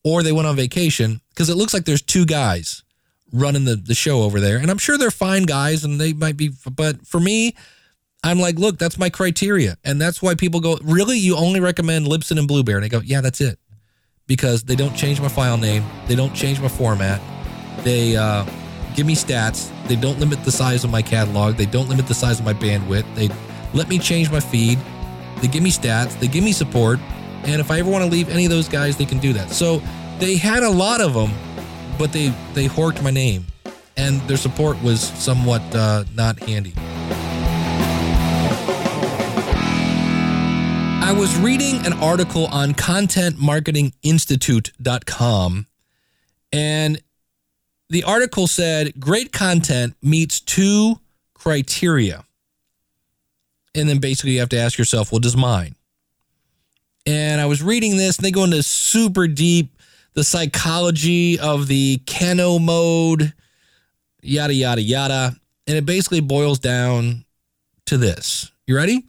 or 0.05 0.23
they 0.23 0.33
went 0.33 0.47
on 0.47 0.55
vacation, 0.55 1.21
because 1.31 1.49
it 1.49 1.57
looks 1.57 1.75
like 1.75 1.87
there's 1.87 2.03
two 2.03 2.27
guys 2.27 2.83
running 3.33 3.65
the, 3.65 3.75
the 3.75 3.95
show 3.95 4.23
over 4.23 4.39
there. 4.39 4.59
And 4.59 4.71
I'm 4.71 4.79
sure 4.79 4.97
they're 4.97 5.11
fine 5.11 5.43
guys 5.43 5.83
and 5.83 6.01
they 6.01 6.13
might 6.13 6.37
be, 6.37 6.51
but 6.71 7.07
for 7.07 7.19
me, 7.19 7.57
I'm 8.23 8.39
like, 8.39 8.59
look, 8.59 8.79
that's 8.79 8.97
my 8.97 9.11
criteria. 9.11 9.77
And 9.85 10.01
that's 10.01 10.23
why 10.23 10.35
people 10.35 10.61
go, 10.61 10.79
really? 10.83 11.19
You 11.19 11.37
only 11.37 11.61
recommend 11.61 12.07
Libsyn 12.07 12.39
and 12.39 12.49
Blubrry? 12.49 12.77
And 12.77 12.85
I 12.85 12.89
go, 12.89 13.01
yeah, 13.01 13.21
that's 13.21 13.41
it. 13.41 13.59
Because 14.27 14.63
they 14.63 14.77
don't 14.77 14.95
change 14.95 15.21
my 15.21 15.29
file 15.29 15.59
name, 15.59 15.85
they 16.07 16.15
don't 16.15 16.35
change 16.35 16.59
my 16.59 16.69
format, 16.69 17.21
they 17.85 18.17
uh, 18.17 18.47
give 18.95 19.05
me 19.07 19.15
stats, 19.15 19.71
they 19.87 19.97
don't 19.97 20.19
limit 20.19 20.43
the 20.45 20.53
size 20.53 20.83
of 20.83 20.91
my 20.91 21.03
catalog, 21.03 21.57
they 21.57 21.67
don't 21.67 21.91
limit 21.91 22.07
the 22.07 22.15
size 22.15 22.39
of 22.39 22.47
my 22.47 22.55
bandwidth, 22.55 23.05
they 23.15 23.29
let 23.75 23.87
me 23.89 23.99
change 23.99 24.31
my 24.31 24.41
feed, 24.41 24.79
they 25.43 25.49
give 25.49 25.63
me 25.63 25.71
stats, 25.71 26.19
they 26.21 26.29
give 26.29 26.43
me 26.43 26.53
support. 26.53 26.99
And 27.47 27.61
if 27.61 27.71
I 27.71 27.81
ever 27.81 27.91
want 27.91 28.05
to 28.05 28.11
leave 28.11 28.29
any 28.29 28.45
of 28.45 28.51
those 28.51 28.69
guys, 28.69 28.97
they 28.97 29.05
can 29.05 29.19
do 29.19 29.33
that. 29.35 29.51
So 29.51 29.83
they 30.19 30.37
had 30.37 30.63
a 30.63 30.71
lot 30.71 31.01
of 31.01 31.15
them, 31.15 31.33
but 31.99 32.13
they 32.13 32.29
they 32.55 32.67
horked 32.67 33.03
my 33.03 33.11
name, 33.11 33.47
and 33.97 34.21
their 34.23 34.37
support 34.37 34.81
was 34.83 35.01
somewhat 35.01 35.63
uh, 35.75 36.05
not 36.15 36.39
handy. 36.41 36.75
I 41.07 41.13
was 41.13 41.37
reading 41.39 41.85
an 41.87 41.93
article 41.93 42.47
on 42.47 42.73
contentmarketinginstitute.com 42.73 45.67
and 46.51 47.03
the 47.91 48.05
article 48.05 48.47
said 48.47 48.99
great 48.99 49.33
content 49.33 49.97
meets 50.03 50.41
two 50.41 50.99
criteria. 51.35 52.25
And 53.75 53.89
then 53.89 53.99
basically 53.99 54.33
you 54.33 54.41
have 54.41 54.49
to 54.51 54.59
ask 54.59 54.79
yourself, 54.79 55.13
well, 55.13 55.19
does 55.19 55.37
mine? 55.37 55.75
And 57.07 57.41
I 57.41 57.47
was 57.47 57.63
reading 57.63 57.97
this 57.97 58.17
and 58.17 58.25
they 58.25 58.31
go 58.31 58.45
into 58.45 58.63
super 58.63 59.27
deep 59.27 59.71
the 60.15 60.25
psychology 60.25 61.39
of 61.39 61.67
the 61.67 62.01
Kano 62.07 62.59
model, 62.59 63.29
yada, 64.23 64.55
yada, 64.55 64.81
yada. 64.81 65.37
And 65.67 65.77
it 65.77 65.85
basically 65.85 66.21
boils 66.21 66.59
down 66.59 67.25
to 67.87 67.99
this. 67.99 68.51
You 68.67 68.77
ready? 68.77 69.05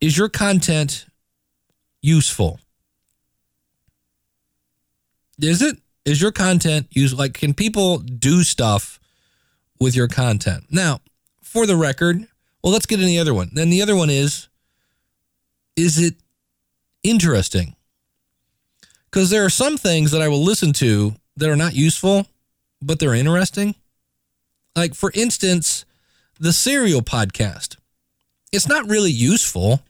Is 0.00 0.16
your 0.16 0.28
content 0.28 1.06
useful? 2.00 2.60
Is 5.40 5.62
it? 5.62 5.76
Is 6.04 6.20
your 6.20 6.32
content 6.32 6.88
useful? 6.90 7.18
Like, 7.18 7.34
can 7.34 7.54
people 7.54 7.98
do 7.98 8.42
stuff 8.42 9.00
with 9.80 9.94
your 9.94 10.08
content? 10.08 10.64
Now, 10.70 11.00
for 11.42 11.66
the 11.66 11.76
record, 11.76 12.26
well, 12.62 12.72
let's 12.72 12.86
get 12.86 13.00
in 13.00 13.06
the 13.06 13.18
other 13.18 13.34
one. 13.34 13.50
Then 13.52 13.70
the 13.70 13.82
other 13.82 13.96
one 13.96 14.10
is, 14.10 14.48
is 15.76 15.98
it 15.98 16.14
interesting? 17.02 17.74
Because 19.10 19.30
there 19.30 19.44
are 19.44 19.50
some 19.50 19.76
things 19.76 20.10
that 20.10 20.22
I 20.22 20.28
will 20.28 20.42
listen 20.42 20.72
to 20.74 21.14
that 21.36 21.48
are 21.48 21.56
not 21.56 21.74
useful, 21.74 22.26
but 22.80 22.98
they're 22.98 23.14
interesting. 23.14 23.74
Like, 24.74 24.94
for 24.94 25.12
instance, 25.14 25.84
the 26.40 26.52
Serial 26.52 27.02
podcast. 27.02 27.76
It's 28.52 28.68
not 28.68 28.88
really 28.88 29.10
useful. 29.10 29.82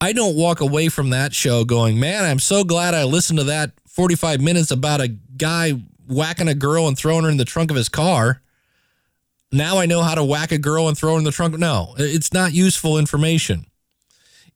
I 0.00 0.12
don't 0.12 0.36
walk 0.36 0.60
away 0.60 0.88
from 0.88 1.10
that 1.10 1.34
show 1.34 1.64
going, 1.64 2.00
man, 2.00 2.24
I'm 2.24 2.38
so 2.38 2.64
glad 2.64 2.94
I 2.94 3.04
listened 3.04 3.38
to 3.38 3.44
that 3.44 3.72
45 3.86 4.40
minutes 4.40 4.70
about 4.70 5.00
a 5.00 5.08
guy 5.08 5.72
whacking 6.08 6.48
a 6.48 6.54
girl 6.54 6.88
and 6.88 6.96
throwing 6.96 7.24
her 7.24 7.30
in 7.30 7.36
the 7.36 7.44
trunk 7.44 7.70
of 7.70 7.76
his 7.76 7.88
car. 7.88 8.40
Now 9.52 9.78
I 9.78 9.86
know 9.86 10.02
how 10.02 10.14
to 10.14 10.24
whack 10.24 10.52
a 10.52 10.58
girl 10.58 10.88
and 10.88 10.96
throw 10.96 11.12
her 11.12 11.18
in 11.18 11.24
the 11.24 11.30
trunk. 11.30 11.58
No, 11.58 11.94
it's 11.98 12.32
not 12.32 12.52
useful 12.52 12.98
information. 12.98 13.66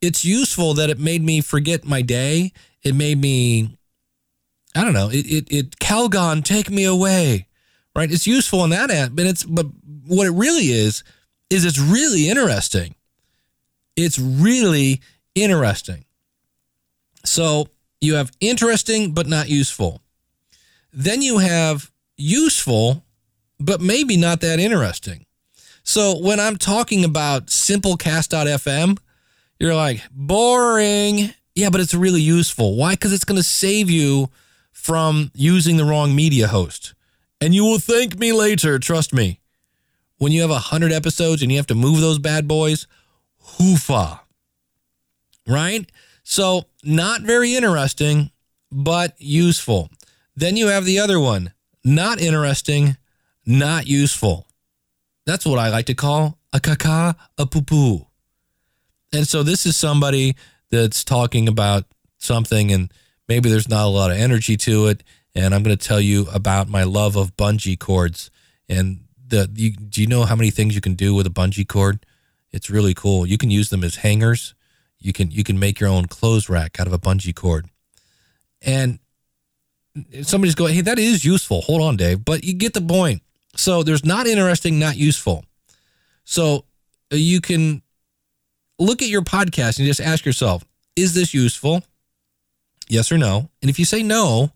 It's 0.04 0.24
useful 0.24 0.74
that 0.74 0.90
it 0.90 0.98
made 0.98 1.22
me 1.22 1.40
forget 1.40 1.84
my 1.84 2.02
day. 2.02 2.52
It 2.82 2.94
made 2.94 3.18
me, 3.18 3.78
I 4.76 4.84
don't 4.84 4.92
know, 4.92 5.08
it, 5.08 5.24
it, 5.26 5.50
it 5.50 5.70
Calgon, 5.78 6.44
take 6.44 6.70
me 6.70 6.84
away, 6.84 7.46
right? 7.96 8.10
It's 8.10 8.26
useful 8.26 8.62
in 8.64 8.70
that 8.70 8.90
end, 8.90 9.16
but 9.16 9.24
it's, 9.24 9.44
but 9.44 9.66
what 10.06 10.26
it 10.26 10.32
really 10.32 10.66
is, 10.66 11.02
is 11.48 11.64
it's 11.64 11.78
really 11.78 12.28
interesting. 12.28 12.94
It's 13.96 14.18
really 14.18 15.00
interesting. 15.34 16.04
So 17.24 17.68
you 18.02 18.16
have 18.16 18.30
interesting 18.40 19.12
but 19.12 19.26
not 19.26 19.48
useful. 19.48 20.02
Then 20.92 21.22
you 21.22 21.38
have 21.38 21.90
useful 22.18 23.04
but 23.58 23.80
maybe 23.80 24.18
not 24.18 24.42
that 24.42 24.60
interesting. 24.60 25.24
So 25.82 26.18
when 26.18 26.40
I'm 26.40 26.56
talking 26.56 27.04
about 27.04 27.46
simplecast.fm, 27.46 28.98
you're 29.58 29.74
like, 29.74 30.02
boring. 30.10 31.32
Yeah, 31.54 31.70
but 31.70 31.80
it's 31.80 31.94
really 31.94 32.20
useful. 32.20 32.76
Why? 32.76 32.92
Because 32.92 33.12
it's 33.12 33.24
going 33.24 33.36
to 33.36 33.42
save 33.42 33.88
you 33.88 34.30
from 34.72 35.30
using 35.34 35.76
the 35.76 35.84
wrong 35.84 36.14
media 36.14 36.48
host. 36.48 36.94
And 37.40 37.54
you 37.54 37.64
will 37.64 37.78
thank 37.78 38.18
me 38.18 38.32
later, 38.32 38.78
trust 38.78 39.12
me. 39.12 39.40
When 40.18 40.32
you 40.32 40.40
have 40.40 40.50
100 40.50 40.92
episodes 40.92 41.42
and 41.42 41.50
you 41.50 41.58
have 41.58 41.66
to 41.68 41.74
move 41.74 42.00
those 42.00 42.18
bad 42.18 42.48
boys, 42.48 42.86
hoofa 43.58 44.20
right? 45.46 45.90
So, 46.22 46.64
not 46.82 47.22
very 47.22 47.54
interesting, 47.54 48.30
but 48.70 49.14
useful. 49.18 49.90
Then 50.36 50.56
you 50.56 50.68
have 50.68 50.84
the 50.84 50.98
other 50.98 51.20
one, 51.20 51.52
not 51.84 52.20
interesting, 52.20 52.96
not 53.46 53.86
useful. 53.86 54.46
That's 55.26 55.46
what 55.46 55.58
I 55.58 55.68
like 55.68 55.86
to 55.86 55.94
call 55.94 56.38
a 56.52 56.60
caca, 56.60 57.16
a 57.38 57.46
poo 57.46 57.62
poo. 57.62 58.06
And 59.14 59.26
so, 59.26 59.42
this 59.42 59.66
is 59.66 59.76
somebody 59.76 60.36
that's 60.70 61.04
talking 61.04 61.48
about 61.48 61.84
something, 62.18 62.72
and 62.72 62.92
maybe 63.28 63.48
there's 63.48 63.68
not 63.68 63.84
a 63.84 63.88
lot 63.88 64.10
of 64.10 64.16
energy 64.16 64.56
to 64.58 64.88
it. 64.88 65.02
And 65.34 65.54
I'm 65.54 65.62
going 65.62 65.76
to 65.76 65.88
tell 65.88 66.00
you 66.00 66.26
about 66.32 66.68
my 66.68 66.84
love 66.84 67.16
of 67.16 67.36
bungee 67.36 67.78
cords. 67.78 68.30
And 68.68 69.00
the 69.26 69.50
you, 69.54 69.72
do 69.72 70.00
you 70.00 70.06
know 70.06 70.24
how 70.24 70.36
many 70.36 70.50
things 70.50 70.74
you 70.74 70.80
can 70.80 70.94
do 70.94 71.14
with 71.14 71.26
a 71.26 71.30
bungee 71.30 71.66
cord? 71.66 72.04
It's 72.52 72.70
really 72.70 72.94
cool. 72.94 73.26
You 73.26 73.38
can 73.38 73.50
use 73.50 73.70
them 73.70 73.82
as 73.82 73.96
hangers 73.96 74.54
you 75.04 75.12
can 75.12 75.30
you 75.30 75.44
can 75.44 75.58
make 75.58 75.78
your 75.78 75.90
own 75.90 76.06
clothes 76.06 76.48
rack 76.48 76.80
out 76.80 76.86
of 76.86 76.92
a 76.94 76.98
bungee 76.98 77.34
cord. 77.34 77.68
And 78.62 78.98
somebody's 80.22 80.54
going, 80.54 80.74
hey, 80.74 80.80
that 80.80 80.98
is 80.98 81.24
useful. 81.24 81.60
Hold 81.60 81.82
on, 81.82 81.96
Dave. 81.96 82.24
But 82.24 82.42
you 82.42 82.54
get 82.54 82.72
the 82.72 82.80
point. 82.80 83.22
So 83.54 83.82
there's 83.82 84.04
not 84.04 84.26
interesting, 84.26 84.78
not 84.78 84.96
useful. 84.96 85.44
So 86.24 86.64
you 87.10 87.42
can 87.42 87.82
look 88.78 89.02
at 89.02 89.08
your 89.08 89.22
podcast 89.22 89.78
and 89.78 89.86
just 89.86 90.00
ask 90.00 90.24
yourself, 90.24 90.64
is 90.96 91.14
this 91.14 91.34
useful? 91.34 91.84
Yes 92.88 93.10
or 93.10 93.18
no? 93.18 93.50
And 93.62 93.70
if 93.70 93.78
you 93.78 93.84
say 93.84 94.02
no, 94.02 94.50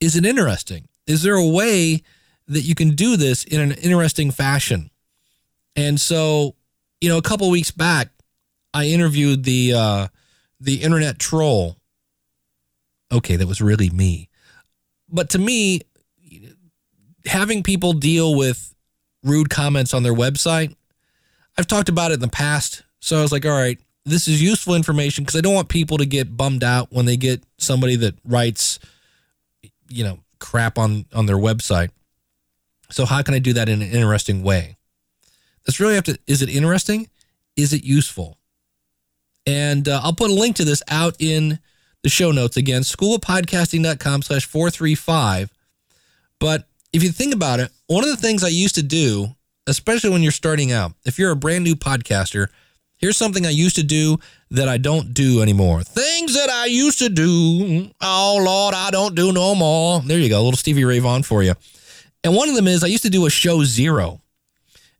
is 0.00 0.16
it 0.16 0.24
interesting? 0.24 0.88
Is 1.06 1.22
there 1.22 1.34
a 1.34 1.46
way 1.46 2.02
that 2.48 2.62
you 2.62 2.74
can 2.74 2.90
do 2.90 3.16
this 3.16 3.44
in 3.44 3.60
an 3.60 3.72
interesting 3.72 4.30
fashion? 4.30 4.90
And 5.76 6.00
so, 6.00 6.56
you 7.00 7.08
know, 7.08 7.18
a 7.18 7.22
couple 7.22 7.48
weeks 7.50 7.70
back, 7.70 8.08
I 8.74 8.86
interviewed 8.86 9.44
the 9.44 9.74
uh, 9.74 10.08
the 10.60 10.82
internet 10.82 11.18
troll. 11.18 11.76
Okay, 13.12 13.36
that 13.36 13.46
was 13.46 13.60
really 13.60 13.90
me. 13.90 14.28
But 15.08 15.30
to 15.30 15.38
me, 15.38 15.80
having 17.26 17.62
people 17.62 17.92
deal 17.92 18.36
with 18.36 18.74
rude 19.24 19.50
comments 19.50 19.92
on 19.92 20.02
their 20.02 20.14
website, 20.14 20.74
I've 21.58 21.66
talked 21.66 21.88
about 21.88 22.10
it 22.10 22.14
in 22.14 22.20
the 22.20 22.28
past. 22.28 22.84
So 23.00 23.18
I 23.18 23.22
was 23.22 23.32
like, 23.32 23.46
all 23.46 23.52
right, 23.52 23.78
this 24.04 24.28
is 24.28 24.42
useful 24.42 24.74
information 24.74 25.24
because 25.24 25.36
I 25.36 25.40
don't 25.40 25.54
want 25.54 25.68
people 25.68 25.98
to 25.98 26.06
get 26.06 26.36
bummed 26.36 26.64
out 26.64 26.88
when 26.92 27.06
they 27.06 27.16
get 27.16 27.42
somebody 27.58 27.96
that 27.96 28.14
writes, 28.24 28.78
you 29.88 30.04
know, 30.04 30.20
crap 30.38 30.78
on 30.78 31.06
on 31.14 31.26
their 31.26 31.36
website. 31.36 31.90
So 32.90 33.06
how 33.06 33.22
can 33.22 33.34
I 33.34 33.38
do 33.38 33.52
that 33.54 33.68
in 33.68 33.82
an 33.82 33.90
interesting 33.90 34.42
way? 34.42 34.76
That's 35.64 35.80
really 35.80 35.94
have 35.94 36.04
to. 36.04 36.18
Is 36.26 36.42
it 36.42 36.48
interesting? 36.48 37.08
Is 37.56 37.72
it 37.72 37.84
useful? 37.84 38.38
And 39.46 39.88
uh, 39.88 40.00
I'll 40.02 40.14
put 40.14 40.30
a 40.30 40.34
link 40.34 40.56
to 40.56 40.64
this 40.64 40.82
out 40.88 41.16
in 41.18 41.58
the 42.02 42.08
show 42.08 42.30
notes 42.30 42.56
again, 42.56 42.82
schoolofpodcasting.com 42.82 44.22
slash 44.22 44.46
435. 44.46 45.52
But 46.38 46.66
if 46.92 47.02
you 47.02 47.10
think 47.10 47.34
about 47.34 47.60
it, 47.60 47.70
one 47.86 48.04
of 48.04 48.10
the 48.10 48.16
things 48.16 48.42
I 48.42 48.48
used 48.48 48.74
to 48.76 48.82
do, 48.82 49.28
especially 49.66 50.10
when 50.10 50.22
you're 50.22 50.32
starting 50.32 50.72
out, 50.72 50.92
if 51.04 51.18
you're 51.18 51.30
a 51.30 51.36
brand 51.36 51.64
new 51.64 51.74
podcaster, 51.74 52.48
here's 53.00 53.16
something 53.16 53.44
I 53.46 53.50
used 53.50 53.76
to 53.76 53.82
do 53.82 54.18
that 54.50 54.68
I 54.68 54.78
don't 54.78 55.12
do 55.14 55.42
anymore. 55.42 55.82
Things 55.82 56.34
that 56.34 56.50
I 56.50 56.66
used 56.66 56.98
to 57.00 57.08
do. 57.08 57.90
Oh, 58.00 58.40
Lord, 58.44 58.74
I 58.74 58.90
don't 58.90 59.14
do 59.14 59.32
no 59.32 59.54
more. 59.54 60.00
There 60.00 60.18
you 60.18 60.28
go, 60.28 60.40
a 60.40 60.42
little 60.42 60.58
Stevie 60.58 60.84
Ray 60.84 60.98
Vaughan 60.98 61.22
for 61.22 61.42
you. 61.42 61.54
And 62.22 62.36
one 62.36 62.48
of 62.48 62.54
them 62.54 62.68
is 62.68 62.84
I 62.84 62.88
used 62.88 63.04
to 63.04 63.10
do 63.10 63.26
a 63.26 63.30
show 63.30 63.64
zero. 63.64 64.20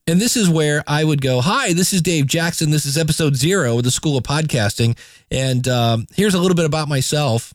And 0.07 0.21
this 0.21 0.37
is 0.37 0.49
where 0.49 0.83
I 0.87 1.05
would 1.05 1.21
go, 1.21 1.41
Hi, 1.41 1.73
this 1.73 1.93
is 1.93 2.03
Dave 2.03 2.27
Jackson. 2.27 2.71
This 2.71 2.87
is 2.87 2.97
episode 2.97 3.37
zero 3.37 3.79
of 3.79 3.85
the 3.85 3.91
School 3.91 4.17
of 4.17 4.25
Podcasting. 4.25 4.97
And 5.31 5.69
um, 5.69 6.07
here's 6.15 6.35
a 6.35 6.39
little 6.41 6.57
bit 6.57 6.65
about 6.65 6.89
myself. 6.89 7.53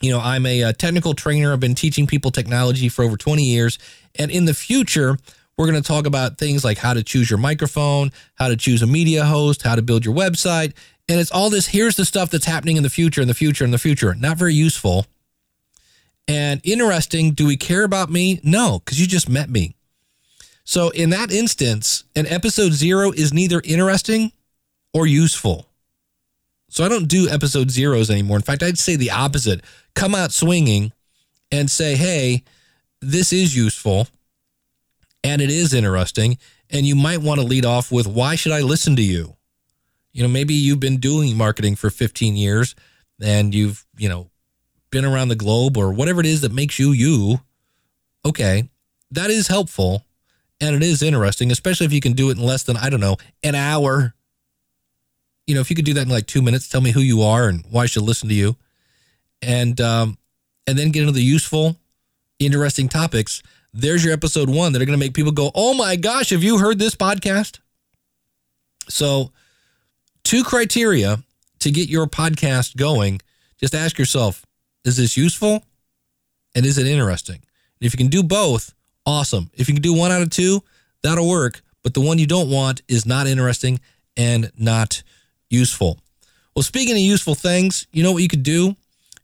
You 0.00 0.10
know, 0.10 0.20
I'm 0.20 0.46
a, 0.46 0.62
a 0.62 0.72
technical 0.72 1.14
trainer. 1.14 1.52
I've 1.52 1.60
been 1.60 1.74
teaching 1.74 2.06
people 2.06 2.30
technology 2.30 2.88
for 2.88 3.04
over 3.04 3.16
20 3.16 3.42
years. 3.42 3.78
And 4.14 4.30
in 4.30 4.44
the 4.44 4.54
future, 4.54 5.18
we're 5.56 5.66
going 5.70 5.82
to 5.82 5.86
talk 5.86 6.06
about 6.06 6.38
things 6.38 6.64
like 6.64 6.78
how 6.78 6.94
to 6.94 7.02
choose 7.02 7.30
your 7.30 7.38
microphone, 7.38 8.12
how 8.34 8.48
to 8.48 8.56
choose 8.56 8.82
a 8.82 8.86
media 8.86 9.24
host, 9.24 9.62
how 9.62 9.74
to 9.74 9.82
build 9.82 10.04
your 10.04 10.14
website. 10.14 10.74
And 11.08 11.20
it's 11.20 11.30
all 11.30 11.50
this 11.50 11.68
here's 11.68 11.96
the 11.96 12.04
stuff 12.04 12.30
that's 12.30 12.44
happening 12.44 12.76
in 12.76 12.82
the 12.82 12.90
future, 12.90 13.22
in 13.22 13.28
the 13.28 13.34
future, 13.34 13.64
in 13.64 13.70
the 13.70 13.78
future. 13.78 14.14
Not 14.14 14.36
very 14.36 14.54
useful. 14.54 15.06
And 16.28 16.60
interesting. 16.64 17.32
Do 17.32 17.46
we 17.46 17.56
care 17.56 17.84
about 17.84 18.10
me? 18.10 18.40
No, 18.42 18.80
because 18.84 19.00
you 19.00 19.06
just 19.06 19.28
met 19.28 19.48
me. 19.48 19.76
So 20.64 20.90
in 20.90 21.10
that 21.10 21.30
instance, 21.30 22.04
an 22.16 22.26
episode 22.26 22.72
zero 22.72 23.12
is 23.12 23.32
neither 23.32 23.62
interesting 23.64 24.32
or 24.92 25.06
useful. 25.06 25.66
So 26.68 26.84
I 26.84 26.88
don't 26.88 27.06
do 27.06 27.28
episode 27.28 27.70
zeros 27.70 28.10
anymore. 28.10 28.36
In 28.36 28.42
fact, 28.42 28.64
I'd 28.64 28.78
say 28.78 28.96
the 28.96 29.12
opposite. 29.12 29.62
Come 29.94 30.14
out 30.14 30.32
swinging 30.32 30.92
and 31.52 31.70
say, 31.70 31.94
hey, 31.94 32.42
this 33.00 33.32
is 33.32 33.56
useful 33.56 34.08
and 35.26 35.42
it 35.42 35.50
is 35.50 35.74
interesting. 35.74 36.38
And 36.70 36.86
you 36.86 36.94
might 36.94 37.20
want 37.20 37.40
to 37.40 37.46
lead 37.46 37.64
off 37.64 37.90
with, 37.90 38.06
why 38.06 38.36
should 38.36 38.52
I 38.52 38.60
listen 38.60 38.94
to 38.94 39.02
you? 39.02 39.36
You 40.12 40.22
know, 40.22 40.28
maybe 40.28 40.54
you've 40.54 40.80
been 40.80 40.98
doing 40.98 41.36
marketing 41.36 41.74
for 41.74 41.90
15 41.90 42.36
years 42.36 42.76
and 43.20 43.52
you've, 43.52 43.84
you 43.98 44.08
know, 44.08 44.30
been 44.90 45.04
around 45.04 45.28
the 45.28 45.36
globe 45.36 45.76
or 45.76 45.92
whatever 45.92 46.20
it 46.20 46.26
is 46.26 46.42
that 46.42 46.52
makes 46.52 46.78
you 46.78 46.92
you. 46.92 47.40
Okay, 48.24 48.68
that 49.10 49.30
is 49.30 49.48
helpful 49.48 50.04
and 50.60 50.76
it 50.76 50.82
is 50.82 51.02
interesting, 51.02 51.50
especially 51.50 51.86
if 51.86 51.92
you 51.92 52.00
can 52.00 52.12
do 52.12 52.30
it 52.30 52.38
in 52.38 52.44
less 52.44 52.62
than, 52.62 52.76
I 52.76 52.88
don't 52.88 53.00
know, 53.00 53.16
an 53.42 53.56
hour. 53.56 54.14
You 55.46 55.56
know, 55.56 55.60
if 55.60 55.70
you 55.70 55.76
could 55.76 55.84
do 55.84 55.94
that 55.94 56.02
in 56.02 56.08
like 56.08 56.26
two 56.26 56.42
minutes, 56.42 56.68
tell 56.68 56.80
me 56.80 56.92
who 56.92 57.00
you 57.00 57.22
are 57.22 57.48
and 57.48 57.64
why 57.68 57.82
I 57.82 57.86
should 57.86 58.02
listen 58.02 58.28
to 58.28 58.34
you. 58.34 58.56
And 59.42 59.80
um, 59.80 60.18
and 60.66 60.78
then 60.78 60.90
get 60.90 61.00
into 61.00 61.12
the 61.12 61.22
useful, 61.22 61.76
interesting 62.38 62.88
topics. 62.88 63.42
There's 63.72 64.04
your 64.04 64.12
episode 64.12 64.48
one 64.48 64.72
that 64.72 64.82
are 64.82 64.86
going 64.86 64.98
to 64.98 65.04
make 65.04 65.14
people 65.14 65.32
go, 65.32 65.50
"Oh 65.54 65.74
my 65.74 65.96
gosh, 65.96 66.30
have 66.30 66.42
you 66.42 66.58
heard 66.58 66.78
this 66.78 66.94
podcast?" 66.94 67.58
So, 68.88 69.32
two 70.24 70.44
criteria 70.44 71.22
to 71.60 71.70
get 71.70 71.88
your 71.88 72.06
podcast 72.06 72.76
going. 72.76 73.20
Just 73.60 73.74
ask 73.74 73.98
yourself, 73.98 74.44
is 74.84 74.96
this 74.96 75.16
useful? 75.16 75.64
And 76.54 76.64
is 76.64 76.78
it 76.78 76.86
interesting? 76.86 77.42
If 77.80 77.92
you 77.92 77.98
can 77.98 78.08
do 78.08 78.22
both, 78.22 78.74
awesome. 79.04 79.50
If 79.54 79.68
you 79.68 79.74
can 79.74 79.82
do 79.82 79.92
one 79.92 80.10
out 80.10 80.22
of 80.22 80.30
two, 80.30 80.62
that'll 81.02 81.28
work. 81.28 81.62
But 81.82 81.94
the 81.94 82.00
one 82.00 82.18
you 82.18 82.26
don't 82.26 82.50
want 82.50 82.82
is 82.88 83.04
not 83.04 83.26
interesting 83.26 83.80
and 84.16 84.50
not 84.56 85.02
useful. 85.50 85.98
Well, 86.54 86.62
speaking 86.62 86.94
of 86.94 87.00
useful 87.00 87.34
things, 87.34 87.86
you 87.92 88.02
know 88.02 88.12
what 88.12 88.22
you 88.22 88.28
could 88.28 88.42
do? 88.42 88.76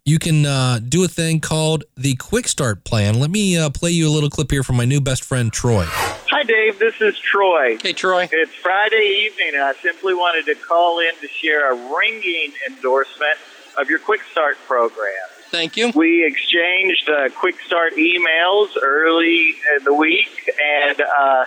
You 0.05 0.19
can 0.19 0.45
uh, 0.45 0.81
do 0.81 1.05
a 1.05 1.09
thing 1.09 1.39
called 1.39 1.85
the 1.97 2.17
Quick 2.17 2.49
Start 2.49 2.83
Plan. 2.83 3.21
Let 3.21 3.31
me 3.31 3.57
uh, 3.57 3.71
play 3.71 3.93
you 3.93 4.09
a 4.09 4.11
little 4.11 4.31
clip 4.31 4.51
here 4.51 4.65
from 4.65 4.77
my 4.77 4.85
new 4.85 5.01
best 5.01 5.23
friend, 5.23 5.53
Troy. 5.53 5.85
Hi, 5.87 6.43
Dave. 6.43 6.81
This 6.81 7.01
is 7.01 7.17
Troy. 7.21 7.79
Hey, 7.81 7.93
Troy. 7.93 8.29
It's 8.33 8.53
Friday 8.53 9.27
evening, 9.27 9.51
and 9.55 9.63
I 9.63 9.75
simply 9.75 10.15
wanted 10.15 10.47
to 10.47 10.57
call 10.57 10.99
in 10.99 11.13
to 11.21 11.29
share 11.29 11.71
a 11.73 11.97
ringing 11.97 12.53
endorsement 12.69 13.37
of 13.79 13.89
your 13.89 14.01
Quick 14.01 14.23
Start 14.33 14.59
program. 14.67 15.15
Thank 15.51 15.77
you. 15.77 15.93
We 15.95 16.27
exchanged 16.27 17.09
uh, 17.09 17.29
Quick 17.29 17.61
Start 17.61 17.93
emails 17.93 18.71
early 18.83 19.55
in 19.77 19.85
the 19.85 19.95
week, 19.95 20.51
and 20.61 21.01
uh, 21.01 21.45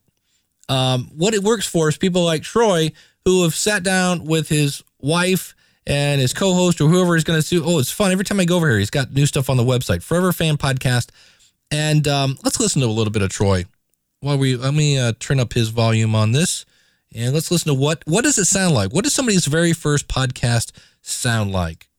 Um, 0.67 1.11
what 1.15 1.33
it 1.33 1.43
works 1.43 1.67
for 1.67 1.89
is 1.89 1.97
people 1.97 2.23
like 2.23 2.43
Troy 2.43 2.91
who 3.25 3.43
have 3.43 3.55
sat 3.55 3.83
down 3.83 4.25
with 4.25 4.49
his 4.49 4.83
wife 4.99 5.55
and 5.87 6.21
his 6.21 6.33
co-host 6.33 6.79
or 6.79 6.89
whoever 6.89 7.15
is 7.15 7.23
going 7.23 7.41
to 7.41 7.47
do. 7.47 7.63
Oh, 7.65 7.79
it's 7.79 7.91
fun. 7.91 8.11
Every 8.11 8.25
time 8.25 8.39
I 8.39 8.45
go 8.45 8.57
over 8.57 8.69
here, 8.69 8.79
he's 8.79 8.89
got 8.89 9.11
new 9.11 9.25
stuff 9.25 9.49
on 9.49 9.57
the 9.57 9.63
website, 9.63 10.03
Forever 10.03 10.31
Fan 10.31 10.57
Podcast. 10.57 11.09
And 11.71 12.07
um, 12.07 12.37
let's 12.43 12.59
listen 12.59 12.81
to 12.81 12.87
a 12.87 12.89
little 12.89 13.11
bit 13.11 13.21
of 13.21 13.29
Troy. 13.29 13.65
While 14.21 14.37
we 14.37 14.57
let 14.57 14.73
me 14.73 14.97
uh, 14.97 15.13
turn 15.17 15.39
up 15.39 15.53
his 15.53 15.69
volume 15.69 16.13
on 16.13 16.33
this, 16.33 16.65
and 17.15 17.33
let's 17.33 17.51
listen 17.51 17.73
to 17.73 17.79
what 17.79 18.03
what 18.05 18.25
does 18.25 18.37
it 18.37 18.45
sound 18.45 18.75
like? 18.75 18.91
What 18.91 19.05
does 19.05 19.13
somebody's 19.13 19.45
very 19.45 19.71
first 19.71 20.09
podcast 20.09 20.71
sound 21.01 21.53
like? 21.53 21.89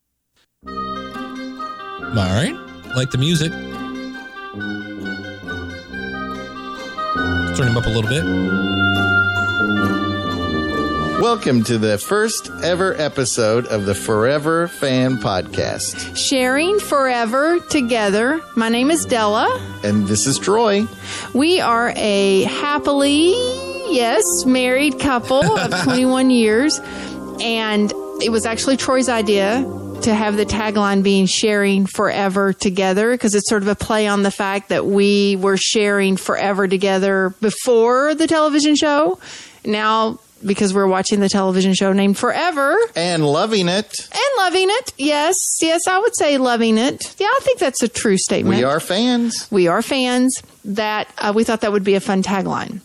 All 0.67 2.15
right, 2.15 2.55
like 2.95 3.11
the 3.11 3.17
music. 3.17 3.53
Let's 7.33 7.59
turn 7.59 7.69
him 7.69 7.77
up 7.79 7.87
a 7.87 7.89
little 7.89 8.11
bit. 8.11 9.00
Welcome 11.21 11.65
to 11.65 11.77
the 11.77 11.99
first 11.99 12.51
ever 12.63 12.95
episode 12.95 13.67
of 13.67 13.85
the 13.85 13.95
Forever 13.95 14.69
Fan 14.69 15.19
Podcast. 15.19 16.17
Sharing 16.17 16.81
forever 16.81 17.61
together. 17.69 18.41
My 18.57 18.71
name 18.71 18.91
is 18.91 19.05
Della. 19.05 19.47
And 19.85 20.09
this 20.09 20.27
is 20.27 20.39
Troy. 20.39 20.87
We 21.35 21.61
are 21.61 21.93
a 21.95 22.45
happily, 22.45 23.33
yes, 23.93 24.47
married 24.47 24.99
couple 24.99 25.45
of 25.45 25.83
21 25.85 26.31
years. 26.31 26.81
And 27.43 27.93
it 28.23 28.33
was 28.33 28.47
actually 28.47 28.79
Troy's 28.79 29.11
idea 29.11 29.63
to 30.01 30.15
have 30.15 30.39
the 30.39 30.47
tagline 30.47 31.03
being 31.03 31.27
sharing 31.27 31.85
forever 31.85 32.55
together 32.55 33.13
because 33.13 33.35
it's 33.35 33.51
sort 33.51 33.61
of 33.61 33.69
a 33.69 33.77
play 33.77 34.07
on 34.07 34.23
the 34.23 34.31
fact 34.31 34.71
that 34.71 34.87
we 34.87 35.37
were 35.37 35.59
sharing 35.59 36.17
forever 36.17 36.67
together 36.67 37.35
before 37.43 38.15
the 38.15 38.27
television 38.27 38.75
show. 38.75 39.21
Now, 39.67 40.19
because 40.45 40.73
we're 40.75 40.87
watching 40.87 41.21
the 41.21 41.29
television 41.29 41.75
show 41.75 41.93
named 41.93 42.17
Forever 42.19 42.77
And 42.97 43.27
loving 43.27 43.69
it. 43.69 44.09
and 44.11 44.21
loving 44.39 44.69
it. 44.71 44.93
Yes, 44.97 45.59
yes, 45.61 45.87
I 45.87 45.99
would 45.99 46.17
say 46.17 46.39
loving 46.39 46.79
it. 46.79 47.15
Yeah, 47.19 47.27
I 47.27 47.41
think 47.43 47.59
that's 47.59 47.83
a 47.83 47.89
true 47.89 48.17
statement. 48.17 48.57
We 48.59 48.65
are 48.65 48.81
fans. 48.81 49.47
We 49.51 49.69
are 49.69 49.83
fans. 49.83 50.43
That 50.65 51.09
uh, 51.19 51.33
we 51.35 51.45
thought 51.45 51.61
that 51.63 51.73
would 51.73 51.85
be 51.85 51.95
a 51.95 52.01
fun 52.01 52.23
tagline. 52.23 52.81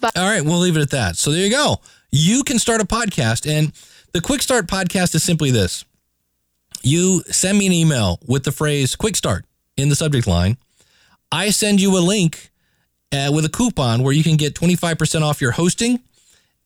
But 0.00 0.16
All 0.16 0.24
right, 0.28 0.44
we'll 0.44 0.58
leave 0.58 0.76
it 0.76 0.80
at 0.82 0.90
that. 0.90 1.16
So 1.16 1.30
there 1.32 1.44
you 1.44 1.50
go. 1.50 1.80
You 2.10 2.42
can 2.44 2.58
start 2.58 2.80
a 2.80 2.84
podcast. 2.84 3.50
And 3.50 3.72
the 4.12 4.20
Quick 4.20 4.42
Start 4.42 4.66
podcast 4.66 5.14
is 5.14 5.22
simply 5.22 5.50
this 5.50 5.84
you 6.82 7.22
send 7.26 7.58
me 7.58 7.66
an 7.66 7.72
email 7.72 8.20
with 8.26 8.44
the 8.44 8.52
phrase 8.52 8.94
Quick 8.96 9.16
Start 9.16 9.44
in 9.76 9.88
the 9.88 9.96
subject 9.96 10.26
line. 10.26 10.56
I 11.32 11.50
send 11.50 11.80
you 11.80 11.96
a 11.96 12.00
link 12.00 12.50
uh, 13.12 13.30
with 13.34 13.44
a 13.44 13.48
coupon 13.48 14.02
where 14.02 14.12
you 14.12 14.22
can 14.22 14.36
get 14.36 14.54
25% 14.54 15.22
off 15.22 15.40
your 15.40 15.52
hosting 15.52 16.00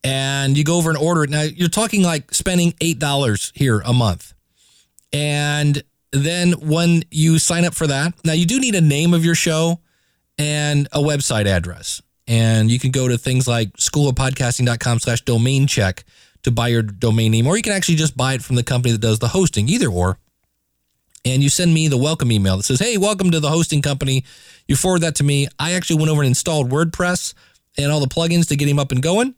and 0.05 0.57
you 0.57 0.65
go 0.65 0.77
over 0.77 0.91
and 0.91 0.99
order 0.99 1.25
it. 1.25 1.31
Now, 1.31 1.43
you're 1.43 1.69
talking 1.69 2.03
like 2.03 2.33
spending 2.35 2.73
$8 2.73 3.53
here 3.55 3.81
a 3.85 3.93
month. 3.93 4.35
And 5.13 5.83
then 6.11 6.53
when 6.53 7.05
you 7.11 7.39
sign 7.39 7.65
up 7.65 7.75
for 7.75 7.87
that, 7.87 8.15
now 8.25 8.33
you 8.33 8.47
do 8.47 8.61
need 8.61 8.75
a 8.75 8.81
name 8.81 9.15
of 9.15 9.25
your 9.25 9.35
show 9.35 9.81
and 10.39 10.89
a 10.93 10.99
website 10.99 11.47
address. 11.47 12.03
And 12.27 12.71
you 12.71 12.79
can 12.79 12.91
go 12.91 13.09
to 13.09 13.19
things 13.19 13.47
like 13.47 13.73
schoolofpodcasting.com 13.77 15.01
slash 15.01 15.21
domain 15.23 15.67
check 15.67 16.05
to 16.43 16.51
buy 16.51 16.69
your 16.69 16.83
domain 16.83 17.33
name, 17.33 17.47
or 17.47 17.57
you 17.57 17.63
can 17.63 17.73
actually 17.73 17.95
just 17.95 18.17
buy 18.17 18.35
it 18.35 18.43
from 18.43 18.57
the 18.57 18.63
company 18.63 18.93
that 18.93 19.01
does 19.01 19.21
the 19.21 19.29
hosting, 19.29 19.69
either 19.69 19.89
or. 19.89 20.19
And 21.25 21.43
you 21.43 21.49
send 21.49 21.73
me 21.73 21.87
the 21.87 21.97
welcome 21.97 22.33
email 22.33 22.57
that 22.57 22.65
says, 22.65 22.81
Hey, 22.81 22.97
welcome 22.97 23.31
to 23.31 23.39
the 23.39 23.49
hosting 23.49 23.81
company. 23.81 24.25
You 24.67 24.75
forward 24.75 25.03
that 25.03 25.15
to 25.17 25.25
me. 25.25 25.47
I 25.59 25.73
actually 25.73 25.97
went 25.97 26.11
over 26.11 26.23
and 26.23 26.29
installed 26.29 26.71
WordPress 26.71 27.35
and 27.79 27.93
all 27.93 28.01
the 28.01 28.09
plugins 28.09 28.49
to 28.49 28.57
get 28.57 28.69
him 28.69 28.81
up 28.81 28.91
and 28.91 29.01
going. 29.01 29.37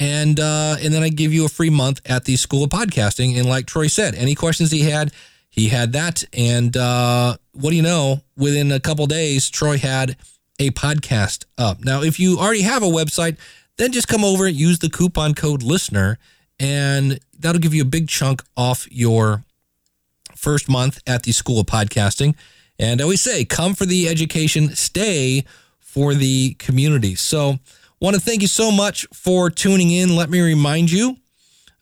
And 0.00 0.40
uh, 0.40 0.76
and 0.80 0.92
then 0.92 1.02
I 1.02 1.08
give 1.08 1.32
you 1.32 1.44
a 1.44 1.48
free 1.48 1.70
month 1.70 2.00
at 2.04 2.24
the 2.24 2.36
School 2.36 2.64
of 2.64 2.70
Podcasting. 2.70 3.38
And 3.38 3.48
like 3.48 3.66
Troy 3.66 3.86
said, 3.86 4.14
any 4.14 4.34
questions 4.34 4.70
he 4.70 4.82
had, 4.82 5.12
he 5.48 5.68
had 5.68 5.92
that. 5.92 6.24
And 6.32 6.76
uh, 6.76 7.36
what 7.52 7.70
do 7.70 7.76
you 7.76 7.82
know? 7.82 8.22
Within 8.36 8.72
a 8.72 8.80
couple 8.80 9.06
days, 9.06 9.48
Troy 9.50 9.78
had 9.78 10.16
a 10.58 10.70
podcast 10.70 11.44
up. 11.58 11.84
Now, 11.84 12.02
if 12.02 12.18
you 12.18 12.38
already 12.38 12.62
have 12.62 12.82
a 12.82 12.86
website, 12.86 13.36
then 13.76 13.92
just 13.92 14.08
come 14.08 14.24
over, 14.24 14.46
and 14.46 14.56
use 14.56 14.78
the 14.78 14.90
coupon 14.90 15.34
code 15.34 15.62
listener, 15.62 16.18
and 16.58 17.18
that'll 17.38 17.60
give 17.60 17.74
you 17.74 17.82
a 17.82 17.86
big 17.86 18.08
chunk 18.08 18.42
off 18.56 18.86
your 18.90 19.44
first 20.36 20.68
month 20.68 21.00
at 21.06 21.22
the 21.22 21.32
School 21.32 21.60
of 21.60 21.66
Podcasting. 21.66 22.34
And 22.78 23.00
I 23.00 23.04
always 23.04 23.20
say, 23.20 23.44
come 23.44 23.74
for 23.74 23.86
the 23.86 24.08
education, 24.08 24.74
stay 24.74 25.44
for 25.80 26.14
the 26.14 26.54
community. 26.54 27.14
So, 27.14 27.58
want 28.00 28.14
to 28.14 28.20
thank 28.20 28.42
you 28.42 28.48
so 28.48 28.70
much 28.70 29.06
for 29.12 29.50
tuning 29.50 29.90
in. 29.90 30.16
Let 30.16 30.30
me 30.30 30.40
remind 30.40 30.90
you 30.90 31.16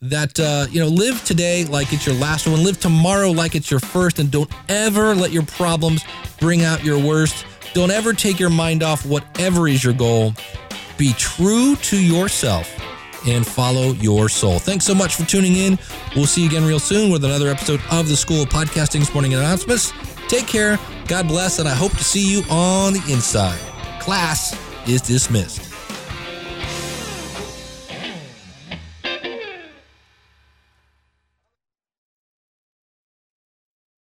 that 0.03 0.39
uh, 0.39 0.67
you 0.71 0.81
know, 0.81 0.89
live 0.89 1.25
today 1.25 1.65
like 1.65 1.93
it's 1.93 2.07
your 2.07 2.17
last 2.17 2.47
one, 2.47 2.63
live 2.65 2.79
tomorrow 2.81 3.31
like 3.31 3.55
it's 3.55 3.71
your 3.71 3.81
first, 3.81 4.19
and 4.19 4.31
don't 4.31 4.51
ever 4.69 5.15
let 5.15 5.31
your 5.31 5.45
problems 5.45 6.05
bring 6.41 6.63
out 6.63 6.85
your 6.85 6.99
worst. 6.99 7.47
Don't 7.73 7.91
ever 7.91 8.13
take 8.13 8.39
your 8.39 8.51
mind 8.51 8.83
off 8.83 9.07
whatever 9.07 9.69
is 9.69 9.83
your 9.83 9.95
goal. 9.95 10.35
Be 10.99 11.13
true 11.15 11.77
to 11.77 11.97
yourself 11.97 12.71
and 13.27 13.47
follow 13.47 13.93
your 13.93 14.29
soul. 14.29 14.59
Thanks 14.59 14.85
so 14.85 14.95
much 14.95 15.15
for 15.15 15.25
tuning 15.25 15.57
in. 15.57 15.79
We'll 16.17 16.27
see 16.27 16.43
you 16.43 16.49
again 16.49 16.65
real 16.65 16.81
soon 16.81 17.11
with 17.11 17.25
another 17.25 17.49
episode 17.49 17.81
of 17.91 18.09
the 18.09 18.17
School 18.17 18.43
of 18.43 18.49
Podcasting's 18.49 19.13
Morning 19.15 19.35
Announcements. 19.35 19.93
Take 20.29 20.47
care, 20.47 20.79
God 21.07 21.29
bless, 21.29 21.59
and 21.59 21.69
I 21.69 21.75
hope 21.75 21.93
to 21.93 22.05
see 22.05 22.33
you 22.33 22.43
on 22.51 22.95
the 22.95 23.03
inside. 23.09 23.59
Class 24.01 24.59
is 24.89 25.01
dismissed. 25.01 25.62